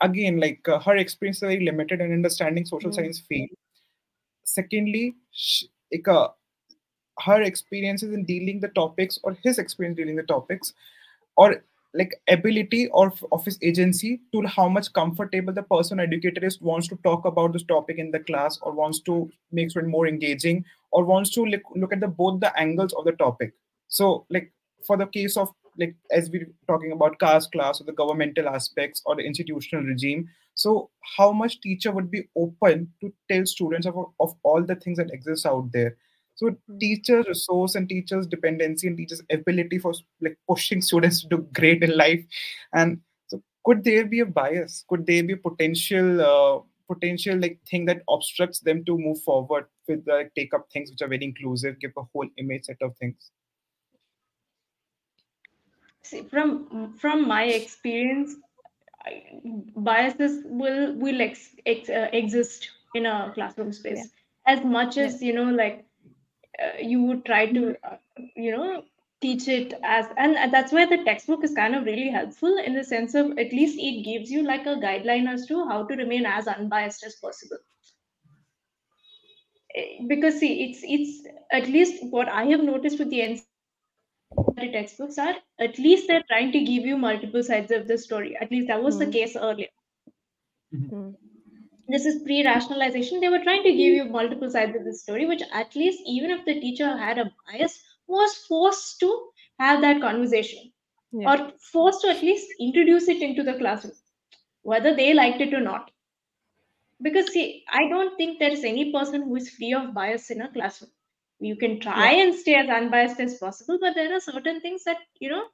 again, 0.00 0.40
like 0.40 0.68
uh, 0.68 0.78
her 0.80 0.96
experience 0.96 1.38
is 1.38 1.48
very 1.48 1.64
limited 1.64 2.00
in 2.00 2.12
understanding 2.12 2.64
social 2.64 2.90
mm. 2.90 2.94
science 2.94 3.20
field. 3.20 3.50
Secondly, 4.44 5.14
she, 5.30 5.68
like, 5.92 6.08
uh, 6.08 6.28
her 7.24 7.42
experiences 7.42 8.12
in 8.12 8.24
dealing 8.24 8.60
the 8.60 8.68
topics 8.68 9.18
or 9.22 9.36
his 9.42 9.58
experience 9.58 9.96
dealing 9.96 10.16
the 10.16 10.22
topics 10.22 10.72
or 11.36 11.62
like 11.92 12.14
ability 12.28 12.88
or 12.88 13.12
of 13.32 13.44
his 13.44 13.58
agency 13.62 14.20
to 14.32 14.42
how 14.46 14.68
much 14.68 14.92
comfortable 14.92 15.52
the 15.52 15.62
person 15.62 15.98
educator 15.98 16.44
is 16.44 16.60
wants 16.60 16.86
to 16.88 16.96
talk 17.04 17.24
about 17.24 17.52
this 17.52 17.64
topic 17.64 17.98
in 17.98 18.10
the 18.12 18.20
class 18.20 18.58
or 18.62 18.72
wants 18.72 19.00
to 19.00 19.28
make 19.50 19.74
it 19.74 19.86
more 19.86 20.06
engaging 20.06 20.64
or 20.92 21.04
wants 21.04 21.30
to 21.30 21.44
look, 21.44 21.62
look 21.74 21.92
at 21.92 22.00
the 22.00 22.08
both 22.08 22.40
the 22.40 22.56
angles 22.58 22.92
of 22.92 23.04
the 23.04 23.12
topic. 23.12 23.52
So 23.88 24.24
like 24.30 24.52
for 24.86 24.96
the 24.96 25.06
case 25.06 25.36
of 25.36 25.50
like 25.78 25.96
as 26.10 26.30
we're 26.30 26.50
talking 26.68 26.92
about 26.92 27.18
caste 27.18 27.52
class 27.52 27.80
or 27.80 27.84
the 27.84 27.92
governmental 27.92 28.48
aspects 28.48 29.02
or 29.06 29.16
the 29.16 29.22
institutional 29.22 29.84
regime 29.84 30.28
so 30.54 30.90
how 31.16 31.32
much 31.32 31.60
teacher 31.60 31.92
would 31.92 32.10
be 32.10 32.28
open 32.36 32.92
to 33.00 33.12
tell 33.30 33.46
students 33.46 33.86
of, 33.86 33.94
of 34.18 34.34
all 34.42 34.62
the 34.62 34.74
things 34.74 34.98
that 34.98 35.12
exist 35.12 35.46
out 35.46 35.70
there 35.72 35.96
so 36.34 36.50
hmm. 36.50 36.78
teacher 36.78 37.22
resource 37.26 37.74
and 37.74 37.88
teachers 37.88 38.26
dependency 38.26 38.86
and 38.88 38.96
teachers 38.96 39.22
ability 39.30 39.78
for 39.78 39.92
like 40.20 40.38
pushing 40.48 40.80
students 40.80 41.22
to 41.22 41.28
do 41.28 41.46
great 41.52 41.82
in 41.82 41.96
life 41.96 42.24
and 42.74 43.00
so 43.26 43.42
could 43.64 43.84
there 43.84 44.04
be 44.04 44.20
a 44.20 44.26
bias 44.26 44.84
could 44.88 45.06
there 45.06 45.22
be 45.22 45.34
a 45.34 45.44
potential 45.48 46.20
uh, 46.20 46.60
potential 46.92 47.38
like 47.38 47.58
thing 47.68 47.84
that 47.84 48.02
obstructs 48.08 48.60
them 48.60 48.84
to 48.84 48.98
move 48.98 49.20
forward 49.22 49.66
with 49.86 50.04
the 50.04 50.12
like, 50.12 50.32
take 50.34 50.52
up 50.54 50.66
things 50.72 50.90
which 50.90 51.02
are 51.02 51.08
very 51.08 51.24
inclusive 51.24 51.78
give 51.80 51.92
a 51.96 52.02
whole 52.12 52.28
image 52.38 52.64
set 52.64 52.82
of 52.82 52.96
things 52.96 53.30
see 56.02 56.22
from 56.22 56.94
from 56.98 57.26
my 57.26 57.44
experience 57.44 58.36
biases 59.76 60.42
will 60.44 60.94
will 60.96 61.20
ex, 61.20 61.50
ex, 61.66 61.88
uh, 61.88 62.08
exist 62.12 62.70
in 62.94 63.06
a 63.06 63.32
classroom 63.34 63.72
space 63.72 63.98
yeah. 63.98 64.54
as 64.54 64.64
much 64.64 64.96
as 64.96 65.20
yeah. 65.20 65.28
you 65.28 65.34
know 65.34 65.50
like 65.50 65.84
uh, 66.62 66.78
you 66.78 67.02
would 67.02 67.24
try 67.24 67.46
to 67.46 67.76
uh, 67.84 67.96
you 68.36 68.50
know 68.50 68.82
teach 69.20 69.48
it 69.48 69.74
as 69.82 70.06
and 70.16 70.52
that's 70.52 70.72
where 70.72 70.86
the 70.86 71.02
textbook 71.04 71.44
is 71.44 71.54
kind 71.54 71.74
of 71.74 71.84
really 71.84 72.08
helpful 72.08 72.56
in 72.58 72.74
the 72.74 72.84
sense 72.84 73.14
of 73.14 73.32
at 73.38 73.52
least 73.52 73.78
it 73.78 74.02
gives 74.02 74.30
you 74.30 74.42
like 74.42 74.66
a 74.66 74.76
guideline 74.76 75.28
as 75.28 75.46
to 75.46 75.66
how 75.68 75.84
to 75.84 75.96
remain 75.96 76.24
as 76.24 76.48
unbiased 76.48 77.04
as 77.04 77.16
possible. 77.16 77.58
Eh, 79.76 79.98
because 80.08 80.40
see 80.40 80.64
it's 80.64 80.80
it's 80.82 81.28
at 81.52 81.68
least 81.68 82.02
what 82.10 82.28
i 82.28 82.44
have 82.44 82.62
noticed 82.62 82.98
with 82.98 83.10
the 83.10 83.20
NCERT 83.20 84.72
textbooks 84.72 85.18
are 85.18 85.36
at 85.60 85.78
least 85.78 86.08
they're 86.08 86.28
trying 86.28 86.52
to 86.52 86.60
give 86.60 86.84
you 86.84 86.96
multiple 86.96 87.42
sides 87.42 87.70
of 87.70 87.86
the 87.86 87.98
story. 87.98 88.36
At 88.40 88.50
least 88.50 88.68
that 88.68 88.82
was 88.82 88.96
mm-hmm. 88.96 89.10
the 89.10 89.18
case 89.18 89.36
earlier. 89.36 89.68
Mm-hmm 90.74 91.29
this 91.92 92.06
is 92.06 92.22
pre-rationalization 92.22 93.20
they 93.20 93.28
were 93.28 93.42
trying 93.42 93.62
to 93.62 93.70
give 93.70 93.94
you 93.98 94.04
multiple 94.04 94.50
sides 94.50 94.76
of 94.76 94.84
the 94.84 94.94
story 94.94 95.26
which 95.26 95.42
at 95.52 95.74
least 95.74 96.00
even 96.06 96.30
if 96.30 96.44
the 96.44 96.60
teacher 96.60 96.96
had 96.96 97.18
a 97.18 97.30
bias 97.46 97.80
was 98.06 98.34
forced 98.48 98.98
to 99.00 99.10
have 99.58 99.80
that 99.80 100.00
conversation 100.00 100.72
yeah. 101.12 101.30
or 101.30 101.52
forced 101.72 102.02
to 102.02 102.10
at 102.10 102.22
least 102.22 102.48
introduce 102.58 103.08
it 103.08 103.22
into 103.22 103.42
the 103.42 103.54
classroom 103.54 103.94
whether 104.62 104.94
they 104.94 105.12
liked 105.14 105.40
it 105.40 105.54
or 105.54 105.60
not 105.60 105.90
because 107.02 107.32
see 107.32 107.64
i 107.72 107.88
don't 107.88 108.16
think 108.16 108.38
there 108.38 108.52
is 108.52 108.64
any 108.64 108.92
person 108.92 109.22
who 109.22 109.36
is 109.36 109.50
free 109.50 109.72
of 109.72 109.94
bias 109.94 110.30
in 110.30 110.42
a 110.42 110.52
classroom 110.52 110.90
you 111.40 111.56
can 111.56 111.80
try 111.80 112.12
yeah. 112.12 112.22
and 112.22 112.34
stay 112.34 112.54
as 112.54 112.68
unbiased 112.68 113.20
as 113.20 113.38
possible 113.38 113.78
but 113.80 113.94
there 113.94 114.14
are 114.14 114.20
certain 114.20 114.60
things 114.60 114.84
that 114.84 114.98
you 115.18 115.30
know 115.30 115.44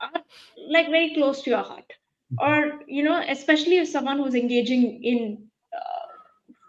are 0.00 0.22
like 0.68 0.88
very 0.90 1.14
close 1.14 1.42
to 1.42 1.50
your 1.50 1.62
heart 1.62 1.92
mm-hmm. 2.32 2.46
or 2.46 2.80
you 2.86 3.02
know 3.02 3.22
especially 3.28 3.78
if 3.78 3.88
someone 3.88 4.18
who's 4.18 4.34
engaging 4.34 5.02
in 5.02 5.48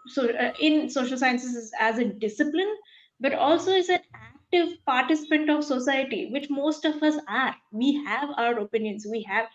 so 0.08 0.28
uh, 0.30 0.52
in 0.60 0.88
social 0.90 1.18
sciences 1.18 1.70
as 1.78 1.98
a 1.98 2.04
discipline 2.04 2.74
but 3.20 3.34
also 3.34 3.72
as 3.72 3.88
an 3.88 4.00
active 4.14 4.78
participant 4.86 5.50
of 5.50 5.64
society 5.64 6.30
which 6.32 6.48
most 6.50 6.84
of 6.84 7.02
us 7.02 7.16
are. 7.28 7.54
We 7.72 8.02
have 8.04 8.30
our 8.36 8.58
opinions 8.58 9.06
we 9.10 9.22
have 9.22 9.46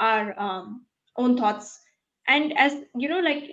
our 0.00 0.38
um, 0.38 0.86
own 1.16 1.36
thoughts. 1.36 1.78
And 2.26 2.56
as 2.56 2.74
you 2.94 3.08
know 3.08 3.20
like 3.20 3.50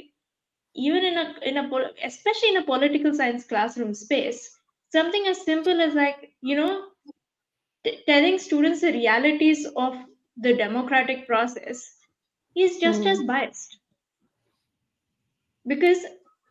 even 0.75 1.03
in 1.03 1.17
a 1.17 1.33
in 1.41 1.57
a 1.57 1.69
especially 2.03 2.49
in 2.49 2.57
a 2.57 2.65
political 2.65 3.13
science 3.13 3.45
classroom 3.45 3.93
space 3.93 4.57
something 4.91 5.25
as 5.27 5.41
simple 5.41 5.79
as 5.81 5.93
like 5.93 6.33
you 6.41 6.55
know 6.55 6.85
t- 7.85 8.01
telling 8.05 8.37
students 8.37 8.81
the 8.81 8.91
realities 8.91 9.65
of 9.75 9.95
the 10.37 10.55
democratic 10.55 11.25
process 11.27 11.95
is 12.55 12.77
just 12.77 13.01
mm. 13.01 13.11
as 13.11 13.23
biased. 13.23 13.77
Because 15.67 15.99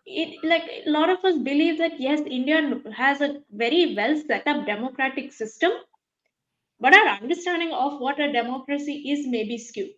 it 0.06 0.42
like 0.44 0.64
a 0.70 0.90
lot 0.90 1.10
of 1.10 1.24
us 1.24 1.38
believe 1.38 1.78
that 1.78 2.00
yes 2.00 2.20
india 2.38 2.58
has 2.96 3.20
a 3.20 3.42
very 3.50 3.94
well 3.94 4.16
set 4.16 4.46
up 4.46 4.64
democratic 4.66 5.32
system 5.32 5.72
but 6.78 6.94
our 6.94 7.08
understanding 7.20 7.72
of 7.72 8.00
what 8.00 8.20
a 8.20 8.32
democracy 8.32 9.10
is 9.10 9.26
may 9.26 9.42
be 9.44 9.58
skewed. 9.58 9.90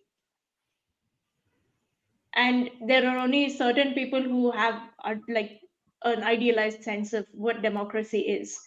And 2.35 2.69
there 2.87 3.05
are 3.05 3.17
only 3.17 3.49
certain 3.49 3.93
people 3.93 4.21
who 4.21 4.51
have 4.51 4.81
are 5.03 5.19
like 5.27 5.59
an 6.03 6.23
idealized 6.23 6.83
sense 6.83 7.11
of 7.13 7.27
what 7.33 7.61
democracy 7.61 8.19
is. 8.21 8.57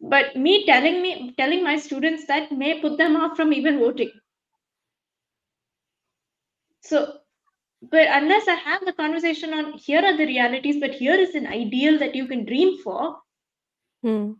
But 0.00 0.36
me 0.36 0.66
telling 0.66 1.02
me 1.02 1.34
telling 1.38 1.64
my 1.64 1.78
students 1.78 2.26
that 2.26 2.52
may 2.52 2.80
put 2.80 2.98
them 2.98 3.16
off 3.16 3.36
from 3.36 3.52
even 3.54 3.78
voting. 3.78 4.10
So 6.80 7.20
but 7.82 8.06
unless 8.10 8.48
I 8.48 8.54
have 8.54 8.84
the 8.84 8.92
conversation 8.92 9.52
on 9.52 9.72
here 9.72 10.02
are 10.04 10.16
the 10.16 10.26
realities, 10.26 10.76
but 10.80 10.92
here 10.92 11.14
is 11.14 11.34
an 11.34 11.46
ideal 11.46 11.98
that 11.98 12.14
you 12.14 12.26
can 12.26 12.44
dream 12.44 12.78
for, 12.82 13.18
hmm. 14.02 14.32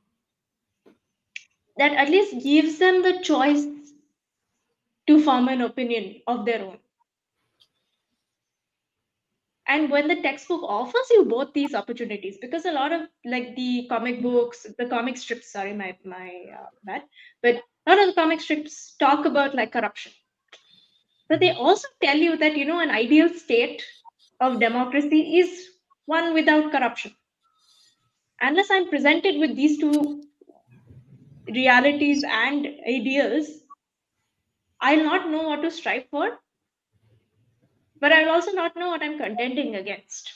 that 1.77 1.93
at 1.93 2.09
least 2.09 2.43
gives 2.43 2.79
them 2.79 3.03
the 3.03 3.21
choice 3.23 3.67
to 5.07 5.23
form 5.23 5.49
an 5.49 5.61
opinion 5.61 6.23
of 6.27 6.45
their 6.47 6.65
own. 6.65 6.79
And 9.69 9.91
when 9.91 10.07
the 10.07 10.23
textbook 10.23 10.63
offers 10.63 11.11
you 11.11 11.25
both 11.25 11.53
these 11.53 11.75
opportunities, 11.75 12.39
because 12.41 12.65
a 12.67 12.73
lot 12.73 12.93
of 12.93 13.03
like 13.25 13.57
the 13.57 13.87
comic 13.89 14.23
books, 14.23 14.65
the 14.79 14.87
comic 14.87 15.17
strips, 15.17 15.53
sorry, 15.53 15.75
my 15.75 15.97
my 16.05 16.45
uh, 16.57 16.67
bad, 16.85 17.03
but 17.43 17.57
a 17.57 17.91
lot 17.91 17.99
of 17.99 18.07
the 18.07 18.13
comic 18.13 18.41
strips 18.41 18.95
talk 18.97 19.27
about 19.27 19.57
like 19.57 19.73
corruption 19.73 20.13
but 21.29 21.41
they 21.41 21.51
also 21.53 21.89
tell 22.03 22.17
you 22.17 22.37
that, 22.39 22.57
you 22.57 22.65
know, 22.65 22.81
an 22.81 22.91
ideal 22.91 23.29
state 23.29 23.83
of 24.41 24.61
democracy 24.61 25.39
is 25.39 25.69
one 26.07 26.35
without 26.35 26.71
corruption. 26.73 27.15
Unless 28.41 28.71
I'm 28.71 28.89
presented 28.89 29.39
with 29.39 29.57
these 29.57 29.77
two 29.79 30.23
realities 31.49 32.23
and 32.25 32.67
ideals, 32.89 33.49
I'll 34.81 35.05
not 35.05 35.29
know 35.31 35.43
what 35.43 35.61
to 35.61 35.71
strive 35.71 36.09
for. 36.09 36.39
but 38.01 38.11
I'll 38.13 38.31
also 38.31 38.53
not 38.53 38.75
know 38.77 38.89
what 38.89 39.03
I'm 39.03 39.19
contending 39.19 39.75
against. 39.77 40.33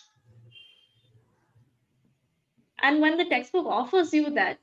And 2.83 3.01
when 3.01 3.17
the 3.17 3.25
textbook 3.27 3.67
offers 3.67 4.13
you 4.13 4.31
that, 4.31 4.59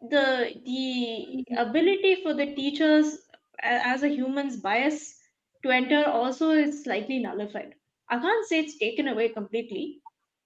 the 0.00 0.54
the 0.64 1.44
ability 1.56 2.22
for 2.22 2.34
the 2.34 2.54
teachers 2.54 3.18
as 3.62 4.02
a 4.02 4.08
human's 4.08 4.56
bias 4.56 5.17
to 5.62 5.70
enter 5.70 6.04
also 6.04 6.50
is 6.50 6.84
slightly 6.84 7.18
nullified. 7.18 7.74
I 8.08 8.18
can't 8.18 8.46
say 8.46 8.60
it's 8.60 8.78
taken 8.78 9.08
away 9.08 9.28
completely, 9.28 10.00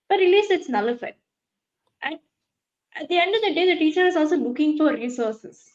but 0.09 0.21
at 0.21 0.27
least 0.27 0.51
it's 0.51 0.69
nullified. 0.69 1.15
And 2.03 2.19
at 2.95 3.09
the 3.09 3.19
end 3.19 3.35
of 3.35 3.43
the 3.43 3.55
day, 3.55 3.73
the 3.73 3.79
teacher 3.79 4.07
is 4.07 4.17
also 4.17 4.37
looking 4.37 4.77
for 4.77 4.93
resources. 4.93 5.71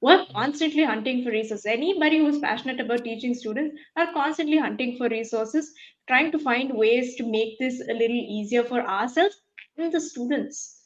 We're 0.00 0.26
constantly 0.26 0.84
hunting 0.84 1.22
for 1.22 1.30
resources. 1.30 1.66
Anybody 1.66 2.18
who's 2.18 2.40
passionate 2.40 2.80
about 2.80 3.04
teaching 3.04 3.34
students 3.34 3.76
are 3.96 4.12
constantly 4.12 4.58
hunting 4.58 4.96
for 4.96 5.08
resources, 5.08 5.72
trying 6.08 6.32
to 6.32 6.38
find 6.38 6.74
ways 6.74 7.14
to 7.16 7.24
make 7.24 7.58
this 7.58 7.80
a 7.80 7.92
little 7.92 8.16
easier 8.16 8.64
for 8.64 8.80
ourselves 8.80 9.40
and 9.76 9.92
the 9.92 10.00
students. 10.00 10.80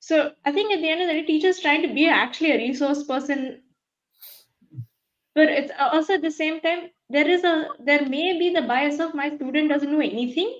So 0.00 0.32
I 0.44 0.52
think 0.52 0.72
at 0.72 0.80
the 0.80 0.90
end 0.90 1.00
of 1.00 1.08
the 1.08 1.14
day, 1.14 1.24
teachers 1.24 1.60
trying 1.60 1.82
to 1.82 1.94
be 1.94 2.08
actually 2.08 2.52
a 2.52 2.58
resource 2.58 3.04
person 3.04 3.62
but 5.38 5.48
it's 5.58 5.72
also 5.78 6.14
at 6.14 6.22
the 6.22 6.30
same 6.36 6.60
time 6.60 6.82
there 7.16 7.28
is 7.36 7.44
a 7.44 7.54
there 7.90 8.06
may 8.14 8.38
be 8.38 8.48
the 8.54 8.66
bias 8.72 9.00
of 9.06 9.14
my 9.20 9.28
student 9.36 9.70
doesn't 9.74 9.92
know 9.92 10.06
anything 10.16 10.50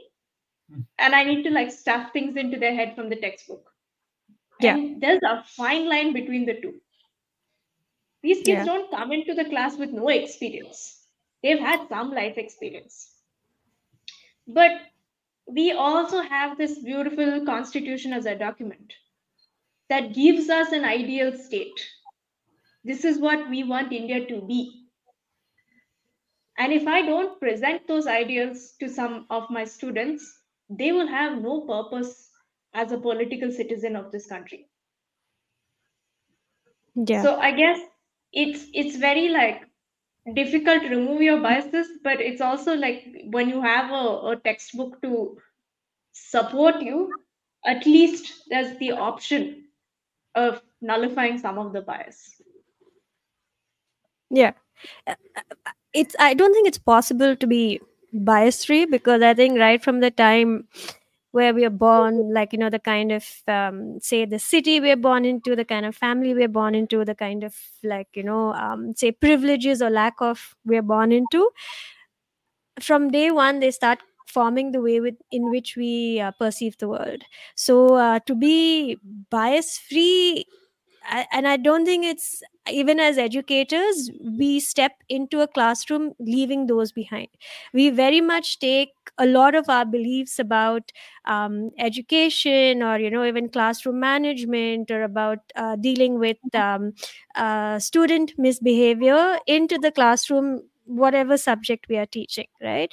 Hmm. 0.71 0.83
and 0.99 1.15
i 1.17 1.25
need 1.25 1.45
to 1.45 1.51
like 1.51 1.71
stuff 1.73 2.13
things 2.13 2.37
into 2.37 2.59
their 2.63 2.75
head 2.75 2.95
from 2.97 3.09
the 3.11 3.17
textbook 3.17 3.71
Yeah. 4.61 4.77
and 4.77 5.01
there's 5.03 5.23
a 5.23 5.45
fine 5.57 5.89
line 5.89 6.13
between 6.13 6.45
the 6.47 6.61
two 6.61 6.75
these 8.23 8.43
kids 8.43 8.49
Yeah. 8.49 8.65
don't 8.65 8.91
come 8.91 9.13
into 9.13 9.35
the 9.35 9.47
class 9.53 9.77
with 9.79 9.91
no 10.01 10.09
experience 10.09 10.83
they've 11.43 11.65
had 11.69 11.89
some 11.89 12.11
life 12.21 12.39
experience 12.39 12.99
but 14.47 14.73
we 15.47 15.73
also 15.73 16.21
have 16.23 16.59
this 16.59 16.79
beautiful 16.81 17.45
constitution 17.47 18.13
as 18.13 18.27
a 18.27 18.35
document 18.37 18.93
that 19.89 20.15
gives 20.15 20.51
us 20.51 20.73
an 20.73 20.85
ideal 20.85 21.33
state 21.37 21.81
this 22.85 23.05
is 23.05 23.19
what 23.19 23.49
we 23.51 23.65
want 23.65 23.93
India 23.93 24.27
to 24.27 24.41
be. 24.43 24.85
And 26.59 26.73
if 26.73 26.87
I 26.87 27.03
don't 27.03 27.39
present 27.41 27.87
those 27.87 28.07
ideals 28.07 28.75
to 28.81 28.89
some 28.89 29.27
of 29.31 29.49
my 29.51 29.65
students, 29.65 30.41
they 30.69 30.93
will 30.93 31.07
have 31.07 31.41
no 31.41 31.61
purpose 31.61 32.31
as 32.75 32.93
a 32.93 32.99
political 32.99 33.51
citizen 33.51 33.97
of 33.97 34.11
this 34.11 34.27
country. 34.27 34.69
Yeah. 36.95 37.23
So 37.23 37.37
I 37.37 37.53
guess 37.53 37.79
it's 38.33 38.67
it's 38.75 38.97
very 38.97 39.29
like 39.29 39.63
difficult 40.35 40.83
to 40.83 40.89
remove 40.89 41.23
your 41.23 41.41
biases, 41.41 41.87
but 42.03 42.21
it's 42.21 42.41
also 42.41 42.75
like 42.75 43.05
when 43.31 43.49
you 43.49 43.63
have 43.63 43.91
a, 43.91 44.33
a 44.33 44.37
textbook 44.45 45.01
to 45.03 45.39
support 46.13 46.83
you, 46.83 47.15
at 47.65 47.87
least 47.87 48.33
there's 48.51 48.77
the 48.79 48.93
option 48.93 49.65
of 50.35 50.61
nullifying 50.81 51.39
some 51.39 51.59
of 51.59 51.73
the 51.73 51.83
bias. 51.83 52.41
Yeah. 54.31 54.53
Uh, 55.07 55.15
uh, 55.37 55.43
it's 55.95 56.15
i 56.21 56.35
don't 56.35 56.53
think 56.55 56.69
it's 56.69 56.79
possible 56.79 57.37
to 57.37 57.47
be 57.47 57.81
bias 58.13 58.65
free 58.65 58.87
because 58.87 59.23
i 59.23 59.35
think 59.35 59.59
right 59.59 59.83
from 59.83 60.01
the 60.01 60.11
time 60.11 60.69
where 61.33 61.55
we 61.55 61.65
are 61.65 61.71
born 61.71 62.33
like 62.35 62.53
you 62.53 62.59
know 62.59 62.71
the 62.71 62.79
kind 62.79 63.13
of 63.13 63.25
um, 63.49 63.99
say 64.01 64.25
the 64.25 64.39
city 64.39 64.81
we're 64.81 64.97
born 64.97 65.25
into 65.25 65.57
the 65.57 65.65
kind 65.65 65.87
of 65.87 65.95
family 65.97 66.35
we're 66.35 66.49
born 66.49 66.75
into 66.75 67.05
the 67.05 67.15
kind 67.15 67.45
of 67.45 67.55
like 67.85 68.09
you 68.15 68.23
know 68.23 68.55
um, 68.55 68.95
say 68.97 69.13
privileges 69.13 69.83
or 69.83 69.91
lack 69.91 70.15
of 70.21 70.55
we're 70.65 70.83
born 70.83 71.13
into 71.13 71.51
from 72.81 73.11
day 73.11 73.31
one 73.31 73.61
they 73.61 73.71
start 73.71 73.99
forming 74.27 74.73
the 74.73 74.81
way 74.81 75.01
with 75.01 75.15
in 75.31 75.51
which 75.51 75.75
we 75.77 76.21
uh, 76.21 76.31
perceive 76.33 76.77
the 76.79 76.89
world. 76.89 77.23
So 77.55 77.95
uh, 77.95 78.19
to 78.27 78.35
be 78.35 78.99
bias 79.31 79.79
free 79.79 80.45
and 81.33 81.49
i 81.49 81.57
don't 81.57 81.85
think 81.85 82.05
it's 82.05 82.43
even 82.71 83.01
as 83.01 83.17
educators 83.19 84.11
we 84.39 84.61
step 84.61 84.93
into 85.09 85.41
a 85.41 85.49
classroom 85.49 86.13
leaving 86.19 86.67
those 86.67 86.93
behind. 86.93 87.29
We 87.73 87.89
very 87.89 88.21
much 88.21 88.59
take 88.59 88.91
a 89.17 89.25
lot 89.25 89.55
of 89.55 89.71
our 89.71 89.87
beliefs 89.87 90.39
about 90.39 90.93
um, 91.25 91.71
education 91.79 92.83
or 92.83 92.99
you 92.99 93.11
know 93.11 93.25
even 93.25 93.49
classroom 93.49 94.01
management 94.01 94.91
or 94.91 95.03
about 95.03 95.39
uh, 95.57 95.77
dealing 95.77 96.19
with 96.19 96.37
um, 96.55 96.93
uh, 97.37 97.79
student 97.79 98.33
misbehavior 98.37 99.39
into 99.47 99.79
the 99.79 99.91
classroom 99.91 100.63
whatever 100.85 101.39
subject 101.39 101.87
we 101.89 101.97
are 101.97 102.07
teaching 102.07 102.47
right? 102.63 102.93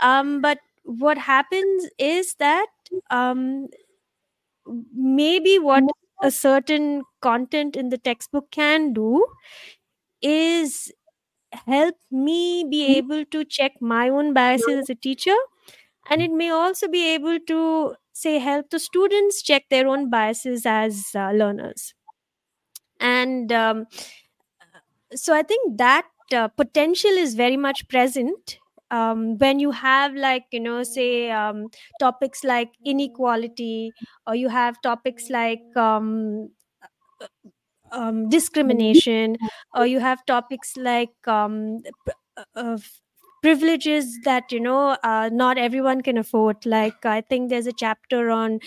Um, 0.00 0.40
but 0.40 0.58
what 0.84 1.18
happens 1.18 1.88
is 1.98 2.34
that 2.36 2.66
um, 3.10 3.68
maybe 4.94 5.58
what 5.58 5.84
a 6.22 6.30
certain 6.30 7.02
content 7.20 7.76
in 7.76 7.90
the 7.90 7.98
textbook 7.98 8.50
can 8.50 8.92
do 8.94 9.26
is 10.22 10.92
help 11.66 11.96
me 12.10 12.64
be 12.70 12.86
able 12.96 13.24
to 13.26 13.44
check 13.44 13.72
my 13.80 14.08
own 14.08 14.34
biases 14.34 14.78
as 14.82 14.90
a 14.90 14.94
teacher. 14.96 15.36
And 16.10 16.22
it 16.22 16.32
may 16.32 16.50
also 16.50 16.88
be 16.88 17.08
able 17.14 17.40
to 17.48 17.96
say 18.12 18.38
help 18.38 18.70
the 18.70 18.80
students 18.80 19.42
check 19.42 19.64
their 19.70 19.88
own 19.88 20.10
biases 20.10 20.66
as 20.66 21.08
uh, 21.14 21.32
learners. 21.32 21.94
And 23.00 23.52
um, 23.52 23.86
so 25.14 25.34
i 25.34 25.42
think 25.42 25.76
that 25.78 26.06
uh, 26.34 26.48
potential 26.48 27.10
is 27.24 27.34
very 27.34 27.56
much 27.56 27.86
present 27.88 28.58
um, 28.92 29.38
when 29.38 29.58
you 29.60 29.72
have 29.72 30.14
like 30.14 30.46
you 30.52 30.60
know 30.60 30.82
say 30.84 31.30
um, 31.32 31.68
topics 31.98 32.44
like 32.44 32.70
inequality 32.84 33.94
or 34.26 34.36
you 34.36 34.48
have 34.50 34.80
topics 34.82 35.30
like 35.30 35.64
um, 35.76 36.50
um, 37.90 38.28
discrimination 38.28 39.36
or 39.74 39.86
you 39.86 40.00
have 40.00 40.24
topics 40.26 40.76
like 40.76 41.12
um, 41.26 41.80
of 42.54 42.90
privileges 43.42 44.20
that 44.24 44.52
you 44.52 44.60
know 44.60 44.96
uh, 45.04 45.30
not 45.32 45.58
everyone 45.58 46.00
can 46.02 46.18
afford. 46.18 46.64
Like 46.66 47.04
i 47.06 47.20
think 47.22 47.50
there's 47.50 47.66
a 47.66 47.72
chapter 47.72 48.30
on 48.30 48.60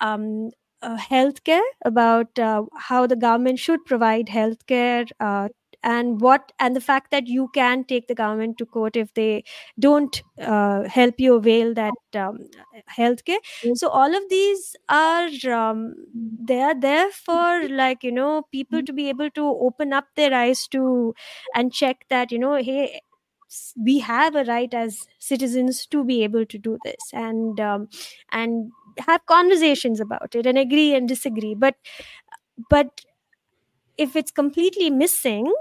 um, 0.00 0.50
uh, 0.82 0.98
healthcare 0.98 1.68
about 1.84 2.38
uh, 2.38 2.64
how 2.76 3.06
the 3.06 3.16
government 3.16 3.58
should 3.58 3.84
provide 3.86 4.26
healthcare 4.28 5.08
uh, 5.20 5.48
and 5.82 6.20
what 6.20 6.52
and 6.58 6.76
the 6.76 6.80
fact 6.80 7.10
that 7.10 7.26
you 7.26 7.48
can 7.54 7.84
take 7.84 8.06
the 8.08 8.14
government 8.14 8.58
to 8.58 8.66
court 8.66 8.96
if 8.96 9.12
they 9.14 9.44
don't 9.78 10.22
uh, 10.40 10.82
help 10.88 11.14
you 11.18 11.34
avail 11.34 11.74
that 11.74 11.94
um, 12.14 12.38
healthcare. 12.98 13.38
So 13.74 13.88
all 13.88 14.14
of 14.14 14.22
these 14.30 14.76
are 14.88 15.28
um, 15.52 15.94
they 16.14 16.60
are 16.60 16.78
there 16.78 17.10
for 17.10 17.68
like 17.68 18.02
you 18.04 18.12
know 18.12 18.42
people 18.52 18.82
to 18.82 18.92
be 18.92 19.08
able 19.08 19.30
to 19.30 19.44
open 19.46 19.92
up 19.92 20.06
their 20.16 20.32
eyes 20.34 20.66
to 20.68 21.14
and 21.54 21.72
check 21.72 22.04
that 22.10 22.30
you 22.32 22.38
know 22.38 22.56
hey 22.56 23.00
we 23.84 23.98
have 23.98 24.34
a 24.34 24.44
right 24.44 24.72
as 24.72 25.06
citizens 25.18 25.86
to 25.86 26.04
be 26.04 26.22
able 26.24 26.46
to 26.46 26.58
do 26.58 26.78
this 26.84 27.10
and 27.12 27.60
um, 27.60 27.88
and 28.30 28.70
have 28.98 29.24
conversations 29.26 30.00
about 30.00 30.34
it 30.34 30.46
and 30.46 30.56
agree 30.58 30.94
and 30.94 31.08
disagree. 31.08 31.54
But 31.54 31.74
but 32.70 33.02
if 33.98 34.16
it's 34.16 34.30
completely 34.30 34.90
missing 34.90 35.52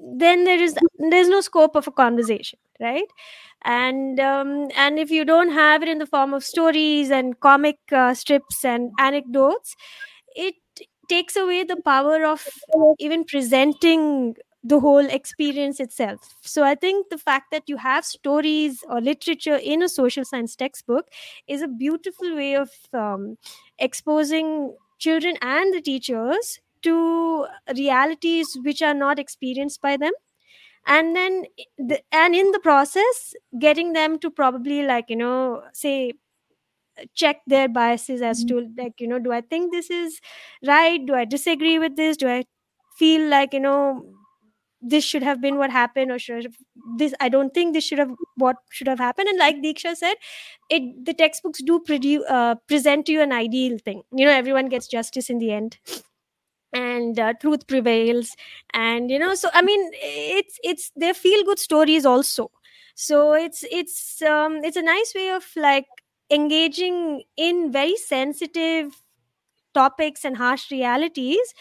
then 0.00 0.44
there 0.44 0.60
is 0.60 0.74
there's 0.98 1.28
no 1.28 1.40
scope 1.40 1.76
of 1.76 1.86
a 1.86 1.92
conversation 1.92 2.58
right? 2.80 3.06
And 3.64 4.20
um, 4.20 4.68
and 4.76 4.98
if 5.00 5.10
you 5.10 5.24
don't 5.24 5.50
have 5.50 5.82
it 5.82 5.88
in 5.88 5.98
the 5.98 6.06
form 6.06 6.32
of 6.32 6.44
stories 6.44 7.10
and 7.10 7.38
comic 7.40 7.78
uh, 7.92 8.14
strips 8.14 8.64
and 8.64 8.92
anecdotes 8.98 9.74
it 10.36 10.54
takes 11.08 11.36
away 11.36 11.64
the 11.64 11.76
power 11.84 12.24
of 12.24 12.46
even 12.98 13.24
presenting 13.24 14.36
the 14.62 14.80
whole 14.80 15.06
experience 15.06 15.80
itself. 15.80 16.20
So 16.42 16.64
i 16.64 16.74
think 16.74 17.08
the 17.10 17.18
fact 17.18 17.50
that 17.52 17.62
you 17.68 17.76
have 17.78 18.04
stories 18.04 18.82
or 18.88 19.00
literature 19.00 19.56
in 19.56 19.82
a 19.82 19.88
social 19.88 20.24
science 20.24 20.56
textbook 20.56 21.06
is 21.46 21.62
a 21.62 21.68
beautiful 21.68 22.34
way 22.36 22.54
of 22.54 22.70
um, 22.92 23.36
exposing 23.78 24.74
children 24.98 25.36
and 25.42 25.72
the 25.74 25.80
teachers 25.80 26.60
to 26.82 27.46
realities 27.76 28.56
which 28.64 28.82
are 28.82 28.94
not 28.94 29.18
experienced 29.18 29.80
by 29.82 29.96
them. 29.96 30.12
And 30.86 31.16
then 31.16 31.44
the, 31.78 32.00
and 32.12 32.34
in 32.34 32.52
the 32.52 32.60
process 32.60 33.34
getting 33.58 33.92
them 33.94 34.18
to 34.20 34.30
probably 34.30 34.82
like 34.84 35.06
you 35.10 35.16
know 35.16 35.62
say 35.72 36.12
check 37.14 37.38
their 37.46 37.68
biases 37.68 38.22
as 38.22 38.44
to 38.44 38.68
like 38.76 39.00
you 39.00 39.06
know 39.06 39.18
do 39.18 39.32
i 39.32 39.40
think 39.40 39.72
this 39.72 39.90
is 39.90 40.20
right? 40.66 41.04
Do 41.06 41.14
i 41.14 41.24
disagree 41.24 41.78
with 41.78 41.96
this? 41.96 42.16
Do 42.16 42.28
i 42.28 42.44
feel 42.98 43.28
like 43.28 43.52
you 43.52 43.60
know 43.60 44.04
this 44.80 45.04
should 45.04 45.22
have 45.24 45.40
been 45.40 45.56
what 45.58 45.70
happened 45.70 46.10
or 46.12 46.18
should 46.20 46.44
have, 46.44 46.56
this 46.98 47.14
i 47.20 47.28
don't 47.28 47.52
think 47.54 47.74
this 47.74 47.84
should 47.84 47.98
have 47.98 48.12
what 48.36 48.56
should 48.70 48.88
have 48.88 48.98
happened? 48.98 49.28
And 49.28 49.38
like 49.38 49.56
diksha 49.62 49.96
said 49.96 50.14
it 50.70 51.04
the 51.04 51.14
textbooks 51.14 51.62
do 51.62 51.80
produce 51.80 52.24
uh, 52.28 52.56
present 52.68 53.06
to 53.06 53.12
you 53.12 53.22
an 53.22 53.32
ideal 53.32 53.78
thing. 53.84 54.02
You 54.12 54.26
know 54.26 54.32
everyone 54.32 54.68
gets 54.68 54.88
justice 54.88 55.30
in 55.30 55.38
the 55.38 55.52
end 55.52 55.78
and 56.72 57.18
uh, 57.18 57.32
truth 57.34 57.66
prevails. 57.66 58.36
And 58.74 59.10
you 59.10 59.18
know 59.18 59.34
so 59.34 59.48
i 59.54 59.62
mean 59.62 59.90
it's 59.94 60.58
it's 60.62 60.90
their 60.96 61.14
feel 61.14 61.44
good 61.44 61.58
stories 61.58 62.06
also. 62.06 62.50
So 62.94 63.32
it's 63.34 63.64
it's 63.70 64.22
um, 64.22 64.60
it's 64.64 64.76
a 64.76 64.82
nice 64.82 65.12
way 65.14 65.30
of 65.30 65.44
like 65.56 65.86
engaging 66.30 67.22
in 67.36 67.72
very 67.72 67.96
sensitive 67.96 69.02
topics 69.74 70.24
and 70.24 70.36
harsh 70.36 70.70
realities 70.70 71.54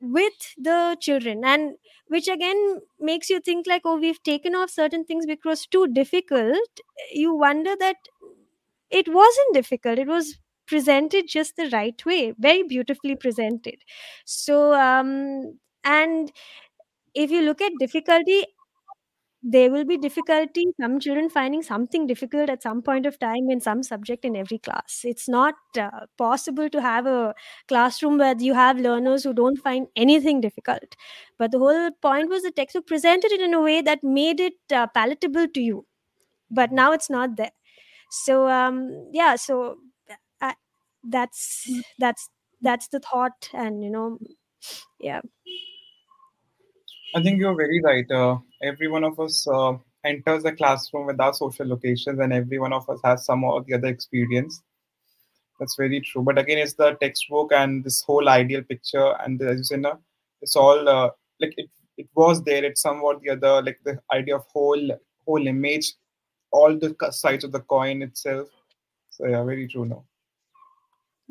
with 0.00 0.54
the 0.56 0.96
children. 1.00 1.44
And 1.44 1.76
which 2.08 2.28
again 2.28 2.80
makes 2.98 3.30
you 3.30 3.40
think 3.40 3.66
like 3.66 3.82
oh 3.84 3.96
we've 3.96 4.22
taken 4.22 4.54
off 4.54 4.70
certain 4.70 5.04
things 5.04 5.26
because 5.26 5.66
too 5.66 5.86
difficult. 5.88 6.80
You 7.12 7.34
wonder 7.34 7.74
that 7.78 7.96
it 8.90 9.08
wasn't 9.12 9.54
difficult. 9.54 9.98
It 9.98 10.08
was 10.08 10.38
presented 10.70 11.28
just 11.28 11.56
the 11.56 11.68
right 11.74 12.06
way 12.06 12.34
very 12.38 12.62
beautifully 12.64 13.16
presented. 13.16 13.76
So 14.26 14.74
um 14.74 15.58
and 15.84 16.32
if 17.14 17.30
you 17.30 17.42
look 17.42 17.62
at 17.62 17.72
difficulty 17.80 18.44
there 19.42 19.70
will 19.70 19.84
be 19.86 19.96
difficulty. 19.96 20.64
Some 20.78 21.00
children 21.00 21.30
finding 21.30 21.62
something 21.62 22.06
difficult 22.06 22.50
at 22.50 22.62
some 22.62 22.82
point 22.82 23.06
of 23.06 23.18
time 23.18 23.48
in 23.50 23.58
some 23.60 23.82
subject 23.82 24.24
in 24.26 24.36
every 24.36 24.58
class. 24.58 25.00
It's 25.04 25.28
not 25.28 25.54
uh, 25.78 25.88
possible 26.18 26.68
to 26.68 26.80
have 26.82 27.06
a 27.06 27.34
classroom 27.66 28.18
where 28.18 28.34
you 28.38 28.52
have 28.52 28.78
learners 28.78 29.24
who 29.24 29.32
don't 29.32 29.56
find 29.56 29.86
anything 29.96 30.42
difficult. 30.42 30.94
But 31.38 31.52
the 31.52 31.58
whole 31.58 31.90
point 32.02 32.28
was 32.28 32.42
the 32.42 32.50
textbook 32.50 32.86
presented 32.86 33.32
it 33.32 33.40
in 33.40 33.54
a 33.54 33.62
way 33.62 33.80
that 33.80 34.04
made 34.04 34.40
it 34.40 34.54
uh, 34.72 34.86
palatable 34.88 35.48
to 35.48 35.60
you. 35.60 35.86
But 36.50 36.72
now 36.72 36.92
it's 36.92 37.10
not 37.10 37.36
there. 37.36 37.52
So 38.10 38.48
um 38.48 39.08
yeah 39.12 39.36
so 39.36 39.78
that's 41.04 41.68
that's 41.98 42.28
that's 42.60 42.88
the 42.88 43.00
thought 43.00 43.48
and 43.54 43.82
you 43.82 43.90
know 43.90 44.18
yeah 45.00 45.20
I 47.14 47.22
think 47.22 47.40
you're 47.40 47.56
very 47.56 47.80
right. 47.82 48.08
Uh, 48.10 48.38
every 48.62 48.88
one 48.88 49.04
of 49.04 49.18
us 49.18 49.46
uh, 49.48 49.72
enters 50.04 50.44
the 50.44 50.52
classroom 50.52 51.06
with 51.06 51.20
our 51.20 51.32
social 51.32 51.66
locations, 51.66 52.20
and 52.20 52.32
every 52.32 52.58
one 52.58 52.72
of 52.72 52.88
us 52.88 53.00
has 53.04 53.24
some 53.24 53.42
or 53.44 53.62
the 53.62 53.74
other 53.74 53.88
experience. 53.88 54.62
That's 55.58 55.76
very 55.76 56.00
true. 56.00 56.22
But 56.22 56.38
again, 56.38 56.58
it's 56.58 56.74
the 56.74 56.92
textbook 56.94 57.52
and 57.52 57.84
this 57.84 58.02
whole 58.02 58.28
ideal 58.28 58.62
picture, 58.62 59.14
and 59.24 59.40
as 59.42 59.58
you 59.58 59.64
said, 59.64 59.84
it's 60.40 60.56
all 60.56 60.88
uh, 60.88 61.10
like 61.40 61.54
it. 61.56 61.68
It 61.98 62.08
was 62.14 62.42
there. 62.44 62.64
It's 62.64 62.80
somewhat 62.80 63.20
the 63.20 63.30
other, 63.30 63.62
like 63.62 63.78
the 63.84 64.00
idea 64.12 64.36
of 64.36 64.44
whole 64.52 64.90
whole 65.26 65.46
image, 65.46 65.92
all 66.50 66.78
the 66.78 66.94
co- 66.94 67.10
sides 67.10 67.44
of 67.44 67.52
the 67.52 67.60
coin 67.60 68.02
itself. 68.02 68.48
So 69.10 69.26
yeah, 69.26 69.44
very 69.44 69.68
true. 69.68 69.84
Now, 69.84 70.04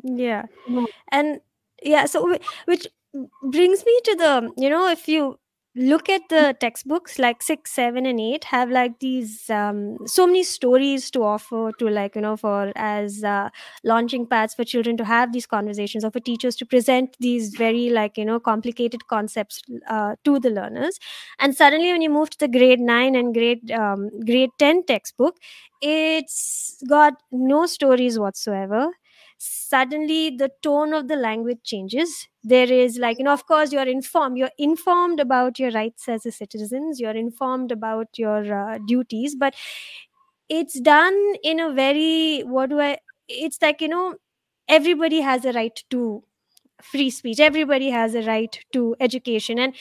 yeah. 0.02 0.44
And 1.12 1.40
yeah 1.82 2.04
so 2.06 2.36
which 2.66 2.86
brings 3.42 3.84
me 3.84 4.00
to 4.04 4.14
the 4.16 4.52
you 4.56 4.68
know 4.68 4.88
if 4.90 5.08
you 5.08 5.38
look 5.76 6.08
at 6.08 6.20
the 6.28 6.54
textbooks 6.58 7.16
like 7.18 7.42
six 7.42 7.70
seven 7.70 8.04
and 8.04 8.18
eight 8.20 8.42
have 8.42 8.68
like 8.70 8.98
these 8.98 9.48
um, 9.50 9.96
so 10.04 10.26
many 10.26 10.42
stories 10.42 11.10
to 11.12 11.22
offer 11.22 11.70
to 11.78 11.88
like 11.88 12.16
you 12.16 12.20
know 12.20 12.36
for 12.36 12.72
as 12.74 13.22
uh, 13.22 13.48
launching 13.84 14.26
pads 14.26 14.52
for 14.52 14.64
children 14.64 14.96
to 14.96 15.04
have 15.04 15.32
these 15.32 15.46
conversations 15.46 16.04
or 16.04 16.10
for 16.10 16.18
teachers 16.18 16.56
to 16.56 16.66
present 16.66 17.16
these 17.20 17.54
very 17.54 17.88
like 17.88 18.18
you 18.18 18.24
know 18.24 18.40
complicated 18.40 19.06
concepts 19.06 19.62
uh, 19.88 20.16
to 20.24 20.40
the 20.40 20.50
learners. 20.50 20.98
And 21.38 21.56
suddenly 21.56 21.92
when 21.92 22.02
you 22.02 22.10
move 22.10 22.30
to 22.30 22.38
the 22.38 22.48
grade 22.48 22.80
9 22.80 23.14
and 23.14 23.32
grade 23.32 23.70
um, 23.70 24.10
grade 24.26 24.50
10 24.58 24.84
textbook 24.84 25.36
it's 25.80 26.82
got 26.88 27.14
no 27.30 27.66
stories 27.66 28.18
whatsoever 28.18 28.90
suddenly 29.42 30.30
the 30.30 30.50
tone 30.62 30.92
of 30.92 31.08
the 31.08 31.16
language 31.16 31.58
changes. 31.64 32.28
There 32.44 32.70
is 32.70 32.98
like 32.98 33.18
you 33.18 33.24
know 33.24 33.32
of 33.32 33.46
course 33.46 33.72
you're 33.72 33.88
informed 33.88 34.38
you're 34.38 34.50
informed 34.58 35.20
about 35.20 35.58
your 35.58 35.70
rights 35.70 36.08
as 36.08 36.26
a 36.26 36.32
citizens 36.32 37.00
you're 37.00 37.16
informed 37.16 37.72
about 37.72 38.08
your 38.16 38.54
uh, 38.54 38.78
duties 38.86 39.34
but 39.36 39.54
it's 40.48 40.80
done 40.80 41.18
in 41.42 41.60
a 41.60 41.72
very 41.72 42.40
what 42.42 42.70
do 42.70 42.80
i 42.80 42.98
it's 43.28 43.60
like 43.62 43.80
you 43.80 43.88
know 43.88 44.16
everybody 44.68 45.20
has 45.20 45.44
a 45.44 45.52
right 45.52 45.84
to 45.90 46.22
free 46.82 47.10
speech 47.10 47.40
everybody 47.40 47.90
has 47.90 48.14
a 48.14 48.22
right 48.22 48.60
to 48.72 48.96
education 49.00 49.58
and 49.58 49.74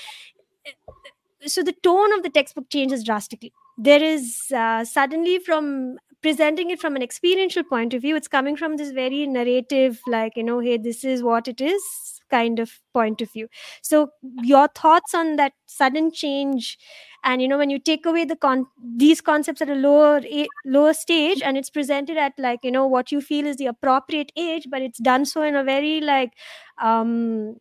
so 1.45 1.63
the 1.63 1.73
tone 1.83 2.13
of 2.13 2.23
the 2.23 2.29
textbook 2.29 2.69
changes 2.69 3.03
drastically. 3.03 3.53
There 3.77 4.03
is 4.03 4.51
uh, 4.53 4.83
suddenly 4.83 5.39
from 5.39 5.97
presenting 6.21 6.69
it 6.69 6.79
from 6.79 6.95
an 6.95 7.01
experiential 7.01 7.63
point 7.63 7.93
of 7.93 8.01
view 8.01 8.15
it's 8.15 8.27
coming 8.27 8.55
from 8.55 8.77
this 8.77 8.91
very 8.91 9.25
narrative 9.27 9.99
like 10.07 10.35
you 10.35 10.43
know 10.43 10.59
hey 10.59 10.77
this 10.77 11.03
is 11.03 11.23
what 11.23 11.47
it 11.47 11.61
is 11.61 11.81
kind 12.29 12.59
of 12.59 12.71
point 12.93 13.21
of 13.21 13.31
view. 13.31 13.47
So 13.81 14.11
your 14.43 14.67
thoughts 14.67 15.15
on 15.15 15.35
that 15.37 15.53
sudden 15.65 16.11
change 16.11 16.77
and 17.23 17.41
you 17.41 17.47
know 17.47 17.57
when 17.57 17.69
you 17.69 17.79
take 17.79 18.05
away 18.05 18.23
the 18.23 18.35
con 18.35 18.65
these 18.97 19.19
concepts 19.19 19.61
at 19.61 19.69
a 19.69 19.73
lower 19.75 20.21
a- 20.23 20.47
lower 20.65 20.93
stage 20.93 21.41
and 21.41 21.57
it's 21.57 21.69
presented 21.69 22.17
at 22.17 22.33
like 22.37 22.59
you 22.63 22.71
know 22.71 22.85
what 22.85 23.11
you 23.11 23.19
feel 23.19 23.45
is 23.47 23.57
the 23.57 23.65
appropriate 23.65 24.31
age 24.37 24.67
but 24.69 24.81
it's 24.81 24.99
done 24.99 25.25
so 25.25 25.41
in 25.41 25.55
a 25.55 25.63
very 25.63 25.99
like 26.01 26.33
um 26.81 27.55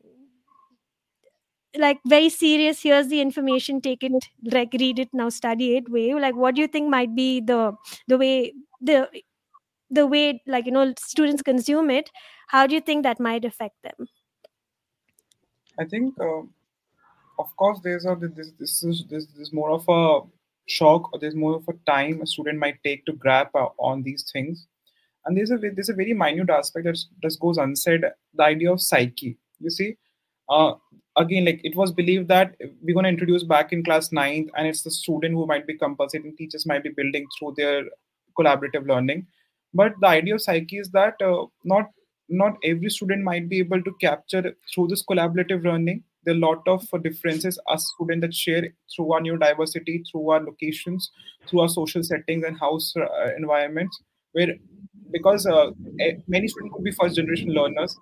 like 1.76 1.98
very 2.06 2.28
serious 2.30 2.82
here's 2.82 3.08
the 3.08 3.20
information 3.20 3.80
take 3.80 4.02
it 4.02 4.12
like 4.44 4.72
read 4.80 4.98
it 4.98 5.08
now 5.12 5.28
study 5.28 5.76
it 5.76 5.88
way 5.90 6.14
like 6.14 6.34
what 6.34 6.54
do 6.54 6.62
you 6.62 6.66
think 6.66 6.88
might 6.88 7.14
be 7.14 7.40
the 7.40 7.72
the 8.06 8.16
way 8.16 8.52
the 8.80 9.06
the 9.90 10.06
way 10.06 10.42
like 10.46 10.66
you 10.66 10.72
know 10.72 10.92
students 10.98 11.42
consume 11.42 11.90
it? 11.90 12.10
How 12.48 12.66
do 12.66 12.74
you 12.74 12.80
think 12.80 13.02
that 13.02 13.20
might 13.20 13.44
affect 13.44 13.76
them? 13.82 14.08
I 15.78 15.84
think, 15.84 16.14
uh, 16.20 16.42
of 17.38 17.56
course, 17.56 17.80
there's 17.82 18.04
a 18.04 18.16
this 18.20 18.52
this 18.58 18.82
is 18.82 19.04
this, 19.08 19.26
this 19.26 19.48
is 19.48 19.52
more 19.52 19.70
of 19.70 19.84
a 19.88 20.20
shock 20.66 21.12
or 21.12 21.18
there's 21.18 21.34
more 21.34 21.56
of 21.56 21.68
a 21.68 21.90
time 21.90 22.20
a 22.20 22.26
student 22.26 22.58
might 22.58 22.82
take 22.84 23.06
to 23.06 23.12
grab 23.12 23.48
uh, 23.54 23.68
on 23.78 24.02
these 24.02 24.30
things. 24.30 24.66
And 25.24 25.36
there's 25.36 25.50
a 25.50 25.56
ve- 25.56 25.70
there's 25.70 25.88
a 25.88 25.94
very 25.94 26.12
minute 26.12 26.50
aspect 26.50 26.84
that 26.84 26.98
just 27.22 27.40
goes 27.40 27.58
unsaid 27.58 28.04
the 28.34 28.42
idea 28.42 28.72
of 28.72 28.80
psyche. 28.80 29.38
You 29.60 29.70
see 29.70 29.96
uh, 30.48 30.74
again 31.16 31.44
like 31.44 31.60
it 31.64 31.76
was 31.76 31.92
believed 31.92 32.28
that 32.28 32.56
we're 32.82 32.94
going 32.94 33.04
to 33.04 33.10
introduce 33.10 33.44
back 33.44 33.72
in 33.72 33.84
class 33.84 34.12
ninth, 34.12 34.50
and 34.56 34.66
it's 34.66 34.82
the 34.82 34.90
student 34.90 35.34
who 35.34 35.46
might 35.46 35.66
be 35.66 35.76
compensating 35.76 36.36
teachers 36.36 36.66
might 36.66 36.82
be 36.82 36.90
building 36.90 37.26
through 37.38 37.54
their 37.56 37.84
collaborative 38.38 38.86
learning. 38.86 39.26
But 39.74 39.94
the 40.00 40.08
idea 40.08 40.34
of 40.34 40.42
psyche 40.42 40.78
is 40.78 40.90
that 40.90 41.20
uh, 41.22 41.46
not 41.64 41.90
not 42.28 42.56
every 42.64 42.90
student 42.90 43.22
might 43.24 43.48
be 43.48 43.58
able 43.58 43.82
to 43.82 43.94
capture 44.00 44.54
through 44.74 44.88
this 44.88 45.04
collaborative 45.04 45.64
learning 45.64 46.04
there 46.24 46.34
are 46.34 46.38
a 46.38 46.40
lot 46.40 46.66
of 46.66 46.86
uh, 46.92 46.98
differences 46.98 47.58
us 47.68 47.90
students 47.94 48.20
that 48.20 48.34
share 48.34 48.68
through 48.94 49.12
our 49.12 49.20
new 49.20 49.36
diversity 49.38 50.02
through 50.10 50.28
our 50.30 50.40
locations 50.40 51.10
through 51.48 51.60
our 51.60 51.68
social 51.68 52.02
settings 52.02 52.44
and 52.44 52.58
house 52.58 52.92
uh, 52.96 53.34
environments 53.36 53.98
where 54.32 54.54
because 55.10 55.46
uh, 55.46 55.70
many 56.26 56.48
students 56.48 56.74
could 56.74 56.84
be 56.84 56.90
first 56.92 57.16
generation 57.16 57.52
learners 57.54 57.96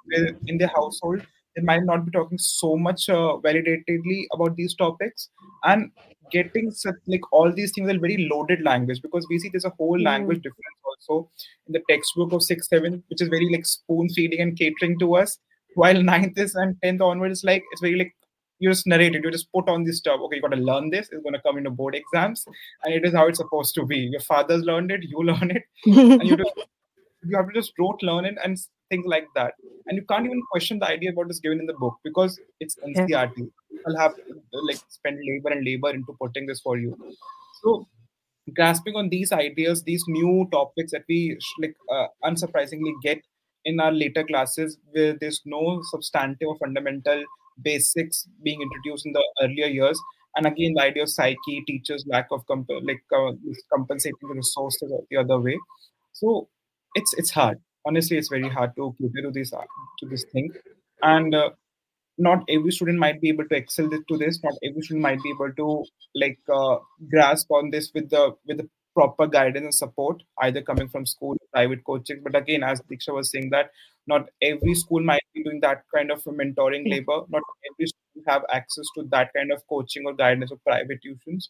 in 0.49 0.59
their 0.59 0.73
household 0.75 1.25
they 1.57 1.63
might 1.63 1.85
not 1.85 2.05
be 2.05 2.13
talking 2.13 2.39
so 2.39 2.77
much 2.77 3.09
uh, 3.09 3.39
validatedly 3.45 4.27
about 4.33 4.57
these 4.57 4.75
topics. 4.75 5.31
And 5.65 5.91
getting 6.33 6.71
such 6.71 6.95
like 7.07 7.21
all 7.33 7.53
these 7.53 7.73
things 7.73 7.89
are 7.91 7.99
very 7.99 8.29
loaded 8.31 8.63
language 8.63 9.01
because 9.03 9.27
we 9.31 9.39
see 9.39 9.49
there's 9.49 9.65
a 9.65 9.71
whole 9.79 10.01
language 10.01 10.39
Mm. 10.39 10.43
difference 10.43 10.81
also 10.85 11.31
in 11.69 11.73
the 11.73 11.83
textbook 11.89 12.33
of 12.33 12.43
six 12.43 12.69
seven 12.69 13.03
which 13.09 13.23
is 13.23 13.29
very 13.29 13.49
like 13.53 13.65
spoon 13.65 14.09
feeding 14.09 14.41
and 14.41 14.59
catering 14.59 14.99
to 14.99 15.15
us 15.15 15.39
while 15.75 16.03
ninth 16.03 16.37
is 16.37 16.57
and 16.57 16.77
tenth 16.83 17.01
onwards 17.01 17.45
like 17.45 17.63
it's 17.71 17.81
very 17.81 17.95
like 17.97 18.13
you 18.59 18.69
just 18.71 18.89
narrate 18.89 19.15
it 19.15 19.23
you 19.23 19.31
just 19.31 19.53
put 19.53 19.69
on 19.69 19.85
this 19.85 19.99
stuff. 19.99 20.19
Okay 20.25 20.37
you 20.37 20.43
got 20.43 20.51
to 20.53 20.57
learn 20.57 20.91
this. 20.91 21.09
It's 21.13 21.23
going 21.23 21.35
to 21.35 21.43
come 21.43 21.57
in 21.59 21.59
into 21.59 21.71
board 21.71 21.95
exams 21.95 22.45
and 22.83 22.93
it 22.93 23.05
is 23.05 23.15
how 23.15 23.29
it's 23.29 23.39
supposed 23.39 23.75
to 23.77 23.87
be. 23.87 23.99
Your 23.99 24.21
father's 24.21 24.63
learned 24.65 24.91
it 24.91 25.05
you 25.05 25.23
learn 25.33 25.53
it. 25.53 25.63
And 25.85 26.25
you 26.25 26.37
just 26.45 26.55
you 27.25 27.37
have 27.37 27.47
to 27.49 27.55
just 27.55 27.73
rote 27.79 28.03
learn 28.03 28.25
it 28.25 28.37
and 28.43 28.59
things 28.91 29.05
like 29.07 29.27
that. 29.35 29.55
And 29.87 29.97
you 29.97 30.05
can't 30.09 30.27
even 30.27 30.43
question 30.51 30.79
the 30.79 30.87
idea 30.87 31.11
of 31.11 31.17
what 31.17 31.31
is 31.31 31.41
given 31.41 31.61
in 31.61 31.67
the 31.67 31.75
book 31.75 31.97
because 32.05 32.39
it's 32.61 32.77
Yeah. 32.95 33.07
NCERT. 33.07 33.51
I'll 33.87 33.97
have 33.99 34.15
like 34.69 34.79
spend 34.89 35.19
labor 35.29 35.51
and 35.51 35.65
labor 35.65 35.91
into 35.91 36.13
putting 36.21 36.47
this 36.47 36.61
for 36.61 36.77
you. 36.79 36.97
So 37.63 37.87
grasping 38.55 38.95
on 38.97 39.09
these 39.09 39.33
ideas, 39.33 39.83
these 39.83 40.05
new 40.09 40.49
topics 40.53 40.93
that 40.93 41.05
we 41.09 41.39
like 41.61 41.77
uh, 41.93 42.07
unsurprisingly 42.25 42.93
get 43.03 43.21
in 43.65 43.81
our 43.81 43.93
later 43.93 44.25
classes, 44.25 44.79
where 44.93 45.17
there's 45.21 45.43
no 45.45 45.81
substantive 45.91 46.49
or 46.49 46.57
fundamental 46.59 47.25
basics 47.63 48.29
being 48.43 48.61
introduced 48.63 49.07
in 49.07 49.13
the 49.13 49.25
earlier 49.43 49.67
years. 49.67 50.01
And 50.37 50.47
again, 50.47 50.75
the 50.77 50.83
idea 50.83 51.03
of 51.05 51.09
psyche, 51.11 51.63
teachers' 51.67 52.05
lack 52.07 52.29
of 52.31 52.47
comp- 52.47 52.69
like 52.83 53.03
uh, 53.17 53.33
compensating 53.73 54.29
the 54.29 54.35
resources 54.35 54.93
the 55.11 55.17
other 55.17 55.41
way. 55.41 55.59
So 56.13 56.49
it's 56.95 57.15
it's 57.17 57.31
hard. 57.31 57.59
Honestly, 57.87 58.17
it's 58.19 58.29
very 58.29 58.49
hard 58.49 58.75
to 58.77 58.95
cater 58.99 59.23
to 59.23 59.31
this 59.31 59.53
uh, 59.53 59.63
to 60.01 60.07
this 60.07 60.25
thing, 60.33 60.51
and 61.03 61.35
uh, 61.35 61.51
not 62.19 62.45
every 62.49 62.71
student 62.71 62.99
might 62.99 63.21
be 63.21 63.29
able 63.29 63.47
to 63.49 63.57
excel 63.57 63.89
to 63.91 64.17
this. 64.19 64.43
Not 64.43 64.55
every 64.65 64.83
student 64.83 65.03
might 65.03 65.23
be 65.23 65.31
able 65.31 65.53
to 65.53 65.85
like 66.15 66.39
uh, 66.53 66.79
grasp 67.11 67.51
on 67.51 67.71
this 67.71 67.93
with 67.95 68.11
the 68.11 68.35
with 68.47 68.59
the 68.59 68.69
proper 68.95 69.27
guidance 69.27 69.65
and 69.65 69.75
support, 69.75 70.23
either 70.41 70.63
coming 70.63 70.89
from 70.89 71.07
school, 71.07 71.33
or 71.33 71.49
private 71.53 71.85
coaching. 71.85 72.21
But 72.25 72.35
again, 72.35 72.63
as 72.63 72.81
Diksha 72.91 73.15
was 73.15 73.31
saying, 73.31 73.51
that 73.51 73.71
not 74.07 74.29
every 74.43 74.75
school 74.75 75.03
might 75.03 75.23
be 75.35 75.43
doing 75.45 75.61
that 75.61 75.83
kind 75.95 76.11
of 76.11 76.23
mentoring 76.25 76.91
labor. 76.91 77.21
Not 77.29 77.43
every 77.71 77.87
school 77.89 78.23
have 78.27 78.45
access 78.51 78.87
to 78.97 79.05
that 79.11 79.31
kind 79.37 79.53
of 79.53 79.63
coaching 79.69 80.05
or 80.07 80.15
guidance 80.15 80.51
or 80.51 80.59
private 80.67 81.01
tuitions. 81.07 81.45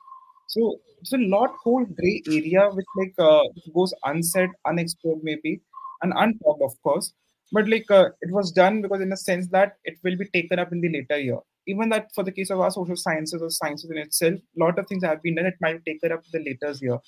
So 0.48 0.80
it's 1.00 1.12
a 1.12 1.18
lot 1.18 1.50
whole 1.62 1.84
gray 1.84 2.22
area 2.28 2.68
which 2.70 2.86
like 2.96 3.14
uh, 3.18 3.42
goes 3.74 3.94
unsaid, 4.04 4.50
unexplored 4.64 5.20
maybe, 5.22 5.60
and 6.02 6.12
untalked 6.14 6.62
of 6.62 6.80
course. 6.82 7.12
But 7.52 7.68
like 7.68 7.90
uh, 7.90 8.10
it 8.20 8.32
was 8.32 8.50
done 8.52 8.82
because 8.82 9.00
in 9.00 9.12
a 9.12 9.16
sense 9.16 9.46
that 9.48 9.74
it 9.84 9.98
will 10.02 10.16
be 10.16 10.26
taken 10.26 10.58
up 10.58 10.72
in 10.72 10.80
the 10.80 10.88
later 10.88 11.18
year. 11.18 11.38
Even 11.68 11.88
that 11.90 12.08
for 12.14 12.24
the 12.24 12.32
case 12.32 12.50
of 12.50 12.60
our 12.60 12.70
social 12.70 12.96
sciences 12.96 13.42
or 13.42 13.50
sciences 13.50 13.90
in 13.90 13.98
itself, 13.98 14.34
a 14.34 14.64
lot 14.64 14.78
of 14.78 14.86
things 14.86 15.04
have 15.04 15.22
been 15.22 15.36
done. 15.36 15.46
It 15.46 15.54
might 15.60 15.84
be 15.84 15.92
taken 15.92 16.12
up 16.12 16.22
in 16.32 16.42
the 16.42 16.50
later 16.50 16.76
year, 16.80 16.98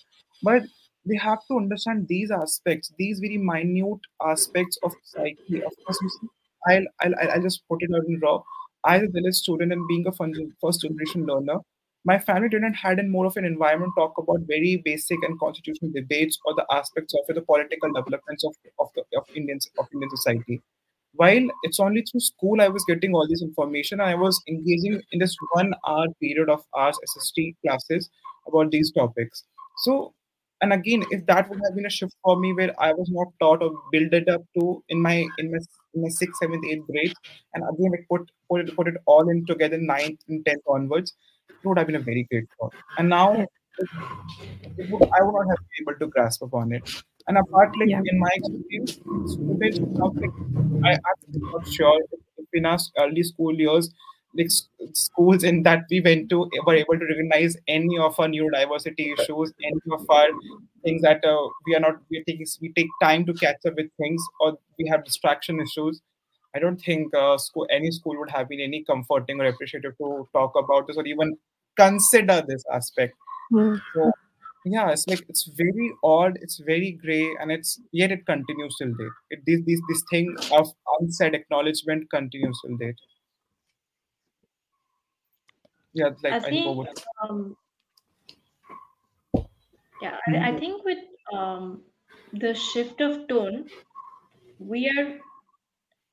but 0.43 0.63
we 1.07 1.17
have 1.17 1.39
to 1.49 1.57
understand 1.57 2.07
these 2.09 2.31
aspects, 2.31 2.93
these 2.99 3.19
very 3.21 3.39
minute 3.39 4.01
aspects 4.23 4.79
of 4.83 4.93
psyche. 5.05 5.63
Of 5.63 5.73
course, 5.85 5.99
see, 6.01 6.29
I'll, 6.69 6.87
I'll, 7.01 7.31
I'll 7.31 7.43
just 7.43 7.63
put 7.69 7.83
it 7.83 7.91
out 7.95 8.07
in 8.07 8.21
raw. 8.21 8.43
I, 8.85 8.97
as 8.97 9.03
a 9.05 9.09
village 9.09 9.35
student 9.35 9.73
and 9.73 9.87
being 9.89 10.07
a 10.07 10.13
first 10.13 10.83
generation 10.83 11.27
learner, 11.27 11.61
my 12.11 12.19
family 12.19 12.49
didn't 12.49 12.81
had 12.83 12.99
in 12.99 13.11
more 13.11 13.27
of 13.27 13.37
an 13.37 13.45
environment 13.45 13.93
talk 13.97 14.19
about 14.23 14.49
very 14.51 14.81
basic 14.85 15.19
and 15.29 15.39
constitutional 15.41 15.91
debates 15.95 16.39
or 16.45 16.55
the 16.55 16.67
aspects 16.71 17.15
of 17.15 17.35
the 17.35 17.43
political 17.43 17.93
developments 17.93 18.45
of, 18.45 18.55
of 18.81 18.89
the 18.97 19.05
of 19.19 19.25
Indian 19.35 19.59
of 19.79 19.87
Indian 19.93 20.11
society. 20.17 20.61
While 21.13 21.49
it's 21.65 21.81
only 21.81 22.03
through 22.03 22.21
school 22.21 22.61
I 22.67 22.69
was 22.69 22.85
getting 22.91 23.15
all 23.15 23.27
this 23.29 23.43
information, 23.43 24.01
I 24.01 24.15
was 24.15 24.41
engaging 24.49 25.01
in 25.13 25.19
this 25.25 25.37
one 25.53 25.75
hour 25.87 26.07
period 26.23 26.49
of 26.57 26.63
hours 26.79 26.99
SST 27.15 27.41
classes 27.65 28.09
about 28.47 28.71
these 28.71 28.93
topics. 29.01 29.45
So 29.87 29.99
and 30.61 30.73
again 30.73 31.05
if 31.11 31.25
that 31.27 31.49
would 31.49 31.61
have 31.65 31.75
been 31.75 31.87
a 31.87 31.91
shift 31.97 32.15
for 32.25 32.37
me 32.45 32.53
where 32.53 32.73
i 32.87 32.93
was 32.93 33.11
not 33.17 33.29
taught 33.41 33.63
or 33.67 33.71
build 33.93 34.15
it 34.19 34.29
up 34.29 34.43
to 34.55 34.63
in 34.89 35.01
my 35.01 35.17
in 35.43 35.51
my 35.53 35.61
in 35.95 36.03
my 36.05 36.09
sixth 36.09 36.41
seventh 36.43 36.65
eighth 36.71 36.87
grade 36.89 37.13
and 37.55 37.63
again 37.73 37.93
like 37.93 38.07
put 38.11 38.31
put 38.51 38.63
it, 38.63 38.75
put 38.77 38.89
it 38.89 38.97
all 39.07 39.31
in 39.35 39.45
together 39.51 39.79
ninth 39.79 40.19
and 40.29 40.45
tenth 40.47 40.73
onwards 40.77 41.15
it 41.63 41.69
would 41.69 41.79
have 41.79 41.87
been 41.87 41.97
a 41.97 42.07
very 42.11 42.27
great 42.31 42.47
thought 42.59 42.75
and 42.99 43.09
now 43.09 43.33
it 43.33 44.91
would, 44.91 45.03
i 45.17 45.23
would 45.23 45.35
not 45.39 45.49
have 45.53 45.59
been 45.59 45.83
able 45.83 45.99
to 45.99 46.07
grasp 46.07 46.43
upon 46.43 46.73
it 46.73 47.03
and 47.27 47.39
apart 47.39 47.77
like 47.79 47.89
yeah. 47.89 48.01
in 48.05 48.19
my 48.19 48.31
experience 48.35 48.93
students 49.33 49.79
like, 49.79 50.31
I, 50.85 50.93
i'm 50.93 51.41
not 51.53 51.67
sure 51.69 52.01
if 52.13 52.47
in 52.53 52.67
our 52.67 52.79
early 52.99 53.23
school 53.23 53.55
years 53.55 53.91
like 54.35 54.49
schools 54.93 55.45
in 55.45 55.63
that 55.63 55.85
we 55.91 56.01
went 56.01 56.29
to 56.31 56.49
were 56.67 56.75
able 56.75 56.99
to 56.99 57.07
recognize 57.07 57.57
any 57.67 57.99
of 57.99 58.19
our 58.19 58.29
neurodiversity 58.29 59.13
issues, 59.19 59.53
any 59.65 59.81
of 59.93 60.05
our 60.11 60.29
things 60.85 61.03
that 61.03 61.25
uh, 61.25 61.49
we 61.67 61.75
are 61.75 61.81
not 61.81 61.97
we 62.11 62.23
take 62.27 62.41
we 62.61 62.73
take 62.73 62.89
time 63.03 63.25
to 63.27 63.33
catch 63.35 63.65
up 63.67 63.75
with 63.77 63.91
things, 63.99 64.23
or 64.41 64.59
we 64.79 64.87
have 64.89 65.05
distraction 65.05 65.61
issues. 65.61 66.01
I 66.55 66.59
don't 66.59 66.81
think 66.81 67.15
uh, 67.15 67.39
school 67.39 67.67
any 67.71 67.91
school 67.91 68.19
would 68.19 68.31
have 68.31 68.49
been 68.49 68.61
any 68.61 68.85
comforting 68.85 69.41
or 69.41 69.47
appreciative 69.47 69.97
to 69.99 70.29
talk 70.33 70.53
about 70.57 70.87
this 70.87 70.97
or 70.97 71.07
even 71.07 71.37
consider 71.77 72.43
this 72.47 72.65
aspect. 72.73 73.15
Mm. 73.53 73.81
So 73.95 74.11
yeah, 74.65 74.91
it's 74.91 75.07
like 75.07 75.25
it's 75.29 75.45
very 75.57 75.93
odd, 76.03 76.39
it's 76.41 76.59
very 76.59 76.93
gray, 76.93 77.29
and 77.41 77.53
it's 77.53 77.81
yet 77.93 78.11
it 78.11 78.27
continues 78.27 78.77
till 78.77 78.93
date. 78.95 79.19
It, 79.31 79.41
this 79.47 79.61
this 79.67 79.81
this 79.89 80.03
thing 80.11 80.35
of 80.53 80.69
unsaid 81.01 81.35
acknowledgement 81.35 82.11
continues 82.11 82.59
till 82.65 82.77
date 82.77 82.97
yeah 85.99 86.11
like 86.23 86.33
I 86.33 86.41
think, 86.41 86.89
um, 87.23 87.57
yeah, 90.03 90.17
I, 90.27 90.31
I 90.31 90.35
mm-hmm. 90.35 90.59
think 90.59 90.85
with 90.85 90.99
um, 91.33 91.83
the 92.33 92.55
shift 92.55 93.01
of 93.01 93.27
tone, 93.29 93.67
we 94.59 94.89
are 94.89 95.19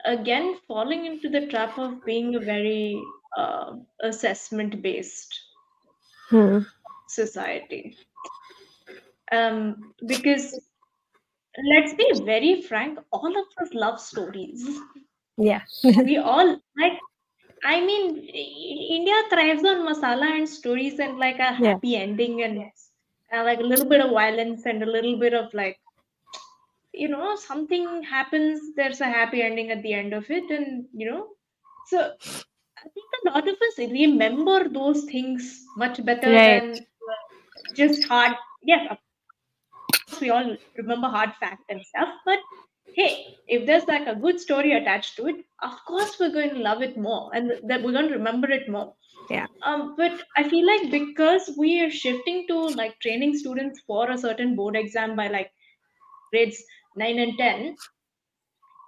again 0.06 0.58
falling 0.68 1.06
into 1.06 1.30
the 1.30 1.48
trap 1.48 1.78
of 1.78 2.04
being 2.06 2.36
a 2.36 2.40
very 2.40 3.02
uh, 3.38 3.76
assessment 4.02 4.82
based 4.82 5.42
Hmm. 6.30 6.60
society. 7.08 7.98
Um, 9.32 9.94
because 10.08 10.60
let's 11.70 11.94
be 11.94 12.12
very 12.24 12.62
frank, 12.64 13.00
all 13.12 13.28
of 13.28 13.46
us 13.62 13.74
love 13.74 14.00
stories. 14.00 14.68
Yeah. 15.38 15.62
We 15.84 16.18
all 16.18 16.60
like 16.80 17.00
I 17.64 17.82
mean, 17.82 18.18
India 18.18 19.16
thrives 19.30 19.64
on 19.64 19.88
masala 19.88 20.38
and 20.38 20.48
stories 20.48 21.00
and 21.00 21.18
like 21.18 21.40
a 21.40 21.54
happy 21.54 21.90
yeah. 21.90 22.00
ending 22.00 22.44
and 22.44 22.60
uh, 23.34 23.44
like 23.44 23.60
a 23.60 23.64
little 23.64 23.86
bit 23.86 24.02
of 24.02 24.12
violence 24.12 24.66
and 24.66 24.84
a 24.84 24.86
little 24.86 25.18
bit 25.18 25.34
of 25.34 25.54
like, 25.54 25.80
you 26.98 27.08
know, 27.08 27.36
something 27.36 28.04
happens, 28.04 28.60
there's 28.76 29.02
a 29.02 29.06
happy 29.06 29.42
ending 29.42 29.72
at 29.72 29.84
the 29.84 29.94
end 29.94 30.14
of 30.14 30.30
it. 30.30 30.50
And, 30.50 30.86
you 30.94 31.10
know, 31.10 31.28
so 31.88 32.12
I 32.78 32.90
think 32.90 33.06
a 33.26 33.30
lot 33.30 33.48
of 33.48 33.56
us 33.56 33.78
remember 33.78 34.70
those 34.70 35.04
things 35.06 35.62
much 35.78 36.04
better 36.04 36.32
right. 36.32 36.62
than 36.62 36.86
just 37.76 38.06
hard. 38.06 38.36
Yes, 38.64 38.98
we 40.22 40.30
all 40.30 40.56
remember 40.78 41.08
hard 41.08 41.32
facts 41.40 41.66
and 41.70 41.82
stuff, 41.86 42.10
but 42.26 42.40
hey, 42.96 43.36
if 43.48 43.66
there's 43.66 43.86
like 43.88 44.08
a 44.08 44.16
good 44.16 44.40
story 44.40 44.74
attached 44.74 45.16
to 45.18 45.28
it, 45.28 45.36
of 45.62 45.74
course 45.86 46.18
we're 46.20 46.32
going 46.32 46.52
to 46.52 46.60
love 46.60 46.82
it 46.82 46.98
more 46.98 47.32
and 47.34 47.52
that 47.68 47.84
we're 47.84 47.92
going 47.92 48.08
to 48.08 48.14
remember 48.14 48.50
it 48.50 48.70
more. 48.70 48.94
Yeah. 49.30 49.48
Um, 49.64 49.96
but 49.98 50.22
I 50.38 50.48
feel 50.48 50.66
like 50.66 50.92
because 50.92 51.52
we 51.58 51.82
are 51.82 51.90
shifting 51.92 52.46
to 52.48 52.58
like 52.70 53.00
training 53.00 53.38
students 53.38 53.82
for 53.86 54.10
a 54.10 54.18
certain 54.18 54.56
board 54.56 54.76
exam 54.76 55.16
by 55.16 55.28
like 55.28 55.52
grades 56.32 56.64
nine 56.96 57.20
and 57.20 57.38
ten, 57.38 57.76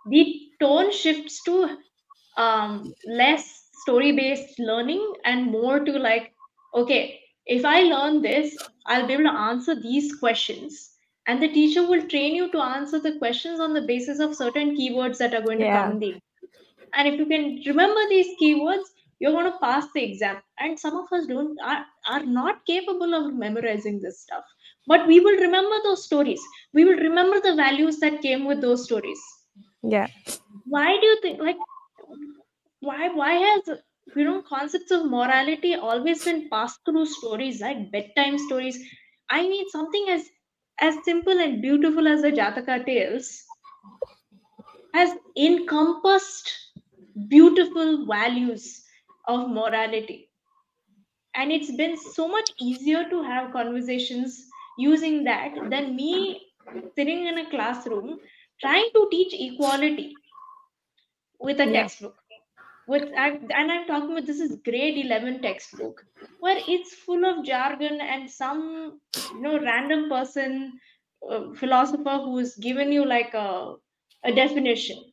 the 0.10 0.42
tone 0.60 0.92
shifts 0.92 1.44
to 1.44 1.78
um, 2.38 2.94
less 3.06 3.70
story-based 3.82 4.60
learning 4.60 5.14
and 5.26 5.52
more 5.52 5.80
to 5.80 5.92
like, 6.00 6.34
okay, 6.74 7.20
if 7.46 7.66
I 7.66 7.82
learn 7.84 8.22
this, 8.22 8.58
I'll 8.86 9.08
be 9.08 9.14
able 9.14 9.26
to 9.26 9.32
answer 9.32 9.76
these 9.76 10.16
questions. 10.16 10.92
And 11.28 11.42
the 11.42 11.50
teacher 11.50 11.86
will 11.86 12.08
train 12.08 12.36
you 12.36 12.52
to 12.52 12.60
answer 12.60 13.00
the 13.00 13.18
questions 13.18 13.60
on 13.60 13.74
the 13.74 13.82
basis 13.82 14.20
of 14.20 14.36
certain 14.36 14.78
keywords 14.78 15.18
that 15.18 15.34
are 15.34 15.42
going 15.42 15.60
yeah. 15.60 15.74
to 15.74 15.84
come 15.84 15.92
in 15.94 16.00
the 16.00 16.22
and 16.94 17.08
if 17.08 17.20
you 17.20 17.26
can 17.26 17.62
remember 17.66 18.00
these 18.10 18.28
keywords 18.42 18.86
you're 19.20 19.32
going 19.32 19.52
to 19.52 19.58
pass 19.60 19.86
the 19.94 20.04
exam. 20.04 20.38
And 20.60 20.80
some 20.80 20.96
of 20.96 21.12
us 21.12 21.26
don't 21.26 21.58
are, 21.64 21.86
are 22.08 22.26
not 22.26 22.66
capable 22.66 23.14
of 23.14 23.34
memorizing 23.34 24.00
this 24.00 24.22
stuff 24.22 24.44
but 24.88 25.08
we 25.08 25.20
will 25.20 25.40
remember 25.40 25.76
those 25.84 26.06
stories. 26.06 26.42
We 26.74 26.86
will 26.86 26.98
remember 26.98 27.40
the 27.42 27.56
values 27.56 28.00
that 28.00 28.22
came 28.22 28.46
with 28.46 28.62
those 28.62 28.86
stories. 28.86 29.20
Yeah. 29.84 30.08
Why 30.66 30.98
do 31.00 31.06
you 31.08 31.20
think 31.22 31.40
like 31.42 31.58
why 32.80 33.10
why 33.10 33.34
has 33.34 33.70
you 34.16 34.24
know 34.24 34.42
concepts 34.42 34.92
of 34.92 35.06
morality 35.06 35.76
always 35.76 36.24
been 36.24 36.50
passed 36.50 36.80
through 36.86 37.06
stories 37.06 37.62
like 37.62 37.92
bedtime 37.92 38.38
stories? 38.40 38.80
I 39.30 39.42
mean 39.44 39.70
something 39.70 40.08
as 40.10 40.28
as 40.80 40.96
simple 41.06 41.40
and 41.40 41.62
beautiful 41.62 42.08
as 42.08 42.22
the 42.24 42.32
Jataka 42.32 42.86
tales, 42.86 43.44
has 44.94 45.12
encompassed 45.38 46.52
beautiful 47.30 48.06
values 48.06 48.84
of 49.28 49.50
morality. 49.50 50.30
And 51.36 51.52
it's 51.54 51.72
been 51.76 51.96
so 51.96 52.28
much 52.28 52.50
easier 52.60 53.10
to 53.10 53.22
have 53.24 53.54
conversations 53.54 54.46
using 54.78 55.24
that 55.24 55.56
than 55.70 55.96
me 55.96 56.42
sitting 56.96 57.26
in 57.28 57.38
a 57.40 57.50
classroom 57.50 58.20
trying 58.62 58.90
to 58.94 59.08
teach 59.12 59.34
equality 59.34 60.14
with 61.40 61.60
a 61.60 61.66
yeah. 61.66 61.82
textbook. 61.82 62.16
With 62.88 63.04
and 63.04 63.52
i'm 63.52 63.86
talking 63.86 64.12
about 64.12 64.26
this 64.26 64.40
is 64.40 64.60
grade 64.64 64.98
11 64.98 65.42
textbook 65.42 66.06
where 66.40 66.58
it's 66.70 66.94
full 66.94 67.26
of 67.26 67.44
jargon 67.44 68.00
and 68.00 68.30
some 68.32 69.02
you 69.34 69.42
know 69.42 69.60
random 69.60 70.08
person 70.10 70.80
uh, 71.30 71.54
philosopher 71.54 72.18
who's 72.24 72.56
given 72.56 72.94
you 72.94 73.06
like 73.06 73.34
a, 73.34 73.76
a 74.24 74.32
definition. 74.32 75.04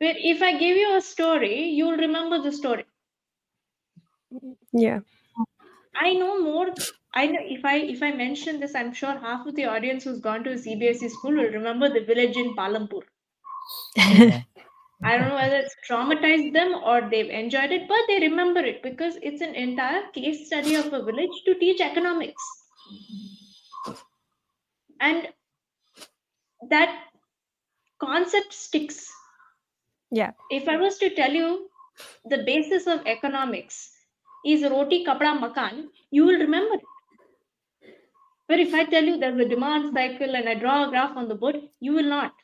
But 0.00 0.16
if 0.18 0.42
i 0.42 0.52
give 0.58 0.76
you 0.76 0.96
a 0.96 1.00
story 1.00 1.54
you'll 1.66 1.98
remember 1.98 2.42
the 2.42 2.50
story. 2.50 2.84
Yeah. 4.72 5.00
I 5.94 6.14
know 6.14 6.42
more 6.42 6.74
i 7.14 7.26
know 7.26 7.40
if 7.56 7.64
i 7.64 7.76
if 7.92 8.02
i 8.02 8.10
mention 8.10 8.60
this 8.60 8.74
i'm 8.74 8.92
sure 8.92 9.18
half 9.18 9.46
of 9.46 9.54
the 9.54 9.64
audience 9.64 10.04
who's 10.04 10.20
gone 10.20 10.44
to 10.44 10.52
a 10.52 10.60
cbse 10.66 11.08
school 11.10 11.32
will 11.42 11.52
remember 11.58 11.88
the 11.88 12.04
village 12.12 12.36
in 12.36 12.54
palampur 12.56 13.02
I 15.04 15.16
don't 15.16 15.28
know 15.28 15.34
whether 15.34 15.56
it's 15.56 15.76
traumatized 15.88 16.52
them 16.54 16.74
or 16.74 17.08
they've 17.10 17.28
enjoyed 17.28 17.70
it, 17.72 17.86
but 17.88 17.98
they 18.08 18.20
remember 18.20 18.60
it 18.60 18.82
because 18.82 19.16
it's 19.22 19.40
an 19.40 19.54
entire 19.54 20.10
case 20.12 20.46
study 20.46 20.74
of 20.74 20.92
a 20.92 21.04
village 21.04 21.42
to 21.46 21.54
teach 21.58 21.80
economics. 21.80 22.42
And 25.00 25.28
that 26.70 27.10
concept 28.00 28.52
sticks. 28.52 29.10
Yeah. 30.10 30.32
If 30.50 30.68
I 30.68 30.76
was 30.76 30.98
to 30.98 31.12
tell 31.16 31.32
you 31.32 31.68
the 32.24 32.44
basis 32.44 32.86
of 32.86 33.04
economics 33.06 33.92
is 34.46 34.62
roti, 34.62 35.04
kapda, 35.04 35.40
makan, 35.40 35.90
you 36.12 36.24
will 36.24 36.38
remember 36.38 36.74
it. 36.76 36.91
But 38.52 38.60
if 38.66 38.74
I 38.74 38.84
tell 38.94 39.04
you 39.10 39.16
there's 39.18 39.40
a 39.46 39.48
demand 39.54 39.92
cycle 39.94 40.36
and 40.36 40.48
I 40.48 40.54
draw 40.64 40.76
a 40.86 40.90
graph 40.90 41.16
on 41.16 41.28
the 41.28 41.34
board, 41.44 41.58
you 41.80 41.92
will 41.98 42.10
not. 42.18 42.34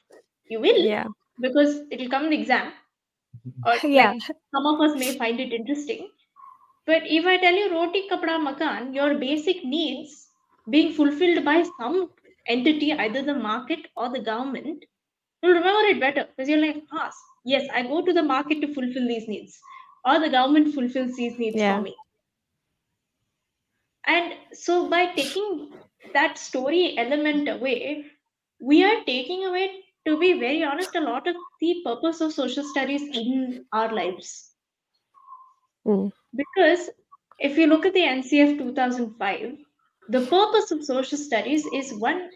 You 0.56 0.60
will. 0.68 0.82
Yeah 0.82 1.08
because 1.46 1.72
it'll 1.92 2.08
come 2.12 2.24
in 2.26 2.30
the 2.32 2.38
exam 2.42 2.72
or 3.66 3.74
yeah 3.82 4.14
like, 4.14 4.36
some 4.54 4.66
of 4.70 4.80
us 4.86 4.94
may 5.02 5.10
find 5.22 5.40
it 5.44 5.52
interesting 5.60 6.02
But 6.90 7.04
if 7.16 7.26
I 7.32 7.36
tell 7.42 7.54
you 7.60 7.66
roti 7.72 8.00
kapda 8.10 8.34
makan, 8.46 8.94
your 8.98 9.10
basic 9.22 9.64
needs 9.74 10.14
being 10.74 10.92
fulfilled 10.98 11.44
by 11.48 11.56
some 11.78 11.98
entity, 12.56 12.92
either 13.06 13.22
the 13.28 13.36
market 13.46 13.86
or 13.96 14.08
the 14.16 14.22
government, 14.30 14.84
you'll 15.42 15.54
remember 15.60 15.86
it 15.94 16.00
better 16.06 16.24
because 16.30 16.48
you're 16.52 16.64
like, 16.66 16.82
ah, 16.92 17.10
yes, 17.54 17.68
I 17.80 17.84
go 17.94 18.02
to 18.10 18.16
the 18.20 18.26
market 18.34 18.60
to 18.66 18.74
fulfill 18.78 19.08
these 19.14 19.28
needs, 19.34 19.60
or 20.04 20.18
the 20.26 20.30
government 20.38 20.74
fulfills 20.80 21.16
these 21.22 21.38
needs 21.44 21.62
Yeah. 21.62 21.72
for 21.72 21.82
me. 21.88 21.96
And 24.06 24.34
so 24.54 24.88
by 24.88 25.14
taking 25.14 25.72
that 26.14 26.38
story 26.38 26.96
element 26.98 27.48
away, 27.48 28.06
we 28.60 28.84
are 28.84 29.04
taking 29.04 29.44
away, 29.46 29.84
to 30.06 30.18
be 30.18 30.38
very 30.38 30.62
honest, 30.64 30.94
a 30.96 31.00
lot 31.00 31.26
of 31.26 31.36
the 31.60 31.82
purpose 31.84 32.20
of 32.20 32.32
social 32.32 32.64
studies 32.64 33.02
in 33.02 33.64
our 33.72 33.92
lives. 33.92 34.52
Mm. 35.86 36.12
Because 36.34 36.90
if 37.38 37.56
you 37.56 37.66
look 37.66 37.86
at 37.86 37.94
the 37.94 38.02
NCF 38.02 38.58
2005, 38.58 39.58
the 40.08 40.26
purpose 40.26 40.70
of 40.70 40.84
social 40.84 41.18
studies 41.18 41.66
is 41.72 41.94
one, 41.94 42.30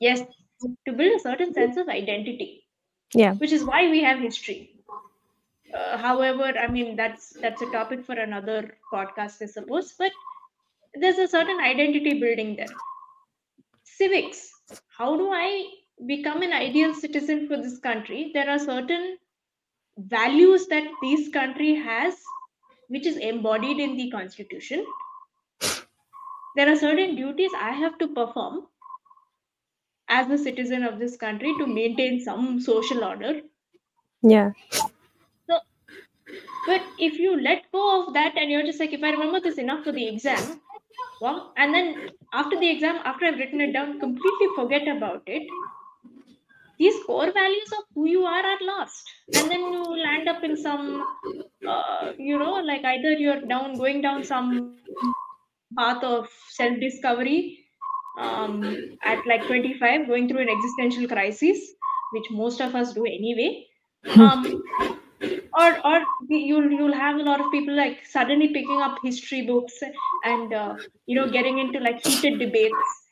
yes, 0.00 0.22
to 0.86 0.92
build 0.92 1.16
a 1.16 1.20
certain 1.20 1.52
sense 1.52 1.76
of 1.76 1.88
identity, 1.88 2.64
Yeah. 3.14 3.34
which 3.34 3.52
is 3.52 3.64
why 3.64 3.88
we 3.90 4.02
have 4.02 4.18
history. 4.20 4.70
Uh, 5.74 5.96
however, 5.98 6.52
I 6.58 6.68
mean 6.68 6.96
that's 6.96 7.30
that's 7.40 7.62
a 7.62 7.70
topic 7.70 8.04
for 8.04 8.14
another 8.14 8.78
podcast, 8.92 9.42
I 9.42 9.46
suppose. 9.46 9.94
But 9.98 10.12
there's 11.00 11.18
a 11.18 11.28
certain 11.28 11.60
identity 11.60 12.20
building 12.20 12.56
there. 12.56 12.66
Civics. 13.84 14.50
How 14.88 15.16
do 15.16 15.30
I 15.32 15.64
become 16.06 16.42
an 16.42 16.52
ideal 16.52 16.94
citizen 16.94 17.46
for 17.48 17.56
this 17.56 17.78
country? 17.78 18.30
There 18.34 18.48
are 18.48 18.58
certain 18.58 19.18
values 19.96 20.66
that 20.68 20.84
this 21.02 21.28
country 21.28 21.74
has, 21.74 22.14
which 22.88 23.06
is 23.06 23.16
embodied 23.16 23.78
in 23.78 23.96
the 23.96 24.10
constitution. 24.10 24.84
There 26.56 26.72
are 26.72 26.76
certain 26.76 27.16
duties 27.16 27.50
I 27.60 27.72
have 27.72 27.98
to 27.98 28.08
perform 28.08 28.66
as 30.08 30.30
a 30.30 30.38
citizen 30.38 30.84
of 30.84 30.98
this 30.98 31.16
country 31.16 31.52
to 31.58 31.66
maintain 31.66 32.20
some 32.20 32.60
social 32.60 33.04
order. 33.04 33.40
Yeah. 34.22 34.52
so 34.72 35.58
But 36.66 36.82
if 36.98 37.18
you 37.18 37.40
let 37.40 37.70
go 37.72 38.02
of 38.02 38.14
that 38.14 38.36
and 38.36 38.50
you're 38.50 38.64
just 38.64 38.80
like, 38.80 38.92
if 38.92 39.02
I 39.02 39.10
remember 39.10 39.40
this 39.40 39.58
enough 39.58 39.84
for 39.84 39.92
the 39.92 40.06
exam, 40.08 40.60
well, 41.20 41.52
and 41.56 41.74
then 41.74 42.10
after 42.32 42.58
the 42.58 42.68
exam, 42.70 43.00
after 43.04 43.26
I've 43.26 43.38
written 43.38 43.60
it 43.60 43.72
down, 43.72 44.00
completely 44.00 44.48
forget 44.56 44.88
about 44.88 45.22
it. 45.26 45.42
These 46.78 47.04
core 47.04 47.32
values 47.32 47.72
of 47.78 47.84
who 47.94 48.06
you 48.06 48.24
are 48.24 48.44
are 48.44 48.58
lost, 48.62 49.08
and 49.36 49.50
then 49.50 49.60
you 49.60 49.82
land 49.96 50.28
up 50.28 50.42
in 50.42 50.56
some, 50.56 51.06
uh, 51.68 52.12
you 52.18 52.36
know, 52.38 52.54
like 52.54 52.84
either 52.84 53.12
you're 53.12 53.42
down, 53.42 53.76
going 53.76 54.02
down 54.02 54.24
some 54.24 54.76
path 55.78 56.02
of 56.02 56.28
self-discovery 56.50 57.64
um, 58.18 58.98
at 59.04 59.24
like 59.26 59.46
25, 59.46 60.08
going 60.08 60.28
through 60.28 60.40
an 60.40 60.48
existential 60.48 61.06
crisis, 61.06 61.58
which 62.12 62.30
most 62.30 62.60
of 62.60 62.74
us 62.74 62.92
do 62.92 63.04
anyway. 63.04 63.66
Um, 64.16 64.62
or 65.58 65.86
or 65.86 66.00
you'll 66.28 66.70
you'll 66.70 66.94
have 66.94 67.16
a 67.16 67.22
lot 67.22 67.40
of 67.40 67.50
people 67.52 67.74
like 67.76 67.98
suddenly 68.06 68.48
picking 68.48 68.80
up 68.80 68.98
history 69.02 69.42
books 69.46 69.82
and 70.24 70.52
uh, 70.52 70.76
you 71.06 71.16
know 71.16 71.30
getting 71.30 71.58
into 71.58 71.80
like 71.80 72.00
heated 72.00 72.38
debates 72.38 73.08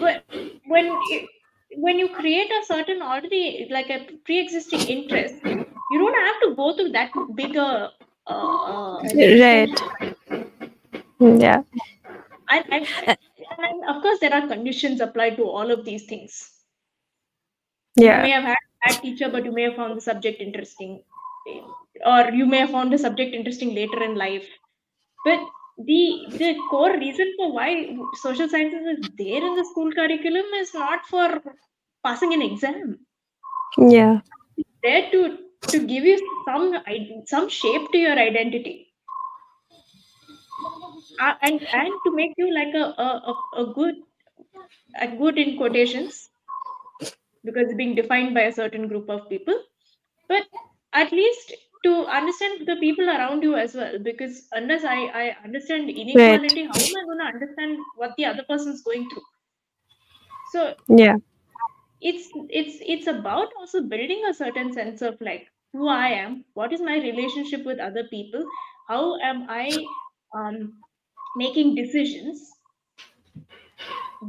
but 0.00 0.24
when 0.68 0.86
it, 1.10 1.28
when 1.76 1.98
you 1.98 2.08
create 2.08 2.50
a 2.50 2.64
certain 2.66 3.02
already 3.02 3.68
like 3.70 3.90
a 3.90 4.06
pre-existing 4.24 4.80
interest 4.80 5.34
you 5.90 5.98
don't 5.98 6.20
have 6.26 6.40
to 6.42 6.54
go 6.56 6.74
through 6.76 6.90
that 6.90 7.12
bigger 7.36 7.90
uh, 8.26 8.56
uh, 8.72 9.02
Right. 9.14 9.70
Mm, 11.20 11.40
Yeah. 11.40 11.62
and, 12.50 12.64
and, 12.72 12.86
and 13.08 13.84
of 13.88 14.02
course 14.02 14.20
there 14.20 14.34
are 14.34 14.46
conditions 14.48 15.00
applied 15.00 15.36
to 15.36 15.44
all 15.44 15.70
of 15.70 15.84
these 15.84 16.06
things 16.06 16.50
you 17.96 18.06
Yeah. 18.06 18.22
may 18.22 18.30
have 18.30 18.44
had 18.44 18.63
bad 18.84 19.00
teacher, 19.02 19.28
but 19.30 19.44
you 19.44 19.52
may 19.52 19.62
have 19.62 19.76
found 19.76 19.96
the 19.96 20.00
subject 20.00 20.40
interesting, 20.40 21.02
or 22.04 22.30
you 22.30 22.46
may 22.46 22.58
have 22.58 22.70
found 22.70 22.92
the 22.92 22.98
subject 22.98 23.34
interesting 23.34 23.74
later 23.74 24.02
in 24.02 24.14
life. 24.14 24.46
But 25.24 25.40
the 25.78 26.26
the 26.30 26.56
core 26.70 26.96
reason 26.96 27.32
for 27.36 27.52
why 27.52 27.96
social 28.22 28.48
sciences 28.48 28.98
is 28.98 29.10
there 29.18 29.44
in 29.44 29.56
the 29.56 29.64
school 29.64 29.90
curriculum 29.92 30.44
is 30.56 30.72
not 30.74 31.06
for 31.06 31.42
passing 32.04 32.32
an 32.34 32.42
exam. 32.42 32.98
Yeah. 33.78 34.20
It's 34.56 34.70
there 34.82 35.10
to 35.10 35.38
to 35.68 35.86
give 35.86 36.04
you 36.04 36.18
some 36.46 36.76
some 37.26 37.48
shape 37.48 37.90
to 37.92 37.98
your 37.98 38.18
identity. 38.18 38.88
Uh, 41.20 41.34
and 41.42 41.62
and 41.72 41.92
to 42.04 42.14
make 42.14 42.32
you 42.36 42.52
like 42.52 42.74
a, 42.74 42.86
a, 43.00 43.34
a, 43.62 43.66
good 43.72 43.94
a 45.00 45.06
good 45.06 45.38
in 45.38 45.56
quotations 45.56 46.28
because 47.44 47.64
it's 47.68 47.74
being 47.76 47.94
defined 47.94 48.34
by 48.34 48.42
a 48.42 48.52
certain 48.52 48.88
group 48.88 49.08
of 49.10 49.28
people. 49.28 49.58
But 50.28 50.44
at 50.92 51.12
least 51.12 51.54
to 51.84 52.04
understand 52.06 52.66
the 52.66 52.76
people 52.76 53.08
around 53.08 53.42
you 53.42 53.54
as 53.56 53.74
well 53.74 53.98
because 53.98 54.48
unless 54.52 54.84
i 54.84 54.96
i 55.22 55.36
understand 55.44 55.90
inequality 55.90 56.64
how 56.66 56.78
am 56.84 56.96
i 57.00 57.04
going 57.08 57.18
to 57.18 57.24
understand 57.34 57.78
what 57.94 58.12
the 58.16 58.24
other 58.26 58.44
person's 58.48 58.82
going 58.82 59.08
through? 59.10 59.22
So 60.44 60.74
Yeah. 60.88 61.16
it's 62.00 62.28
it's 62.60 62.76
it's 62.94 63.06
about 63.06 63.48
also 63.58 63.80
building 63.82 64.22
a 64.28 64.34
certain 64.34 64.72
sense 64.72 65.02
of 65.02 65.20
like 65.20 65.46
who 65.72 65.88
i 65.88 66.08
am 66.08 66.44
what 66.54 66.72
is 66.72 66.80
my 66.80 66.96
relationship 67.06 67.64
with 67.64 67.78
other 67.78 68.04
people 68.10 68.44
how 68.88 69.16
am 69.30 69.46
i 69.48 69.90
um, 70.38 70.72
making 71.36 71.74
decisions 71.74 72.42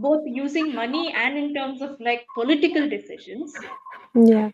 both 0.01 0.23
using 0.25 0.73
money 0.73 1.13
and 1.13 1.37
in 1.37 1.53
terms 1.53 1.81
of 1.81 1.99
like 1.99 2.25
political 2.35 2.89
decisions. 2.89 3.53
Yeah. 4.13 4.51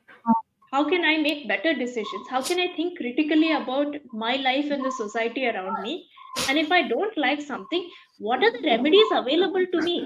how 0.72 0.84
can 0.90 1.06
i 1.06 1.18
make 1.18 1.48
better 1.48 1.74
decisions? 1.74 2.28
How 2.30 2.42
can 2.42 2.60
i 2.60 2.68
think 2.76 2.98
critically 2.98 3.52
about 3.52 3.96
my 4.14 4.36
life 4.38 4.72
and 4.72 4.86
the 4.86 4.92
society 4.92 5.48
around 5.48 5.82
me? 5.84 6.08
And 6.48 6.58
if 6.58 6.72
i 6.72 6.82
don't 6.88 7.18
like 7.18 7.42
something 7.42 7.90
what 8.20 8.44
are 8.44 8.52
the 8.52 8.64
remedies 8.64 9.12
available 9.12 9.66
to 9.74 9.82
me? 9.82 9.98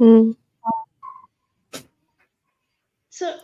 Mm. 0.00 0.36
so 3.10 3.36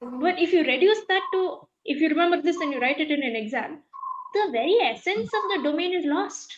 but 0.00 0.38
if 0.38 0.52
you 0.52 0.62
reduce 0.64 1.00
that 1.08 1.22
to 1.32 1.42
if 1.84 2.00
you 2.00 2.08
remember 2.08 2.40
this 2.42 2.56
and 2.60 2.72
you 2.72 2.80
write 2.80 3.00
it 3.00 3.10
in 3.10 3.22
an 3.22 3.36
exam 3.36 3.82
the 4.34 4.48
very 4.52 4.76
essence 4.88 5.30
of 5.38 5.44
the 5.52 5.60
domain 5.62 5.94
is 5.94 6.04
lost 6.04 6.52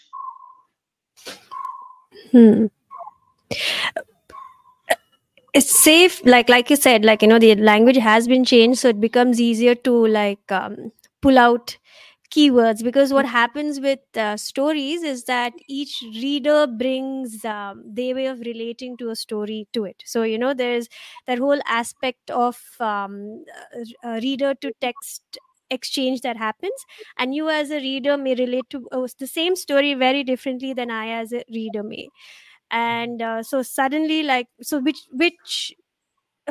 Hmm. 2.33 2.67
It's 5.55 5.71
safe, 5.83 6.21
like 6.27 6.49
like 6.49 6.69
you 6.71 6.77
said, 6.77 7.05
like 7.05 7.23
you 7.23 7.29
know, 7.29 7.39
the 7.39 7.55
language 7.57 7.97
has 7.97 8.29
been 8.29 8.45
changed, 8.45 8.81
so 8.81 8.89
it 8.89 9.01
becomes 9.01 9.41
easier 9.41 9.75
to 9.77 10.07
like 10.07 10.53
um, 10.53 10.93
pull 11.23 11.39
out 11.39 11.79
keywords 12.31 12.85
because 12.85 13.13
what 13.13 13.27
happens 13.27 13.81
with 13.81 14.01
uh, 14.17 14.37
stories 14.39 15.03
is 15.03 15.25
that 15.25 15.53
each 15.69 16.03
reader 16.15 16.67
brings 16.69 17.45
um, 17.45 17.83
their 17.87 18.15
way 18.15 18.27
of 18.27 18.41
relating 18.41 18.97
to 18.99 19.11
a 19.11 19.17
story 19.17 19.67
to 19.75 19.85
it 19.85 20.03
so 20.07 20.23
you 20.23 20.39
know 20.39 20.55
there's 20.55 20.89
that 21.27 21.39
whole 21.39 21.61
aspect 21.67 22.31
of 22.31 22.61
um, 22.81 23.45
reader 24.05 24.55
to 24.55 24.73
text 24.81 25.39
exchange 25.71 26.21
that 26.23 26.37
happens 26.37 26.85
and 27.19 27.35
you 27.35 27.49
as 27.49 27.71
a 27.71 27.77
reader 27.77 28.17
may 28.17 28.35
relate 28.35 28.69
to 28.71 28.89
uh, 28.93 29.07
the 29.19 29.27
same 29.27 29.57
story 29.57 29.95
very 29.95 30.25
differently 30.25 30.73
than 30.73 30.91
i 30.91 31.09
as 31.09 31.33
a 31.33 31.43
reader 31.53 31.83
may. 31.83 32.09
And 32.71 33.23
uh, 33.23 33.43
so 33.43 33.63
suddenly 33.63 34.23
like 34.23 34.49
so 34.63 34.81
which 34.81 34.99
which 35.13 35.75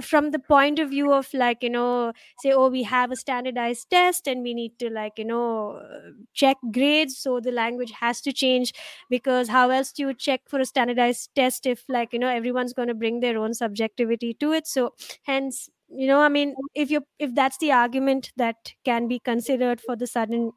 from 0.01 0.29
the 0.29 0.37
point 0.39 0.77
of 0.77 0.89
view 0.91 1.11
of 1.11 1.27
like 1.33 1.63
you 1.63 1.69
know 1.71 2.13
say 2.39 2.51
oh 2.51 2.69
we 2.69 2.83
have 2.83 3.11
a 3.11 3.15
standardized 3.15 3.89
test 3.89 4.27
and 4.27 4.43
we 4.43 4.53
need 4.53 4.77
to 4.77 4.91
like 4.91 5.13
you 5.17 5.25
know 5.25 5.71
uh, 5.81 6.11
check 6.35 6.57
grades 6.71 7.17
so 7.17 7.39
the 7.39 7.51
language 7.51 7.91
has 7.99 8.21
to 8.21 8.31
change 8.31 8.73
because 9.09 9.47
how 9.49 9.71
else 9.71 9.91
do 9.91 10.03
you 10.03 10.13
check 10.13 10.41
for 10.47 10.59
a 10.59 10.65
standardized 10.65 11.29
test 11.35 11.65
if 11.65 11.83
like 11.89 12.13
you 12.13 12.19
know 12.19 12.29
everyone's 12.29 12.73
going 12.73 12.87
to 12.87 12.93
bring 12.93 13.21
their 13.21 13.39
own 13.39 13.53
subjectivity 13.55 14.35
to 14.35 14.51
it? 14.53 14.67
So 14.67 14.93
hence 15.23 15.67
you 15.89 16.07
know 16.07 16.19
i 16.21 16.29
mean 16.29 16.55
if 16.75 16.91
you 16.91 17.01
if 17.19 17.33
that's 17.35 17.57
the 17.59 17.71
argument 17.71 18.31
that 18.37 18.73
can 18.83 19.07
be 19.07 19.19
considered 19.19 19.79
for 19.81 19.95
the 19.95 20.07
sudden 20.07 20.51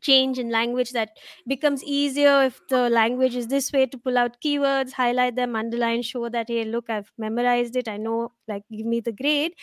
change 0.00 0.38
in 0.38 0.48
language 0.50 0.92
that 0.92 1.10
becomes 1.48 1.82
easier 1.82 2.44
if 2.44 2.60
the 2.68 2.88
language 2.88 3.34
is 3.34 3.48
this 3.48 3.72
way 3.72 3.84
to 3.84 3.98
pull 3.98 4.16
out 4.16 4.36
keywords 4.44 4.92
highlight 4.92 5.34
them 5.34 5.56
underline 5.56 6.02
show 6.02 6.28
that 6.28 6.48
hey 6.48 6.64
look 6.64 6.88
i've 6.88 7.10
memorized 7.18 7.74
it. 7.76 7.88
I 7.88 7.96
know 7.96 8.32
like 8.46 8.62
give 8.70 8.86
me 8.86 9.00
the 9.00 9.12
grade. 9.12 9.54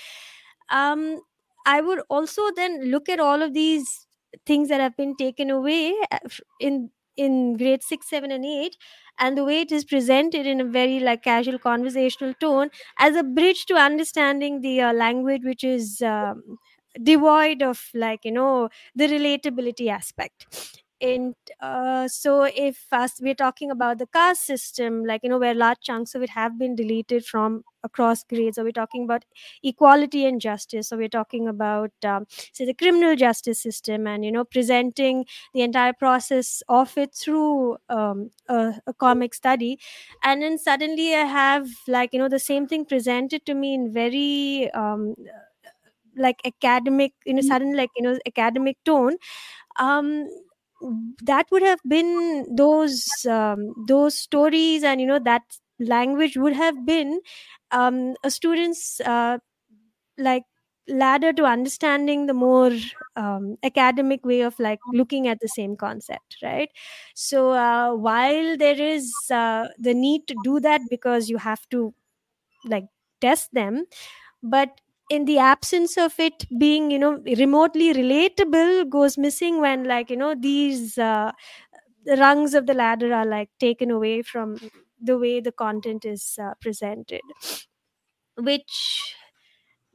Um 0.69 1.21
i 1.65 1.81
would 1.81 2.01
also 2.09 2.43
then 2.55 2.91
look 2.91 3.09
at 3.09 3.19
all 3.19 3.41
of 3.41 3.53
these 3.53 4.07
things 4.45 4.69
that 4.69 4.81
have 4.81 4.95
been 4.97 5.15
taken 5.15 5.49
away 5.49 5.95
uh, 6.11 6.19
in 6.59 6.91
in 7.17 7.57
grade 7.57 7.83
6 7.83 8.09
7 8.09 8.31
and 8.31 8.45
8 8.45 8.77
and 9.19 9.37
the 9.37 9.43
way 9.43 9.61
it 9.61 9.71
is 9.71 9.85
presented 9.85 10.45
in 10.45 10.59
a 10.61 10.65
very 10.65 10.99
like 10.99 11.23
casual 11.23 11.57
conversational 11.59 12.33
tone 12.35 12.69
as 12.99 13.15
a 13.15 13.23
bridge 13.23 13.65
to 13.67 13.75
understanding 13.75 14.61
the 14.61 14.81
uh, 14.81 14.93
language 14.93 15.41
which 15.43 15.63
is 15.63 16.01
um, 16.01 16.57
devoid 17.01 17.61
of 17.61 17.89
like 17.93 18.25
you 18.25 18.31
know 18.31 18.69
the 18.95 19.07
relatability 19.07 19.89
aspect 19.89 20.45
and 21.01 21.35
uh, 21.61 22.07
so 22.07 22.43
if 22.43 22.85
us 22.91 23.19
we're 23.21 23.35
talking 23.35 23.69
about 23.69 23.97
the 23.97 24.07
caste 24.07 24.45
system 24.45 25.03
like 25.05 25.21
you 25.23 25.29
know 25.29 25.37
where 25.37 25.53
large 25.53 25.79
chunks 25.81 26.15
of 26.15 26.21
it 26.23 26.29
have 26.29 26.57
been 26.57 26.75
deleted 26.75 27.25
from 27.25 27.63
across 27.83 28.23
grades 28.23 28.57
or 28.57 28.63
we're 28.63 28.71
talking 28.71 29.03
about 29.03 29.25
equality 29.63 30.25
and 30.25 30.39
justice 30.41 30.87
so 30.89 30.97
we're 30.97 31.09
talking 31.09 31.47
about 31.47 31.91
um, 32.05 32.25
say 32.53 32.65
the 32.65 32.73
criminal 32.73 33.15
justice 33.15 33.59
system 33.61 34.07
and 34.07 34.23
you 34.23 34.31
know 34.31 34.43
presenting 34.45 35.25
the 35.53 35.61
entire 35.61 35.93
process 35.93 36.63
of 36.69 36.97
it 36.97 37.13
through 37.13 37.77
um, 37.89 38.31
a, 38.47 38.73
a 38.87 38.93
comic 38.93 39.33
study. 39.33 39.77
And 40.23 40.41
then 40.41 40.57
suddenly 40.57 41.13
i 41.13 41.25
have 41.25 41.67
like 41.87 42.13
you 42.13 42.19
know 42.19 42.29
the 42.29 42.39
same 42.39 42.67
thing 42.67 42.85
presented 42.85 43.45
to 43.45 43.53
me 43.53 43.73
in 43.73 43.91
very 43.93 44.71
um, 44.73 45.15
like 46.17 46.39
academic 46.45 47.13
in 47.25 47.37
a 47.39 47.43
sudden 47.43 47.75
like 47.75 47.89
you 47.95 48.03
know 48.03 48.17
academic 48.25 48.77
tone. 48.85 49.17
Um 49.79 50.29
that 51.23 51.47
would 51.51 51.63
have 51.63 51.79
been 51.87 52.45
those 52.55 53.05
um, 53.29 53.73
those 53.87 54.17
stories 54.17 54.83
and 54.83 55.01
you 55.01 55.07
know 55.07 55.19
that 55.19 55.43
language 55.79 56.37
would 56.37 56.53
have 56.53 56.85
been 56.85 57.19
um, 57.71 58.15
a 58.23 58.31
student's 58.31 58.99
uh, 59.01 59.37
like 60.17 60.43
ladder 60.87 61.33
to 61.33 61.45
understanding 61.45 62.27
the 62.27 62.33
more 62.33 62.71
um, 63.15 63.57
academic 63.63 64.25
way 64.25 64.41
of 64.41 64.59
like 64.59 64.79
looking 64.93 65.27
at 65.27 65.39
the 65.41 65.47
same 65.47 65.75
concept 65.75 66.37
right? 66.43 66.69
So 67.15 67.51
uh, 67.51 67.95
while 67.95 68.57
there 68.57 68.79
is 68.81 69.11
uh, 69.31 69.69
the 69.79 69.93
need 69.93 70.27
to 70.27 70.35
do 70.43 70.59
that 70.61 70.81
because 70.89 71.29
you 71.29 71.37
have 71.37 71.67
to 71.71 71.93
like 72.65 72.85
test 73.21 73.53
them 73.53 73.85
but 74.43 74.81
in 75.09 75.25
the 75.25 75.37
absence 75.37 75.97
of 75.97 76.19
it 76.19 76.45
being 76.57 76.89
you 76.91 76.99
know 76.99 77.19
remotely 77.37 77.93
relatable 77.93 78.89
goes 78.89 79.17
missing 79.17 79.61
when 79.61 79.83
like 79.85 80.09
you 80.09 80.17
know 80.17 80.35
these 80.35 80.97
uh, 80.97 81.31
rungs 82.17 82.53
of 82.53 82.65
the 82.67 82.73
ladder 82.73 83.13
are 83.13 83.25
like 83.25 83.49
taken 83.59 83.91
away 83.91 84.21
from 84.21 84.57
the 85.01 85.17
way 85.17 85.39
the 85.39 85.51
content 85.51 86.05
is 86.05 86.37
uh, 86.41 86.53
presented. 86.61 87.21
Which 88.37 89.15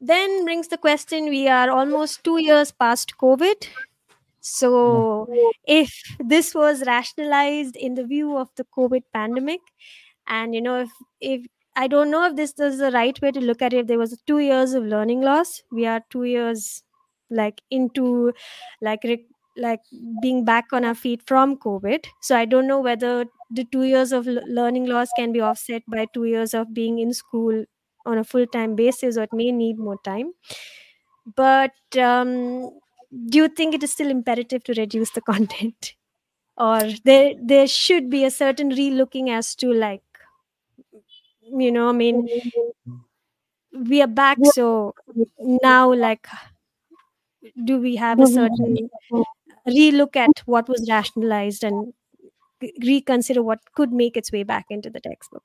then 0.00 0.44
brings 0.44 0.68
the 0.68 0.78
question 0.78 1.26
we 1.28 1.48
are 1.48 1.70
almost 1.70 2.24
2 2.24 2.38
years 2.38 2.72
past 2.72 3.14
covid. 3.20 3.68
So 4.40 5.28
if 5.66 5.92
this 6.20 6.54
was 6.54 6.84
rationalized 6.86 7.76
in 7.76 7.94
the 7.94 8.04
view 8.06 8.36
of 8.38 8.50
the 8.56 8.64
covid 8.78 9.04
pandemic 9.14 9.61
and 10.26 10.54
you 10.54 10.62
know 10.62 10.80
if 10.82 10.90
if 11.20 11.46
I 11.77 11.87
don't 11.87 12.11
know 12.11 12.27
if 12.27 12.37
this 12.37 12.55
is 12.59 12.79
the 12.79 12.91
right 12.91 13.21
way 13.23 13.31
to 13.33 13.41
look 13.41 13.62
at 13.62 13.73
it. 13.73 13.81
If 13.81 13.87
There 13.87 13.99
was 13.99 14.21
two 14.27 14.39
years 14.39 14.75
of 14.75 14.85
learning 14.85 15.23
loss. 15.23 15.62
We 15.71 15.87
are 15.87 16.03
two 16.11 16.25
years 16.25 16.83
like 17.31 17.62
into 17.71 18.33
like 18.83 19.03
like 19.57 19.81
being 20.23 20.45
back 20.45 20.66
on 20.73 20.85
our 20.85 20.95
feet 20.95 21.23
from 21.27 21.57
COVID. 21.57 22.07
So 22.23 22.37
I 22.37 22.45
don't 22.45 22.66
know 22.66 22.81
whether 22.81 23.27
the 23.51 23.64
two 23.64 23.83
years 23.85 24.12
of 24.12 24.27
learning 24.27 24.87
loss 24.87 25.09
can 25.16 25.33
be 25.33 25.41
offset 25.41 25.83
by 25.89 26.07
two 26.12 26.25
years 26.25 26.55
of 26.55 26.73
being 26.75 26.99
in 26.99 27.12
school 27.14 27.64
on 28.07 28.18
a 28.18 28.25
full 28.25 28.47
time 28.47 28.75
basis, 28.75 29.16
or 29.16 29.23
it 29.25 29.33
may 29.33 29.53
need 29.53 29.79
more 29.79 29.99
time. 30.05 30.33
But 31.37 31.73
um, 31.99 32.71
do 33.29 33.39
you 33.39 33.49
think 33.49 33.75
it 33.75 33.83
is 33.83 33.93
still 33.93 34.11
imperative 34.11 34.64
to 34.64 34.75
reduce 34.75 35.11
the 35.11 35.21
content? 35.33 35.95
or 36.59 36.81
there 37.05 37.35
there 37.51 37.66
should 37.66 38.11
be 38.11 38.25
a 38.25 38.31
certain 38.31 38.71
relooking 38.79 39.29
as 39.31 39.55
to 39.57 39.73
like 39.73 40.03
you 41.59 41.70
know 41.70 41.88
i 41.88 41.92
mean 41.92 42.28
we 43.72 44.03
are 44.03 44.07
back 44.07 44.38
so 44.53 44.94
now 45.38 45.92
like 45.92 46.26
do 47.64 47.78
we 47.78 47.96
have 47.96 48.20
a 48.20 48.26
certain 48.26 48.90
relook 49.68 50.16
at 50.16 50.42
what 50.46 50.68
was 50.68 50.86
rationalized 50.88 51.64
and 51.64 51.92
reconsider 52.82 53.42
what 53.42 53.61
could 53.74 53.92
make 53.92 54.16
its 54.16 54.32
way 54.32 54.42
back 54.42 54.66
into 54.70 54.90
the 54.90 55.01
textbook? 55.01 55.44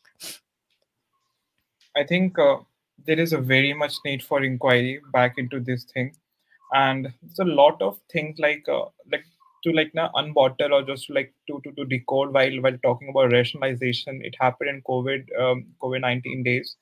I 1.96 2.04
think 2.04 2.38
uh, 2.38 2.58
there 3.06 3.20
is 3.20 3.34
a 3.34 3.38
very 3.38 3.74
much 3.74 3.94
need 4.04 4.22
for 4.24 4.44
inquiry 4.44 5.00
back 5.14 5.36
into 5.38 5.60
this 5.60 5.86
thing. 5.86 6.16
And 6.74 7.14
there's 7.22 7.40
a 7.40 7.46
lot 7.46 7.82
of 7.82 8.00
things 8.12 8.38
like 8.40 8.68
uh, 8.68 8.86
like 9.12 9.26
to 9.66 9.72
like 9.74 9.92
now 9.94 10.10
unbottle 10.16 10.72
or 10.72 10.84
just 10.84 11.10
like 11.10 11.34
to, 11.48 11.62
to 11.66 11.72
to 11.74 11.86
decode 11.86 12.34
while 12.34 12.62
while 12.62 12.78
talking 12.84 13.10
about 13.10 13.32
rationalization. 13.34 14.22
It 14.24 14.36
happened 14.40 14.70
in 14.72 14.82
covid 14.84 15.26
um, 15.40 15.66
covid-19 15.84 16.46
days. 16.46 16.76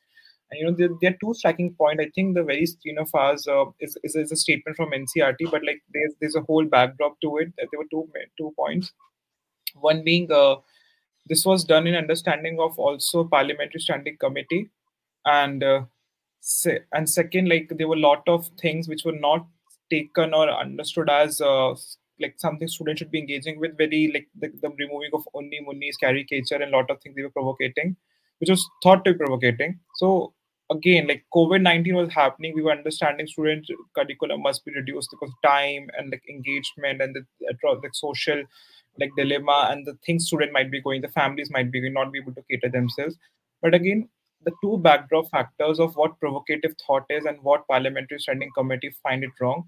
And 0.51 0.59
you 0.59 0.65
know 0.67 0.75
there, 0.77 0.89
there 1.01 1.11
are 1.11 1.17
two 1.21 1.33
striking 1.33 1.73
point 1.73 1.99
i 2.01 2.09
think 2.15 2.35
the 2.35 2.43
very 2.43 2.65
screen 2.67 2.99
of 2.99 3.09
ours 3.15 3.47
uh, 3.47 3.65
is, 3.79 3.97
is, 4.03 4.15
is 4.15 4.31
a 4.31 4.35
statement 4.35 4.77
from 4.77 4.91
ncert 4.91 5.37
but 5.51 5.65
like 5.65 5.81
there's 5.93 6.13
there's 6.21 6.35
a 6.35 6.41
whole 6.41 6.65
backdrop 6.65 7.19
to 7.21 7.37
it. 7.37 7.53
There 7.57 7.79
were 7.79 7.89
two 7.91 8.07
two 8.37 8.53
points. 8.57 8.91
One 9.75 10.03
being 10.03 10.31
uh, 10.31 10.57
this 11.27 11.45
was 11.45 11.63
done 11.63 11.87
in 11.87 11.95
understanding 11.95 12.59
of 12.59 12.77
also 12.79 13.23
parliamentary 13.25 13.81
standing 13.81 14.17
committee. 14.17 14.69
And 15.25 15.63
uh, 15.63 15.83
se- 16.41 16.81
and 16.93 17.09
second 17.09 17.49
like 17.49 17.71
there 17.77 17.87
were 17.87 17.95
a 17.95 18.07
lot 18.11 18.23
of 18.27 18.49
things 18.59 18.87
which 18.87 19.05
were 19.05 19.19
not 19.19 19.47
taken 19.89 20.33
or 20.33 20.49
understood 20.49 21.09
as 21.09 21.41
uh, 21.41 21.75
like 22.23 22.35
something 22.45 22.67
students 22.75 22.99
should 22.99 23.11
be 23.15 23.23
engaging 23.23 23.59
with 23.63 23.77
very 23.77 24.03
like 24.13 24.29
the, 24.43 24.51
the 24.61 24.69
removing 24.83 25.11
of 25.19 25.27
Unni 25.35 25.59
Munni's 25.67 25.97
caricature 26.05 26.61
and 26.67 26.71
lot 26.71 26.89
of 26.89 27.01
things 27.01 27.15
they 27.15 27.27
were 27.27 27.37
provocating, 27.41 27.95
which 28.39 28.49
was 28.49 28.69
thought 28.81 29.05
to 29.05 29.13
be 29.13 29.19
provocating. 29.25 29.79
So 30.01 30.33
again, 30.71 31.07
like 31.07 31.25
COVID 31.37 31.61
nineteen 31.61 31.95
was 31.95 32.11
happening, 32.11 32.53
we 32.55 32.63
were 32.63 32.71
understanding 32.71 33.27
student 33.27 33.67
curriculum 33.95 34.41
must 34.41 34.65
be 34.65 34.73
reduced 34.81 35.09
because 35.11 35.33
time 35.45 35.89
and 35.97 36.11
like 36.11 36.23
engagement 36.29 37.01
and 37.01 37.15
the 37.15 37.23
like 37.83 37.93
social 37.93 38.43
like 38.99 39.11
dilemma 39.17 39.69
and 39.71 39.87
the 39.87 39.97
things 40.05 40.27
student 40.27 40.51
might 40.51 40.71
be 40.71 40.81
going, 40.81 41.01
the 41.01 41.07
families 41.19 41.49
might 41.51 41.71
be 41.71 41.89
not 41.89 42.11
be 42.11 42.19
able 42.19 42.33
to 42.33 42.43
cater 42.49 42.69
themselves. 42.69 43.15
But 43.61 43.73
again, 43.73 44.09
the 44.45 44.51
two 44.61 44.77
backdrop 44.77 45.29
factors 45.31 45.79
of 45.79 45.95
what 45.95 46.19
provocative 46.19 46.75
thought 46.85 47.05
is 47.09 47.25
and 47.25 47.37
what 47.41 47.67
parliamentary 47.67 48.19
standing 48.19 48.51
committee 48.57 48.91
find 49.01 49.23
it 49.23 49.31
wrong 49.39 49.63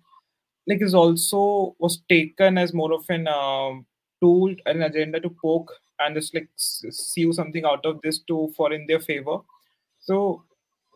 like 0.67 0.81
is 0.81 0.93
also 0.95 1.75
was 1.79 2.01
taken 2.09 2.57
as 2.57 2.73
more 2.73 2.93
of 2.93 3.05
an 3.09 3.27
um, 3.27 3.85
tool 4.21 4.53
an 4.65 4.81
agenda 4.81 5.19
to 5.19 5.29
poke 5.41 5.71
and 5.99 6.15
just 6.15 6.33
like 6.33 6.49
see 6.57 7.31
something 7.31 7.65
out 7.65 7.85
of 7.85 8.01
this 8.01 8.19
to 8.27 8.51
for 8.55 8.73
in 8.73 8.85
their 8.87 8.99
favor. 8.99 9.37
So 9.99 10.43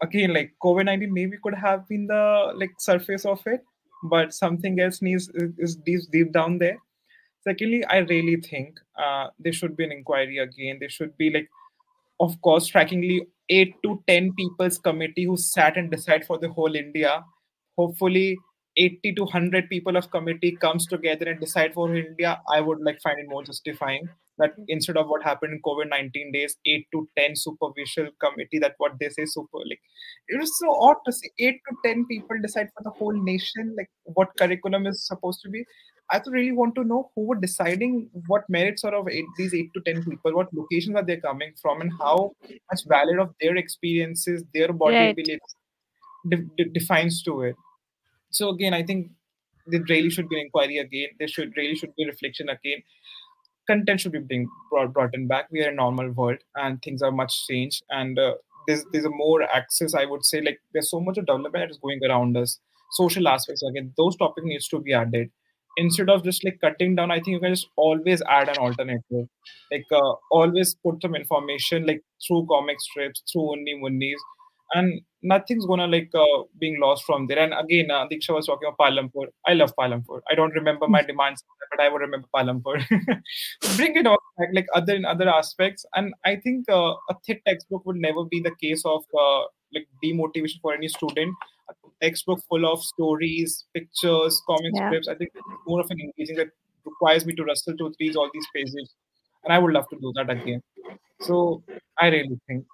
again 0.01 0.33
like 0.33 0.53
covid-19 0.63 1.09
maybe 1.11 1.37
could 1.43 1.55
have 1.55 1.87
been 1.87 2.07
the 2.07 2.53
like 2.55 2.71
surface 2.79 3.25
of 3.25 3.41
it 3.45 3.61
but 4.03 4.33
something 4.33 4.79
else 4.79 5.01
needs 5.01 5.29
is 5.57 5.75
deep, 5.75 6.01
deep 6.11 6.31
down 6.31 6.57
there. 6.57 6.77
Secondly 7.43 7.83
i 7.85 7.97
really 7.99 8.37
think 8.37 8.79
uh, 8.97 9.27
there 9.39 9.53
should 9.53 9.75
be 9.77 9.85
an 9.85 9.91
inquiry 9.91 10.39
again. 10.39 10.77
There 10.79 10.89
should 10.89 11.17
be 11.17 11.29
like 11.29 11.49
of 12.19 12.41
course 12.41 12.65
strikingly 12.65 13.27
8 13.49 13.75
to 13.83 14.03
10 14.07 14.33
people's 14.33 14.77
committee 14.77 15.23
who 15.23 15.35
sat 15.35 15.77
and 15.77 15.89
decide 15.89 16.25
for 16.25 16.37
the 16.37 16.49
whole 16.49 16.75
india. 16.75 17.23
Hopefully 17.77 18.37
80 18.77 19.13
to 19.15 19.23
100 19.23 19.69
people 19.69 19.97
of 19.97 20.09
committee 20.11 20.55
comes 20.55 20.85
together 20.85 21.29
and 21.29 21.39
decide 21.39 21.73
for 21.73 21.93
India, 21.93 22.41
I 22.51 22.61
would 22.61 22.79
like 22.81 23.01
find 23.01 23.19
it 23.19 23.27
more 23.27 23.43
justifying 23.43 24.07
that 24.37 24.53
mm-hmm. 24.53 24.63
instead 24.69 24.97
of 24.97 25.07
what 25.07 25.23
happened 25.23 25.53
in 25.53 25.61
COVID-19 25.61 26.33
days, 26.33 26.55
8 26.65 26.87
to 26.93 27.07
10 27.17 27.35
superficial 27.35 28.07
committee, 28.23 28.59
that 28.59 28.75
what 28.77 28.93
they 28.99 29.09
say 29.09 29.25
super 29.25 29.59
like 29.67 29.79
it 30.27 30.41
is 30.41 30.57
so 30.57 30.73
odd 30.79 30.95
to 31.05 31.11
see 31.11 31.29
8 31.39 31.59
to 31.69 31.75
10 31.85 32.05
people 32.05 32.37
decide 32.41 32.69
for 32.75 32.83
the 32.83 32.89
whole 32.91 33.13
nation, 33.13 33.75
like 33.77 33.89
what 34.03 34.29
curriculum 34.37 34.87
is 34.87 35.05
supposed 35.05 35.41
to 35.43 35.49
be. 35.49 35.65
I 36.11 36.19
really 36.25 36.51
want 36.51 36.73
to 36.75 36.83
know 36.83 37.11
who 37.15 37.27
were 37.27 37.35
deciding 37.35 38.09
what 38.25 38.49
merits 38.49 38.83
are 38.83 38.95
of 38.95 39.07
eight, 39.09 39.25
these 39.37 39.53
8 39.53 39.69
to 39.75 39.81
10 39.93 40.05
people, 40.05 40.33
what 40.33 40.51
locations 40.53 40.95
are 40.95 41.05
they 41.05 41.17
coming 41.17 41.53
from, 41.61 41.81
and 41.81 41.91
how 41.99 42.31
much 42.71 42.81
valid 42.87 43.19
of 43.19 43.35
their 43.39 43.55
experiences, 43.57 44.43
their 44.53 44.73
body 44.73 44.95
right. 44.95 45.15
beliefs 45.15 45.55
de- 46.27 46.47
de- 46.57 46.69
defines 46.73 47.21
to 47.23 47.41
it 47.41 47.55
so 48.31 48.49
again 48.49 48.73
i 48.73 48.83
think 48.83 49.11
there 49.71 49.83
really 49.89 50.09
should 50.09 50.29
be 50.29 50.35
an 50.35 50.45
inquiry 50.45 50.77
again. 50.77 51.09
There 51.17 51.27
should 51.27 51.53
really 51.55 51.75
should 51.75 51.95
be 51.95 52.05
reflection 52.05 52.49
again. 52.49 52.83
Content 53.67 54.01
should 54.01 54.11
be 54.11 54.19
being 54.19 54.47
brought, 54.71 54.93
brought 54.93 55.13
in 55.13 55.27
back. 55.27 55.47
We 55.51 55.63
are 55.63 55.69
a 55.69 55.75
normal 55.75 56.11
world 56.11 56.39
and 56.55 56.81
things 56.81 57.01
are 57.01 57.11
much 57.11 57.47
changed. 57.47 57.83
And 57.89 58.17
uh, 58.17 58.35
there's 58.67 58.83
there's 58.91 59.05
a 59.05 59.09
more 59.09 59.43
access 59.43 59.95
i 59.95 60.05
would 60.05 60.23
say 60.25 60.41
like 60.41 60.59
there's 60.73 60.91
so 60.91 60.99
much 60.99 61.17
of 61.17 61.25
development 61.25 61.53
that 61.53 61.71
is 61.71 61.77
going 61.77 61.99
around 62.03 62.37
us. 62.37 62.59
Social 62.91 63.27
aspects 63.27 63.63
again 63.63 63.93
those 63.97 64.15
topics 64.17 64.45
needs 64.45 64.67
to 64.69 64.79
be 64.79 64.93
added. 64.93 65.29
Instead 65.77 66.09
of 66.09 66.23
just 66.23 66.43
like 66.43 66.59
cutting 66.61 66.95
down 66.95 67.11
i 67.11 67.15
think 67.15 67.27
you 67.27 67.39
can 67.39 67.53
just 67.53 67.67
always 67.77 68.21
add 68.27 68.49
an 68.49 68.57
alternative 68.57 69.27
like 69.71 69.85
uh, 69.93 70.13
always 70.29 70.75
put 70.83 71.01
some 71.01 71.15
information 71.15 71.85
like 71.85 72.01
through 72.25 72.45
comic 72.49 72.81
strips 72.81 73.23
through 73.31 73.55
Unni 73.55 73.79
Munnis 73.79 74.19
and 74.73 75.01
nothing's 75.21 75.65
gonna 75.65 75.87
like 75.87 76.09
uh, 76.13 76.43
being 76.59 76.79
lost 76.79 77.03
from 77.05 77.27
there. 77.27 77.39
And 77.39 77.53
again, 77.53 77.91
uh, 77.91 78.07
Diksha 78.07 78.33
was 78.33 78.47
talking 78.47 78.67
about 78.69 78.77
Palampur. 78.79 79.27
I 79.45 79.53
love 79.53 79.73
Palampur. 79.79 80.21
I 80.29 80.35
don't 80.35 80.53
remember 80.53 80.87
my 80.87 81.01
demands, 81.03 81.43
but 81.71 81.79
I 81.83 81.89
would 81.89 82.01
remember 82.01 82.27
Palampur. 82.35 82.83
Bring 83.77 83.95
it 83.95 84.07
all 84.07 84.17
back, 84.37 84.49
like 84.53 84.67
other 84.73 84.95
in 84.95 85.05
other 85.05 85.29
aspects. 85.29 85.85
And 85.95 86.13
I 86.25 86.35
think 86.37 86.69
uh, 86.69 86.93
a 87.09 87.15
thick 87.25 87.43
textbook 87.45 87.85
would 87.85 87.97
never 87.97 88.23
be 88.25 88.41
the 88.41 88.55
case 88.61 88.83
of 88.85 89.03
uh, 89.17 89.41
like 89.73 89.87
demotivation 90.03 90.61
for 90.61 90.73
any 90.73 90.87
student. 90.87 91.33
A 91.69 91.73
textbook 92.05 92.39
full 92.49 92.65
of 92.71 92.81
stories, 92.83 93.65
pictures, 93.73 94.41
comic 94.47 94.73
Yeah. 94.73 94.87
strips. 94.89 95.07
I 95.07 95.15
think 95.15 95.31
it's 95.35 95.45
more 95.67 95.81
of 95.81 95.87
an 95.91 95.99
engaging 95.99 96.37
that 96.37 96.49
requires 96.85 97.25
me 97.25 97.33
to 97.35 97.43
rustle 97.43 97.75
through 97.77 97.93
these 97.99 98.15
all 98.15 98.29
these 98.33 98.47
pages, 98.55 98.95
and 99.43 99.53
I 99.53 99.59
would 99.59 99.73
love 99.73 99.87
to 99.89 99.97
do 99.99 100.11
that 100.15 100.29
again. 100.29 100.61
So 101.21 101.63
I 101.99 102.07
really 102.07 102.39
think 102.47 102.65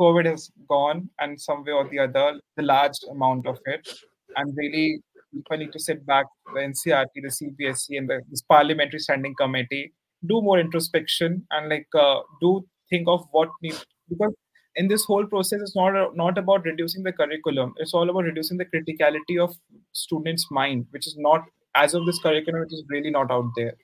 COVID 0.00 0.26
has 0.26 0.50
gone, 0.68 1.08
and 1.20 1.40
some 1.40 1.64
way 1.64 1.72
or 1.72 1.88
the 1.88 2.00
other, 2.00 2.40
the 2.56 2.62
large 2.62 2.98
amount 3.10 3.46
of 3.46 3.58
it, 3.66 3.88
and 4.36 4.56
really 4.56 5.00
people 5.32 5.56
need 5.56 5.72
to 5.72 5.80
sit 5.80 6.04
back, 6.06 6.26
the 6.54 6.60
NCERT, 6.60 7.06
the 7.14 7.28
CBSE, 7.28 7.98
and 7.98 8.08
the, 8.08 8.20
this 8.30 8.42
parliamentary 8.42 9.00
standing 9.00 9.34
committee, 9.38 9.92
do 10.26 10.40
more 10.40 10.58
introspection 10.58 11.46
and 11.50 11.68
like 11.68 11.86
uh, 11.98 12.20
do 12.40 12.64
think 12.90 13.08
of 13.08 13.26
what 13.32 13.50
needs 13.62 13.84
because 14.08 14.32
in 14.76 14.88
this 14.88 15.04
whole 15.04 15.26
process 15.26 15.60
it's 15.60 15.76
not 15.76 16.16
not 16.16 16.38
about 16.38 16.64
reducing 16.64 17.02
the 17.02 17.12
curriculum. 17.12 17.74
It's 17.76 17.94
all 17.94 18.08
about 18.08 18.24
reducing 18.24 18.58
the 18.58 18.64
criticality 18.64 19.42
of 19.42 19.54
students 19.92 20.46
mind 20.50 20.86
which 20.90 21.06
is 21.06 21.16
not 21.18 21.44
as 21.74 21.94
of 21.94 22.06
this 22.06 22.18
curriculum 22.18 22.60
which 22.60 22.72
is 22.72 22.84
really 22.88 23.10
not 23.10 23.30
out 23.30 23.50
there. 23.56 23.74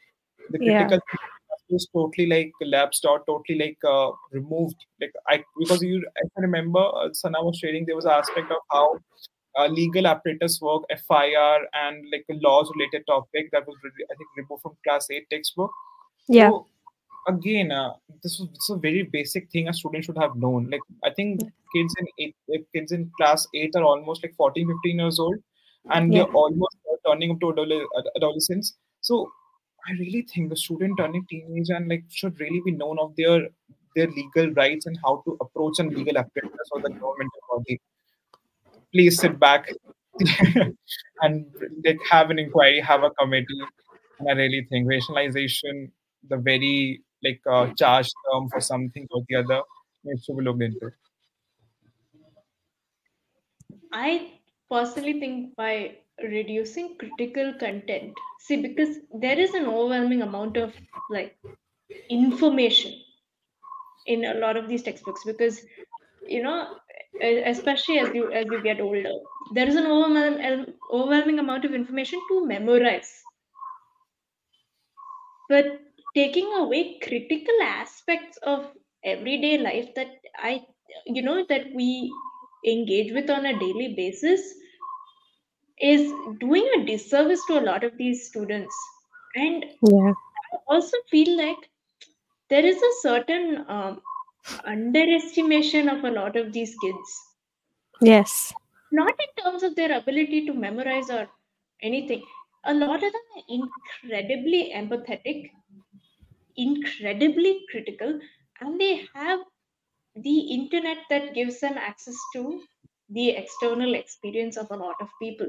The 0.51 0.59
critical 0.59 1.01
thinking 1.11 1.40
totally 1.93 2.27
like 2.27 2.53
lapsed 2.75 3.05
or 3.05 3.23
totally 3.27 3.59
like 3.59 3.79
uh, 3.95 4.11
removed 4.33 4.77
like 5.01 5.13
i 5.29 5.37
because 5.59 5.83
you 5.83 5.99
i 6.23 6.25
can 6.35 6.43
remember 6.49 6.85
uh, 7.03 7.09
sana 7.13 7.43
was 7.49 7.57
sharing 7.63 7.87
there 7.87 7.97
was 8.01 8.05
an 8.05 8.13
aspect 8.23 8.51
of 8.51 8.63
how 8.71 8.87
uh, 9.59 9.67
legal 9.67 10.07
apparatus 10.07 10.61
work 10.61 10.83
fir 11.09 11.67
and 11.85 12.05
like 12.13 12.25
a 12.31 12.35
laws 12.47 12.71
related 12.77 13.07
topic 13.07 13.51
that 13.53 13.67
was 13.67 13.77
really, 13.85 14.05
i 14.11 14.15
think 14.17 14.29
removed 14.37 14.63
from 14.63 14.77
class 14.89 15.11
8 15.11 15.27
textbook 15.31 15.71
Yeah. 16.29 16.51
so 16.51 16.67
again, 17.29 17.71
uh, 17.71 17.93
this 18.23 18.39
was 18.41 18.49
this 18.49 18.65
is 18.69 18.71
a 18.75 18.79
very 18.85 19.03
basic 19.03 19.51
thing 19.51 19.69
a 19.69 19.73
student 19.79 20.05
should 20.05 20.19
have 20.19 20.37
known. 20.37 20.69
Like 20.71 20.81
I 21.05 21.11
think 21.11 21.41
kids 21.75 21.95
in 22.01 22.07
eight, 22.19 22.37
kids 22.75 22.93
in 22.93 23.11
class 23.19 23.47
eight 23.55 23.77
are 23.77 23.85
almost 23.85 24.23
like 24.25 24.35
14, 24.37 24.67
15 24.71 24.99
years 25.03 25.19
old, 25.19 25.37
and 25.91 26.13
Yeah. 26.13 26.25
they're 26.25 26.33
almost 26.43 26.79
turning 27.07 27.31
up 27.35 27.41
to 27.41 27.51
adole- 27.53 27.87
adolescence. 28.17 28.71
So 29.01 29.31
I 29.89 29.93
really 29.93 30.23
think 30.23 30.51
the 30.51 30.57
student 30.57 30.99
turning 30.99 31.25
teenage 31.29 31.71
and 31.71 31.89
like 31.89 32.05
should 32.09 32.39
really 32.41 32.61
be 32.65 32.73
known 32.73 32.99
of 32.99 33.15
their 33.17 33.49
their 33.97 34.09
legal 34.09 34.51
rights 34.53 34.87
and 34.87 34.99
how 35.05 35.23
to 35.25 35.37
approach 35.41 35.79
a 35.81 35.83
legal 35.83 36.17
apparatus 36.17 36.69
or 36.73 36.81
the 36.81 36.91
governmental 36.91 37.41
body. 37.49 37.81
Please 38.93 39.19
sit 39.19 39.39
back 39.39 39.73
and 41.23 41.47
like 41.85 41.99
have 42.09 42.31
an 42.31 42.39
inquiry, 42.39 42.81
have 42.81 43.03
a 43.03 43.11
committee. 43.11 43.61
And 44.21 44.29
I 44.29 44.33
really 44.35 44.67
think 44.71 44.89
rationalization, 44.89 45.91
the 46.29 46.37
very 46.37 47.03
like 47.23 47.41
uh, 47.51 47.73
charged 47.75 48.13
term 48.33 48.49
for 48.49 48.61
something 48.61 49.07
or 49.11 49.23
the 49.29 49.37
other, 49.37 49.63
needs 50.05 50.25
to 50.27 50.35
be 50.35 50.43
looked 50.43 50.63
into. 50.63 50.91
I 53.93 54.33
personally 54.71 55.19
think 55.19 55.57
by 55.57 55.99
reducing 56.23 56.97
critical 56.99 57.55
content, 57.59 58.15
see, 58.41 58.61
because 58.63 58.99
there 59.13 59.39
is 59.39 59.55
an 59.55 59.67
overwhelming 59.67 60.23
amount 60.23 60.57
of 60.57 60.75
like 61.11 61.37
information 62.11 62.93
in 64.07 64.25
a 64.25 64.35
lot 64.35 64.57
of 64.57 64.69
these 64.69 64.83
textbooks 64.83 65.25
because 65.25 65.61
you 66.27 66.43
know 66.43 66.77
especially 67.47 67.99
as 67.99 68.15
you 68.15 68.31
as 68.33 68.47
you 68.51 68.61
get 68.63 68.81
older 68.81 69.13
there 69.55 69.67
is 69.69 69.77
an 69.77 69.87
overwhelming, 69.87 70.67
overwhelming 70.93 71.39
amount 71.39 71.65
of 71.65 71.75
information 71.75 72.21
to 72.31 72.47
memorize. 72.47 73.23
But 75.49 75.81
taking 76.15 76.53
away 76.55 76.99
critical 76.99 77.55
aspects 77.63 78.39
of 78.39 78.73
everyday 79.05 79.59
life 79.59 79.95
that 79.95 80.09
i 80.39 80.65
you 81.07 81.23
know 81.23 81.45
that 81.49 81.73
we 81.75 82.11
engage 82.67 83.13
with 83.13 83.31
on 83.31 83.47
a 83.47 83.59
daily 83.59 83.95
basis 83.95 84.55
is 85.81 86.13
doing 86.41 86.67
a 86.77 86.85
disservice 86.87 87.45
to 87.47 87.59
a 87.59 87.67
lot 87.71 87.85
of 87.85 87.97
these 87.99 88.27
students 88.29 88.77
and 89.35 89.65
Yeah. 89.83 90.13
i 90.55 90.59
also 90.75 90.97
feel 91.11 91.37
like 91.37 91.71
there 92.51 92.67
is 92.67 92.83
a 92.83 92.95
certain 93.03 93.65
um, 93.69 94.03
underestimation 94.65 95.89
of 95.89 96.05
a 96.05 96.11
lot 96.21 96.37
of 96.37 96.53
these 96.53 96.77
kids 96.87 97.19
Yes. 98.03 98.53
not 98.93 99.15
in 99.19 99.43
terms 99.43 99.65
of 99.65 99.75
their 99.75 99.97
ability 99.99 100.47
to 100.47 100.53
memorize 100.55 101.11
or 101.11 101.29
anything 101.83 102.25
a 102.65 102.73
lot 102.75 103.03
of 103.03 103.13
them 103.13 103.27
are 103.37 103.45
incredibly 103.49 104.71
empathetic 104.73 105.51
incredibly 106.57 107.67
critical 107.71 108.21
and 108.61 108.81
they 108.81 109.09
have 109.15 109.41
the 110.17 110.39
internet 110.57 110.99
that 111.11 111.35
gives 111.35 111.61
them 111.61 111.77
access 111.79 112.17
to 112.35 112.63
the 113.11 113.31
external 113.31 113.95
experience 113.95 114.57
of 114.57 114.71
a 114.71 114.77
lot 114.77 114.97
of 115.01 115.09
people. 115.21 115.49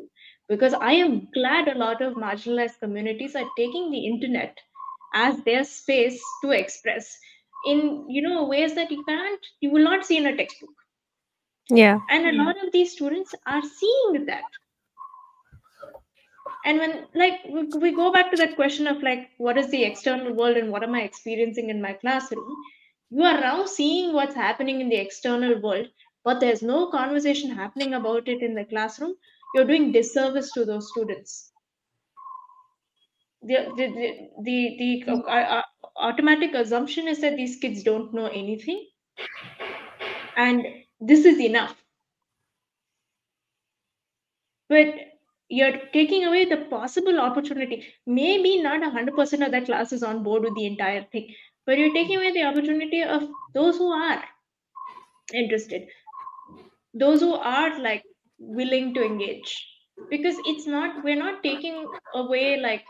Because 0.49 0.74
i 0.74 0.93
am 0.93 1.28
glad 1.34 1.68
a 1.68 1.78
lot 1.78 2.01
of 2.01 2.14
marginalized 2.14 2.80
communities 2.80 3.36
are 3.36 3.49
taking 3.57 3.91
the 3.91 4.05
internet 4.05 4.57
as 5.14 5.41
their 5.43 5.64
space 5.64 6.22
to 6.43 6.51
express 6.51 7.18
in 7.66 8.05
you 8.09 8.22
know 8.22 8.45
ways 8.45 8.76
that 8.76 8.91
you 8.91 9.03
can't 9.07 9.39
you 9.59 9.70
will 9.72 9.84
not 9.84 10.05
see 10.05 10.18
in 10.18 10.28
a 10.28 10.36
textbook. 10.36 10.70
Yeah. 11.70 11.99
and 12.09 12.26
a 12.28 12.43
lot 12.43 12.55
of 12.66 12.72
these 12.74 12.91
students 12.91 13.34
are 13.45 13.62
seeing 13.62 14.26
that. 14.26 14.43
And 16.66 16.80
when 16.80 17.07
like 17.16 17.39
we, 17.49 17.64
we 17.80 17.95
go 17.95 18.12
back 18.12 18.32
to 18.32 18.38
that 18.38 18.55
question 18.55 18.88
of 18.88 19.01
like 19.01 19.30
what 19.38 19.57
is 19.57 19.70
the 19.70 19.84
external 19.84 20.34
world 20.34 20.57
and 20.57 20.72
what 20.72 20.84
am 20.84 20.95
i 20.95 21.01
experiencing 21.01 21.70
in 21.70 21.82
my 21.82 21.93
classroom? 21.93 22.55
You 23.09 23.24
are 23.24 23.39
now 23.39 23.66
seeing 23.66 24.14
what's 24.14 24.36
happening 24.36 24.82
in 24.82 24.89
the 24.89 24.97
external 24.97 25.62
world 25.62 25.88
but 26.24 26.39
there's 26.39 26.61
no 26.61 26.88
conversation 26.91 27.51
happening 27.51 27.93
about 27.93 28.28
it 28.28 28.41
in 28.41 28.55
the 28.55 28.65
classroom. 28.65 29.15
You're 29.53 29.65
doing 29.65 29.91
disservice 29.91 30.51
to 30.53 30.65
those 30.65 30.89
students. 30.89 31.51
The 33.41 33.72
the 33.76 33.88
the, 33.88 34.78
the, 34.78 35.03
the 35.05 35.24
uh, 35.28 35.61
automatic 35.97 36.53
assumption 36.53 37.07
is 37.07 37.22
that 37.22 37.36
these 37.36 37.57
kids 37.57 37.84
don't 37.84 38.13
know 38.13 38.28
anything. 38.28 38.88
And 40.38 40.65
this 40.99 41.26
is 41.26 41.39
enough. 41.39 41.76
But 44.69 44.95
you're 45.49 45.80
taking 45.91 46.24
away 46.26 46.45
the 46.45 46.65
possible 46.69 47.19
opportunity. 47.19 47.86
Maybe 48.07 48.61
not 48.61 48.82
100% 48.82 49.45
of 49.45 49.51
that 49.51 49.65
class 49.65 49.91
is 49.91 50.01
on 50.01 50.24
board 50.24 50.43
with 50.43 50.55
the 50.55 50.65
entire 50.65 51.03
thing 51.11 51.34
but 51.65 51.78
you're 51.78 51.93
taking 51.93 52.17
away 52.17 52.32
the 52.32 52.43
opportunity 52.43 53.03
of 53.03 53.28
those 53.53 53.78
who 53.78 53.91
are 53.91 54.24
interested 55.34 55.88
those 56.94 57.22
who 57.22 57.34
are 57.36 57.80
like 57.82 58.04
willing 58.39 58.94
to 58.96 59.04
engage. 59.06 59.68
Because 60.10 60.36
it's 60.46 60.68
not 60.68 61.04
we're 61.04 61.16
not 61.18 61.44
taking 61.44 61.88
away 62.14 62.60
like 62.60 62.86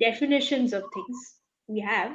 definitions 0.00 0.72
of 0.72 0.90
things. 0.92 1.40
We 1.68 1.80
have 1.80 2.12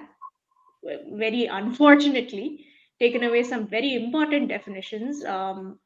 very 0.83 1.45
unfortunately 1.45 2.65
taken 2.99 3.23
away 3.23 3.43
some 3.43 3.67
very 3.67 3.93
important 3.95 4.49
definitions 4.49 5.23
um, 5.25 5.79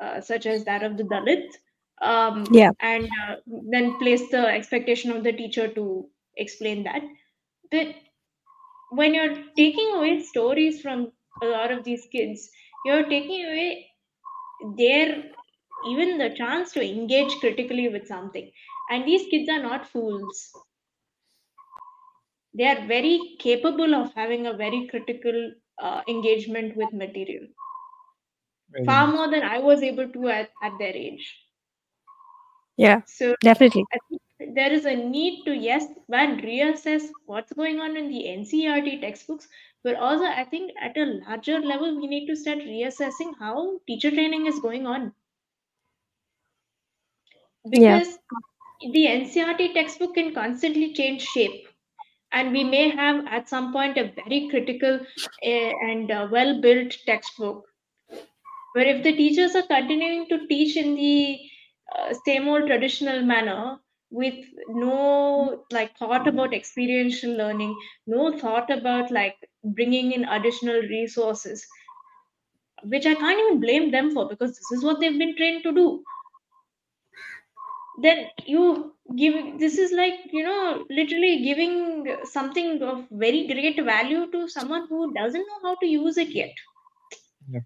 uh, 0.00 0.20
such 0.20 0.46
as 0.46 0.64
that 0.64 0.82
of 0.82 0.96
the 0.96 1.04
dalit 1.04 1.48
um, 2.02 2.44
Yeah. 2.50 2.70
and 2.80 3.08
uh, 3.28 3.36
then 3.46 3.98
place 3.98 4.30
the 4.30 4.46
expectation 4.48 5.10
of 5.12 5.24
the 5.24 5.32
teacher 5.32 5.68
to 5.74 6.08
explain 6.36 6.84
that. 6.84 7.02
But 7.70 7.94
when 8.90 9.14
you're 9.14 9.36
taking 9.56 9.92
away 9.94 10.22
stories 10.22 10.80
from 10.80 11.12
a 11.42 11.46
lot 11.46 11.70
of 11.72 11.84
these 11.84 12.06
kids 12.12 12.50
you're 12.84 13.04
taking 13.08 13.44
away 13.44 13.90
their 14.78 15.24
even 15.88 16.18
the 16.18 16.30
chance 16.34 16.72
to 16.72 16.82
engage 16.82 17.38
critically 17.40 17.88
with 17.88 18.06
something 18.06 18.50
and 18.90 19.04
these 19.06 19.26
kids 19.30 19.48
are 19.48 19.62
not 19.62 19.86
fools 19.86 20.52
they 22.54 22.66
are 22.66 22.86
very 22.86 23.36
capable 23.38 23.94
of 23.94 24.12
having 24.14 24.46
a 24.46 24.52
very 24.54 24.86
critical 24.88 25.52
uh, 25.78 26.00
engagement 26.08 26.76
with 26.76 26.92
material 26.92 27.46
Very 28.70 28.84
far 28.86 29.06
more 29.08 29.28
than 29.30 29.42
i 29.42 29.58
was 29.58 29.82
able 29.82 30.08
to 30.08 30.28
at, 30.28 30.50
at 30.62 30.78
their 30.78 30.94
age 30.94 31.26
Yeah. 32.76 33.02
so 33.06 33.34
Definitely. 33.42 33.84
I 33.94 33.98
think 34.08 34.54
there 34.54 34.72
is 34.72 34.84
a 34.84 34.94
need 34.94 35.44
to 35.44 35.54
yes 35.54 35.86
one 36.06 36.40
reassess 36.40 37.02
what's 37.26 37.52
going 37.52 37.80
on 37.80 37.96
in 37.96 38.08
the 38.08 38.24
NCERT 38.28 39.00
textbooks, 39.00 39.48
but 39.84 39.94
also 39.96 40.24
I 40.24 40.44
think 40.44 40.72
at 40.80 40.96
a 40.96 41.04
larger 41.06 41.60
level 41.60 41.96
we 41.96 42.08
need 42.08 42.26
to 42.26 42.36
start 42.36 42.58
reassessing 42.58 43.38
how 43.38 43.78
teacher 43.86 44.10
training 44.10 44.46
is 44.46 44.58
going 44.58 44.86
on. 44.88 45.14
Yeah. 47.72 48.00
Because 48.00 48.18
the 48.92 49.06
NCERT 49.06 49.74
textbook 49.74 50.14
can 50.14 50.32
constantly 50.32 50.94
change 50.94 51.22
shape, 51.22 51.68
and 52.32 52.52
we 52.52 52.64
may 52.64 52.90
have 52.90 53.26
at 53.26 53.48
some 53.48 53.72
point 53.72 53.98
a 53.98 54.12
very 54.12 54.48
critical 54.50 55.00
uh, 55.00 55.48
and 55.88 56.10
uh, 56.10 56.28
well-built 56.30 56.96
textbook. 57.06 57.66
But 58.74 58.86
if 58.86 59.02
the 59.02 59.12
teachers 59.16 59.54
are 59.56 59.66
continuing 59.66 60.28
to 60.28 60.46
teach 60.46 60.76
in 60.76 60.96
the 60.96 61.40
uh, 61.96 62.12
same 62.26 62.46
old 62.46 62.66
traditional 62.66 63.22
manner 63.22 63.80
with 64.10 64.44
no 64.68 65.64
like 65.72 65.96
thought 65.96 66.28
about 66.28 66.52
experiential 66.54 67.32
learning 67.34 67.74
no 68.06 68.38
thought 68.38 68.70
about 68.70 69.10
like 69.10 69.36
bringing 69.64 70.12
in 70.12 70.24
additional 70.24 70.80
resources 70.82 71.66
which 72.84 73.04
i 73.06 73.14
can't 73.16 73.40
even 73.40 73.58
blame 73.60 73.90
them 73.90 74.12
for 74.12 74.28
because 74.28 74.54
this 74.56 74.70
is 74.70 74.84
what 74.84 75.00
they've 75.00 75.18
been 75.18 75.36
trained 75.36 75.62
to 75.64 75.72
do. 75.72 76.04
Then 77.96 78.28
you 78.46 78.94
give 79.16 79.58
this 79.58 79.78
is 79.78 79.90
like 79.90 80.32
you 80.32 80.44
know 80.44 80.86
literally 80.88 81.42
giving 81.42 82.06
something 82.24 82.80
of 82.82 83.08
very 83.10 83.46
great 83.48 83.82
value 83.84 84.30
to 84.30 84.48
someone 84.48 84.86
who 84.88 85.12
doesn't 85.12 85.44
know 85.46 85.60
how 85.62 85.74
to 85.76 85.86
use 85.86 86.16
it 86.16 86.28
yet. 86.30 86.54
Yeah. 87.48 87.60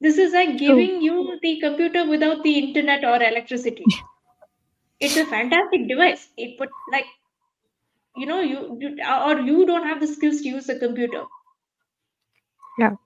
this 0.00 0.18
is 0.18 0.32
like 0.32 0.58
giving 0.58 1.00
you 1.00 1.38
the 1.42 1.60
computer 1.60 2.04
without 2.08 2.42
the 2.42 2.58
internet 2.58 3.04
or 3.04 3.16
electricity. 3.22 3.84
It's 5.00 5.16
a 5.16 5.26
fantastic 5.26 5.88
device. 5.88 6.30
It 6.36 6.58
put 6.58 6.70
like 6.92 7.06
you 8.16 8.26
know 8.26 8.40
you, 8.40 8.76
you 8.80 8.96
or 9.04 9.40
you 9.40 9.66
don't 9.66 9.86
have 9.86 10.00
the 10.00 10.06
skills 10.06 10.40
to 10.42 10.48
use 10.48 10.66
the 10.66 10.78
computer. 10.78 11.24
Yeah. 12.78 12.96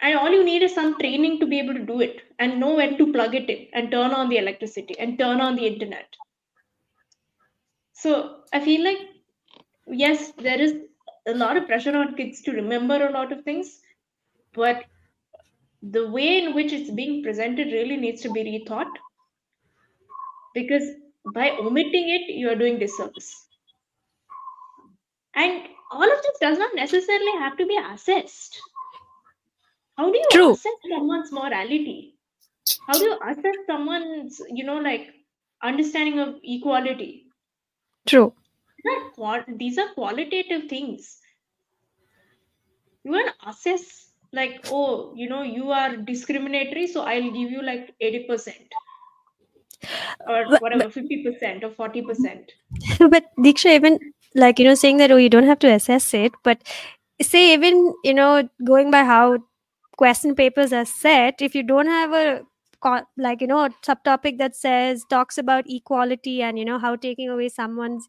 and 0.00 0.16
all 0.18 0.30
you 0.32 0.42
need 0.42 0.62
is 0.62 0.74
some 0.74 0.98
training 0.98 1.38
to 1.38 1.46
be 1.46 1.58
able 1.60 1.74
to 1.74 1.84
do 1.86 2.00
it 2.00 2.22
and 2.38 2.58
know 2.58 2.74
when 2.74 2.98
to 2.98 3.12
plug 3.12 3.34
it 3.34 3.48
in 3.48 3.68
and 3.74 3.90
turn 3.92 4.10
on 4.12 4.28
the 4.28 4.36
electricity 4.38 4.98
and 4.98 5.18
turn 5.18 5.40
on 5.40 5.54
the 5.56 5.66
internet. 5.66 6.16
So 7.92 8.44
i 8.52 8.60
feel 8.64 8.82
like 8.84 8.98
yes 9.88 10.32
there 10.32 10.60
is 10.60 10.74
a 11.26 11.34
lot 11.34 11.56
of 11.56 11.66
pressure 11.66 11.96
on 11.96 12.16
kids 12.16 12.42
to 12.42 12.52
remember 12.52 13.06
a 13.06 13.12
lot 13.12 13.32
of 13.32 13.44
things 13.44 13.80
but 14.54 14.84
the 15.82 16.08
way 16.10 16.38
in 16.44 16.54
which 16.54 16.72
it's 16.72 16.90
being 16.90 17.22
presented 17.24 17.72
really 17.72 17.96
needs 17.96 18.22
to 18.22 18.30
be 18.30 18.44
rethought 18.44 18.92
because 20.54 20.90
by 21.34 21.50
omitting 21.58 22.08
it 22.10 22.28
you 22.34 22.50
are 22.50 22.54
doing 22.54 22.78
disservice 22.78 23.47
and 25.38 25.68
all 25.90 26.12
of 26.12 26.22
this 26.22 26.38
does 26.40 26.58
not 26.58 26.74
necessarily 26.74 27.34
have 27.38 27.56
to 27.58 27.66
be 27.66 27.78
assessed. 27.92 28.60
How 29.96 30.10
do 30.10 30.18
you 30.18 30.28
True. 30.32 30.52
assess 30.52 30.72
someone's 30.90 31.32
morality? 31.32 32.14
How 32.86 32.98
do 32.98 33.04
you 33.04 33.18
assess 33.26 33.54
someone's 33.66 34.40
you 34.50 34.64
know 34.64 34.78
like 34.78 35.08
understanding 35.62 36.18
of 36.18 36.34
equality? 36.42 37.26
True. 38.06 38.32
These 39.62 39.78
are 39.78 39.88
qualitative 39.94 40.68
things. 40.68 41.18
You 43.04 43.12
want 43.12 43.32
to 43.32 43.48
assess 43.48 44.08
like 44.32 44.66
oh 44.70 45.14
you 45.16 45.28
know 45.28 45.42
you 45.42 45.70
are 45.70 45.96
discriminatory 45.96 46.86
so 46.86 47.02
i'll 47.02 47.30
give 47.36 47.50
you 47.50 47.62
like 47.62 47.94
80% 48.02 48.52
or 50.28 50.58
whatever 50.58 50.84
50% 50.84 51.62
or 51.64 51.70
40% 51.70 52.48
but 53.10 53.24
Diksha, 53.38 53.74
even 53.74 53.98
like 54.38 54.58
you 54.58 54.64
know, 54.66 54.74
saying 54.74 54.98
that 54.98 55.12
oh, 55.12 55.16
you 55.16 55.30
don't 55.30 55.46
have 55.46 55.60
to 55.60 55.72
assess 55.72 56.14
it, 56.14 56.32
but 56.44 56.62
say 57.22 57.52
even 57.54 57.94
you 58.04 58.14
know, 58.14 58.48
going 58.64 58.90
by 58.90 59.04
how 59.04 59.38
question 59.96 60.34
papers 60.34 60.72
are 60.72 60.84
set, 60.86 61.42
if 61.42 61.54
you 61.54 61.62
don't 61.62 61.86
have 61.86 62.12
a 62.12 62.42
like 63.16 63.40
you 63.40 63.46
know 63.48 63.64
a 63.64 63.70
subtopic 63.84 64.38
that 64.38 64.54
says 64.54 65.02
talks 65.10 65.36
about 65.36 65.64
equality 65.68 66.42
and 66.42 66.58
you 66.58 66.64
know 66.64 66.78
how 66.78 66.94
taking 66.94 67.28
away 67.28 67.48
someone's 67.48 68.06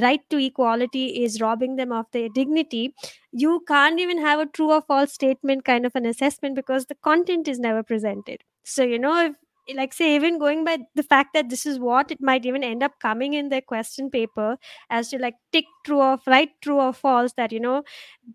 right 0.00 0.20
to 0.30 0.38
equality 0.38 1.24
is 1.24 1.40
robbing 1.40 1.74
them 1.74 1.90
of 1.90 2.06
their 2.12 2.28
dignity 2.28 2.94
you 3.32 3.64
can't 3.66 3.98
even 3.98 4.18
have 4.18 4.38
a 4.38 4.46
true 4.46 4.70
or 4.70 4.80
false 4.82 5.12
statement 5.12 5.64
kind 5.64 5.84
of 5.84 5.96
an 5.96 6.06
assessment 6.06 6.54
because 6.54 6.86
the 6.86 6.94
content 6.94 7.48
is 7.48 7.58
never 7.58 7.82
presented. 7.82 8.42
So 8.64 8.84
you 8.84 8.98
know 8.98 9.26
if 9.26 9.34
like 9.74 9.92
say 9.92 10.14
even 10.16 10.38
going 10.38 10.64
by 10.64 10.78
the 10.94 11.02
fact 11.02 11.34
that 11.34 11.48
this 11.48 11.64
is 11.66 11.78
what 11.78 12.10
it 12.10 12.20
might 12.20 12.44
even 12.44 12.64
end 12.64 12.82
up 12.82 12.98
coming 13.00 13.34
in 13.34 13.48
their 13.48 13.60
question 13.60 14.10
paper 14.10 14.58
as 14.90 15.08
to 15.10 15.18
like 15.18 15.34
tick 15.52 15.64
true 15.84 16.00
or 16.00 16.18
right 16.26 16.50
true 16.60 16.80
or 16.80 16.92
false 16.92 17.32
that 17.34 17.52
you 17.52 17.60
know 17.60 17.82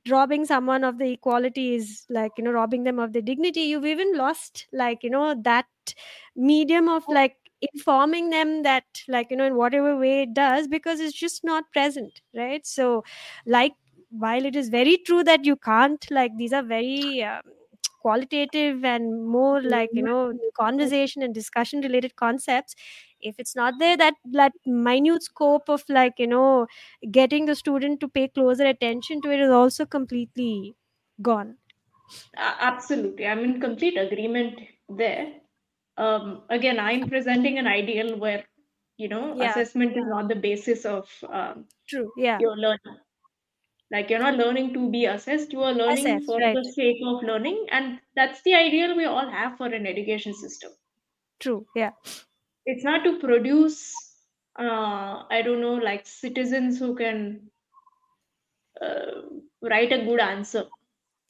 robbing 0.09 0.45
someone 0.45 0.84
of 0.84 0.97
the 0.99 1.11
equality 1.11 1.75
is 1.75 2.05
like 2.09 2.32
you 2.38 2.43
know 2.43 2.51
robbing 2.51 2.84
them 2.84 2.99
of 2.99 3.13
their 3.13 3.21
dignity. 3.21 3.61
You've 3.61 3.86
even 3.86 4.15
lost 4.17 4.67
like 4.73 5.03
you 5.03 5.09
know 5.09 5.36
that 5.43 5.65
medium 6.36 6.89
of 6.89 7.03
like 7.07 7.36
informing 7.61 8.30
them 8.30 8.63
that 8.63 8.86
like 9.07 9.28
you 9.32 9.38
know 9.38 9.45
in 9.45 9.55
whatever 9.55 9.97
way 9.97 10.21
it 10.23 10.34
does 10.34 10.67
because 10.67 10.99
it's 10.99 11.17
just 11.17 11.43
not 11.43 11.63
present 11.73 12.21
right? 12.36 12.65
So 12.65 13.03
like 13.45 13.73
while 14.09 14.45
it 14.45 14.55
is 14.55 14.69
very 14.69 14.97
true 14.97 15.23
that 15.23 15.45
you 15.45 15.55
can't 15.57 16.05
like 16.11 16.32
these 16.38 16.53
are 16.53 16.63
very 16.63 17.23
um, 17.23 17.41
qualitative 18.08 18.84
and 18.93 19.28
more 19.38 19.62
like 19.62 19.91
you 19.99 20.03
know 20.10 20.20
conversation 20.62 21.22
and 21.24 21.34
discussion 21.41 21.82
related 21.88 22.16
concepts 22.16 22.76
if 23.20 23.36
it's 23.39 23.55
not 23.55 23.74
there 23.80 23.97
that 23.97 24.16
that 24.39 24.53
minute 24.66 25.24
scope 25.24 25.70
of 25.70 25.84
like 25.89 26.20
you 26.20 26.28
know 26.28 26.68
getting 27.12 27.45
the 27.45 27.55
student 27.55 27.99
to 27.99 28.08
pay 28.08 28.28
closer 28.28 28.66
attention 28.66 29.22
to 29.22 29.32
it 29.32 29.39
is 29.39 29.51
also 29.51 29.86
completely 29.86 30.76
gone. 31.22 31.58
Uh, 32.38 32.55
absolutely. 32.60 33.26
I'm 33.26 33.39
in 33.39 33.60
complete 33.62 33.97
agreement 33.97 34.60
there. 34.89 35.41
Um, 35.97 36.43
again 36.49 36.80
i'm 36.80 37.10
presenting 37.10 37.60
an 37.60 37.68
ideal 37.68 38.18
where 38.18 38.45
you 38.97 39.10
know 39.10 39.36
Yeah. 39.36 39.47
assessment 39.47 39.97
is 39.97 40.05
not 40.08 40.30
the 40.30 40.36
basis 40.36 40.86
of 40.86 41.10
um, 41.30 41.68
true. 41.88 42.12
Yeah. 42.16 42.43
your 42.43 42.55
learning 42.58 42.99
like 43.91 44.09
you're 44.09 44.19
not 44.19 44.35
learning 44.35 44.73
to 44.73 44.89
be 44.91 45.05
assessed 45.05 45.51
you 45.53 45.61
are 45.61 45.73
learning 45.73 46.25
for 46.25 46.38
right. 46.39 46.55
the 46.55 46.63
sake 46.73 46.97
of 47.05 47.23
learning 47.23 47.65
and 47.71 47.99
that's 48.15 48.41
the 48.43 48.53
ideal 48.53 48.95
we 48.95 49.05
all 49.05 49.29
have 49.29 49.57
for 49.57 49.67
an 49.67 49.85
education 49.88 50.33
system 50.33 50.71
true 51.39 51.67
yeah 51.75 51.91
it's 52.65 52.83
not 52.83 53.03
to 53.03 53.19
produce 53.19 53.79
uh, 54.59 55.23
i 55.29 55.41
don't 55.43 55.61
know 55.61 55.75
like 55.75 56.05
citizens 56.05 56.77
who 56.79 56.95
can 56.95 57.49
uh, 58.81 59.21
write 59.61 59.91
a 59.91 60.05
good 60.05 60.19
answer 60.19 60.65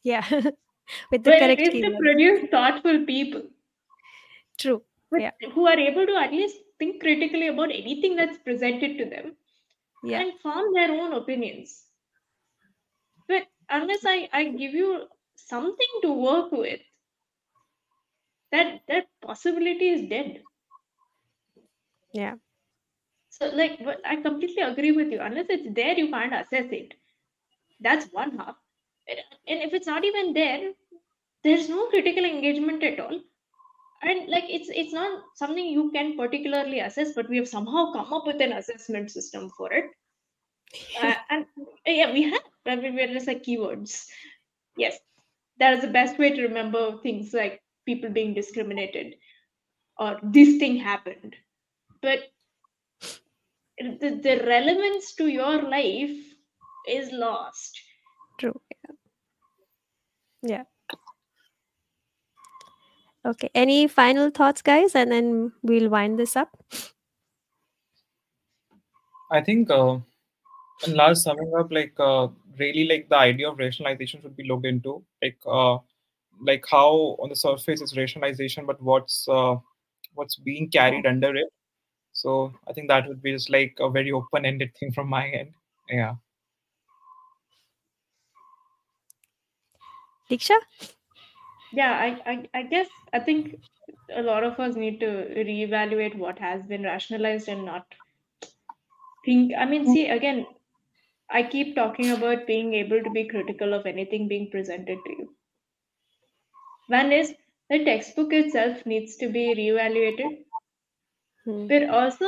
yeah 0.03 0.25
with 1.11 1.23
the 1.23 1.31
but 1.31 1.41
it 1.43 1.57
correct 1.57 1.61
is 1.61 1.73
to 1.81 1.95
produce 1.99 2.49
thoughtful 2.49 3.05
people 3.05 3.43
true 4.57 4.83
Yeah. 5.11 5.31
who 5.53 5.67
are 5.67 5.77
able 5.79 6.05
to 6.05 6.15
at 6.15 6.31
least 6.31 6.57
think 6.79 7.01
critically 7.01 7.47
about 7.47 7.71
anything 7.71 8.15
that's 8.15 8.37
presented 8.37 8.97
to 8.99 9.05
them 9.05 9.35
yeah 10.03 10.19
and 10.21 10.39
form 10.41 10.73
their 10.73 10.91
own 10.91 11.13
opinions. 11.13 11.86
Unless 13.69 14.05
I, 14.05 14.29
I 14.31 14.43
give 14.45 14.73
you 14.73 15.07
something 15.35 15.93
to 16.03 16.13
work 16.13 16.51
with, 16.51 16.79
that 18.51 18.81
that 18.87 19.07
possibility 19.21 19.89
is 19.89 20.09
dead. 20.09 20.43
yeah 22.13 22.35
So 23.29 23.49
like 23.53 23.83
but 23.83 24.01
I 24.05 24.15
completely 24.17 24.63
agree 24.63 24.91
with 24.91 25.11
you. 25.11 25.19
Unless 25.21 25.47
it's 25.49 25.75
there, 25.75 25.97
you 25.97 26.09
can't 26.09 26.33
assess 26.33 26.71
it. 26.71 26.93
That's 27.79 28.07
one 28.11 28.37
half. 28.37 28.55
And 29.07 29.61
if 29.61 29.73
it's 29.73 29.87
not 29.87 30.03
even 30.03 30.33
there, 30.33 30.71
there's 31.43 31.69
no 31.69 31.87
critical 31.87 32.25
engagement 32.25 32.83
at 32.83 32.99
all. 32.99 33.19
And 34.03 34.29
like 34.29 34.45
it's 34.47 34.69
it's 34.69 34.93
not 34.93 35.21
something 35.35 35.65
you 35.65 35.91
can 35.91 36.17
particularly 36.17 36.79
assess, 36.79 37.13
but 37.13 37.29
we 37.29 37.37
have 37.37 37.47
somehow 37.47 37.91
come 37.93 38.13
up 38.13 38.27
with 38.27 38.41
an 38.41 38.53
assessment 38.53 39.11
system 39.11 39.49
for 39.57 39.71
it. 39.73 39.85
uh, 41.01 41.15
and 41.29 41.45
yeah, 41.85 42.11
we 42.11 42.23
have. 42.23 42.41
I 42.67 42.75
mean, 42.75 42.95
we're 42.95 43.13
just 43.13 43.27
like 43.27 43.43
keywords. 43.43 44.07
Yes, 44.77 44.97
that 45.59 45.73
is 45.73 45.81
the 45.81 45.89
best 45.89 46.19
way 46.19 46.31
to 46.31 46.43
remember 46.43 46.97
things 46.99 47.33
like 47.33 47.61
people 47.85 48.09
being 48.09 48.33
discriminated 48.33 49.15
or 49.99 50.19
this 50.23 50.57
thing 50.59 50.77
happened. 50.77 51.35
But 52.01 52.19
the, 53.79 54.19
the 54.21 54.43
relevance 54.45 55.15
to 55.15 55.27
your 55.27 55.63
life 55.63 56.35
is 56.87 57.11
lost. 57.11 57.79
true 58.37 58.61
yeah 58.71 58.95
yeah 60.41 60.63
okay 63.25 63.49
any 63.53 63.87
final 63.87 64.29
thoughts 64.29 64.61
guys 64.61 64.95
and 64.95 65.11
then 65.11 65.51
we'll 65.63 65.89
wind 65.89 66.17
this 66.19 66.35
up 66.35 66.49
I 69.31 69.41
think, 69.41 69.69
uh, 69.69 69.99
in 70.85 70.95
last 70.95 71.23
summing 71.23 71.53
up, 71.57 71.71
like 71.71 71.93
uh, 71.99 72.29
really, 72.59 72.87
like 72.87 73.09
the 73.09 73.17
idea 73.17 73.49
of 73.49 73.57
rationalization 73.57 74.21
should 74.21 74.35
be 74.35 74.47
looked 74.47 74.65
into, 74.65 75.03
like 75.21 75.37
uh, 75.45 75.77
like 76.41 76.65
how 76.69 77.17
on 77.19 77.29
the 77.29 77.35
surface 77.35 77.81
it's 77.81 77.97
rationalization, 77.97 78.65
but 78.65 78.81
what's 78.81 79.27
uh, 79.27 79.55
what's 80.13 80.35
being 80.35 80.69
carried 80.69 81.05
under 81.05 81.35
it. 81.35 81.47
So 82.13 82.53
I 82.67 82.73
think 82.73 82.87
that 82.87 83.07
would 83.07 83.21
be 83.21 83.31
just 83.31 83.49
like 83.49 83.75
a 83.79 83.89
very 83.89 84.11
open-ended 84.11 84.75
thing 84.79 84.91
from 84.91 85.07
my 85.07 85.27
end. 85.27 85.53
Yeah. 85.89 86.15
diksha 90.29 90.55
Yeah, 91.71 91.91
I, 91.91 92.31
I, 92.31 92.49
I 92.53 92.63
guess 92.63 92.87
I 93.13 93.19
think 93.19 93.59
a 94.13 94.21
lot 94.21 94.43
of 94.43 94.59
us 94.59 94.75
need 94.75 94.99
to 94.99 95.05
reevaluate 95.05 96.15
what 96.17 96.39
has 96.39 96.63
been 96.63 96.83
rationalized 96.83 97.47
and 97.49 97.65
not 97.65 97.85
think. 99.25 99.53
I 99.57 99.65
mean, 99.65 99.85
see, 99.85 100.07
again, 100.07 100.45
I 101.29 101.43
keep 101.43 101.75
talking 101.75 102.11
about 102.11 102.47
being 102.47 102.73
able 102.73 103.01
to 103.03 103.09
be 103.09 103.27
critical 103.27 103.73
of 103.73 103.85
anything 103.85 104.27
being 104.27 104.49
presented 104.51 104.99
to 105.05 105.11
you. 105.11 105.35
One 106.87 107.11
is 107.11 107.33
the 107.69 107.85
textbook 107.85 108.33
itself 108.33 108.85
needs 108.85 109.15
to 109.17 109.29
be 109.29 109.53
reevaluated, 109.55 110.45
Hmm. 111.45 111.67
but 111.67 111.89
also 111.89 112.25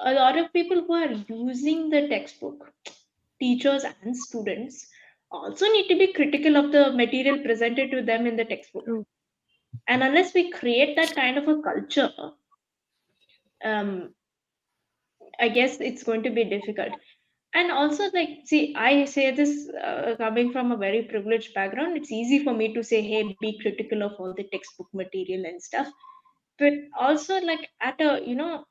a 0.00 0.12
lot 0.12 0.38
of 0.38 0.52
people 0.52 0.82
who 0.84 0.92
are 0.92 1.12
using 1.28 1.90
the 1.90 2.08
textbook, 2.08 2.72
teachers 3.40 3.84
and 3.84 4.16
students, 4.16 4.88
also 5.30 5.66
need 5.66 5.88
to 5.88 5.98
be 5.98 6.12
critical 6.12 6.56
of 6.56 6.72
the 6.72 6.92
material 6.92 7.38
presented 7.42 7.90
to 7.90 8.02
them 8.02 8.26
in 8.26 8.36
the 8.36 8.44
textbook. 8.44 8.84
True. 8.84 9.06
And 9.88 10.02
unless 10.02 10.34
we 10.34 10.50
create 10.50 10.96
that 10.96 11.14
kind 11.14 11.38
of 11.38 11.48
a 11.48 11.62
culture, 11.62 12.12
um, 13.64 14.14
I 15.40 15.48
guess 15.48 15.80
it's 15.80 16.02
going 16.02 16.22
to 16.24 16.30
be 16.30 16.44
difficult. 16.44 16.92
And 17.54 17.70
also, 17.70 18.10
like, 18.12 18.40
see, 18.44 18.74
I 18.76 19.04
say 19.06 19.30
this 19.30 19.68
uh, 19.70 20.16
coming 20.18 20.52
from 20.52 20.70
a 20.72 20.76
very 20.76 21.02
privileged 21.04 21.54
background. 21.54 21.96
It's 21.96 22.12
easy 22.12 22.42
for 22.44 22.52
me 22.54 22.72
to 22.74 22.82
say, 22.82 23.00
"Hey, 23.02 23.36
be 23.40 23.58
critical 23.60 24.02
of 24.02 24.12
all 24.18 24.34
the 24.34 24.44
textbook 24.44 24.88
material 24.92 25.44
and 25.46 25.62
stuff," 25.62 25.88
but 26.58 26.74
also, 26.98 27.40
like, 27.40 27.68
at 27.80 28.00
a 28.00 28.22
you 28.26 28.34
know, 28.34 28.64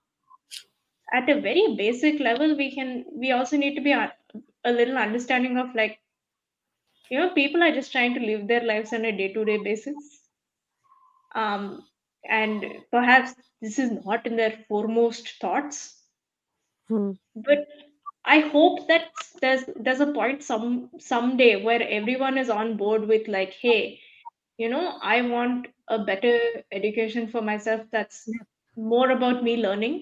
at 1.13 1.29
a 1.29 1.39
very 1.39 1.75
basic 1.77 2.19
level, 2.19 2.55
we 2.57 2.73
can 2.73 3.05
we 3.13 3.31
also 3.31 3.55
need 3.55 3.75
to 3.75 3.81
be 3.81 3.91
a, 3.91 4.11
a 4.65 4.71
little 4.71 4.97
understanding 4.97 5.57
of 5.57 5.73
like, 5.75 5.99
you 7.11 7.19
know, 7.19 7.29
people 7.35 7.61
are 7.61 7.71
just 7.73 7.91
trying 7.91 8.15
to 8.15 8.19
live 8.19 8.47
their 8.47 8.63
lives 8.63 8.91
on 8.91 9.05
a 9.05 9.15
day-to-day 9.15 9.57
basis, 9.57 9.95
um, 11.35 11.83
and 12.29 12.63
perhaps 12.91 13.33
this 13.61 13.79
is 13.79 13.91
not 14.05 14.25
in 14.25 14.35
their 14.35 14.63
foremost 14.67 15.39
thoughts 15.41 15.95
Hmm. 16.89 17.11
but 17.35 17.67
i 18.25 18.39
hope 18.39 18.87
that 18.87 19.05
there's 19.41 19.63
there's 19.85 19.99
a 20.01 20.11
point 20.17 20.43
some 20.43 20.89
someday 20.99 21.63
where 21.63 21.83
everyone 21.99 22.37
is 22.37 22.49
on 22.49 22.75
board 22.77 23.07
with 23.07 23.27
like 23.27 23.53
hey 23.61 23.99
you 24.57 24.69
know 24.69 24.97
i 25.03 25.21
want 25.21 25.67
a 25.89 25.99
better 26.11 26.35
education 26.71 27.27
for 27.27 27.41
myself 27.41 27.81
that's 27.91 28.21
more 28.75 29.09
about 29.11 29.43
me 29.43 29.55
learning 29.57 29.97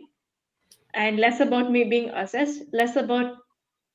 and 0.93 1.19
less 1.19 1.39
about 1.39 1.71
me 1.71 1.83
being 1.83 2.09
assessed 2.09 2.63
less 2.73 2.95
about 2.95 3.37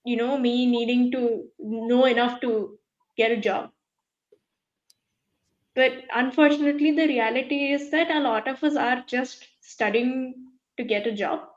you 0.05 0.17
know 0.17 0.37
me 0.39 0.55
needing 0.67 1.11
to 1.13 1.23
know 1.59 2.05
enough 2.07 2.41
to 2.41 2.79
get 3.17 3.33
a 3.33 3.37
job. 3.37 3.71
But 5.77 6.05
unfortunately 6.13 6.91
the 6.93 7.07
reality 7.07 7.71
is 7.73 7.91
that 7.91 8.11
a 8.11 8.21
lot 8.21 8.49
of 8.49 8.65
us 8.65 8.77
are 8.77 9.05
just 9.07 9.47
studying 9.61 10.53
to 10.77 10.85
get 10.85 11.07
a 11.07 11.13
job 11.13 11.49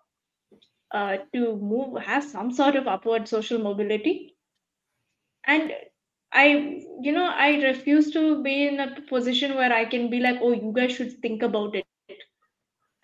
uh, 0.91 1.17
to 1.33 1.55
move 1.57 2.01
have 2.03 2.23
some 2.23 2.51
sort 2.51 2.75
of 2.75 2.88
upward 2.88 3.27
social 3.27 3.59
mobility. 3.59 4.35
And 5.45 5.73
i 6.31 6.45
you 7.01 7.11
know 7.11 7.25
i 7.29 7.49
refuse 7.63 8.11
to 8.11 8.41
be 8.43 8.67
in 8.67 8.79
a 8.79 9.01
position 9.09 9.55
where 9.55 9.71
i 9.73 9.85
can 9.85 10.09
be 10.09 10.19
like 10.19 10.38
oh 10.41 10.51
you 10.53 10.71
guys 10.75 10.91
should 10.95 11.13
think 11.21 11.41
about 11.43 11.75
it 11.75 11.88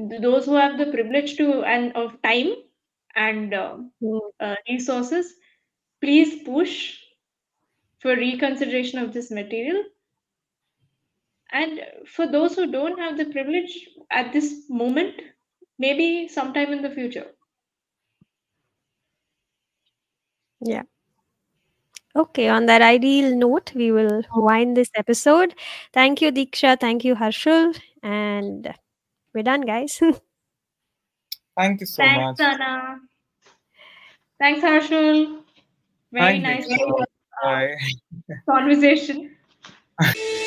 Those 0.09 0.45
who 0.45 0.55
have 0.55 0.77
the 0.77 0.85
privilege 0.87 1.35
to 1.37 1.63
and 1.63 1.91
of 1.95 2.21
time 2.21 2.53
and 3.15 3.53
uh, 3.53 3.77
Hmm. 4.01 4.17
uh, 4.39 4.55
resources 4.69 5.33
please 6.01 6.43
push 6.43 6.99
for 7.99 8.15
reconsideration 8.15 8.99
of 8.99 9.13
this 9.13 9.31
material 9.31 9.83
and 11.51 11.81
for 12.07 12.27
those 12.27 12.55
who 12.55 12.71
don't 12.71 12.99
have 12.99 13.17
the 13.17 13.25
privilege 13.25 13.89
at 14.11 14.31
this 14.33 14.65
moment 14.69 15.21
maybe 15.79 16.27
sometime 16.27 16.71
in 16.73 16.81
the 16.81 16.89
future 16.89 17.27
Yeah. 20.61 20.83
Okay, 22.15 22.49
on 22.49 22.65
that 22.65 22.81
ideal 22.81 23.35
note, 23.35 23.71
we 23.73 23.91
will 23.91 24.21
wind 24.35 24.75
this 24.75 24.89
episode. 24.95 25.55
Thank 25.93 26.21
you, 26.21 26.31
Diksha. 26.31 26.79
Thank 26.79 27.05
you, 27.05 27.15
Harshul. 27.15 27.73
And 28.03 28.73
we're 29.33 29.43
done, 29.43 29.61
guys. 29.61 29.99
Thank 31.57 31.79
you 31.79 31.85
so 31.85 32.03
Thanks, 32.03 32.39
much. 32.39 32.47
Anna. 32.47 32.99
Thanks, 34.39 34.61
Harshul. 34.61 35.41
Very 36.11 36.41
Thank 36.41 36.43
nice 36.43 36.67
you. 36.67 37.05
Bye. 37.41 37.75
conversation. 38.45 39.35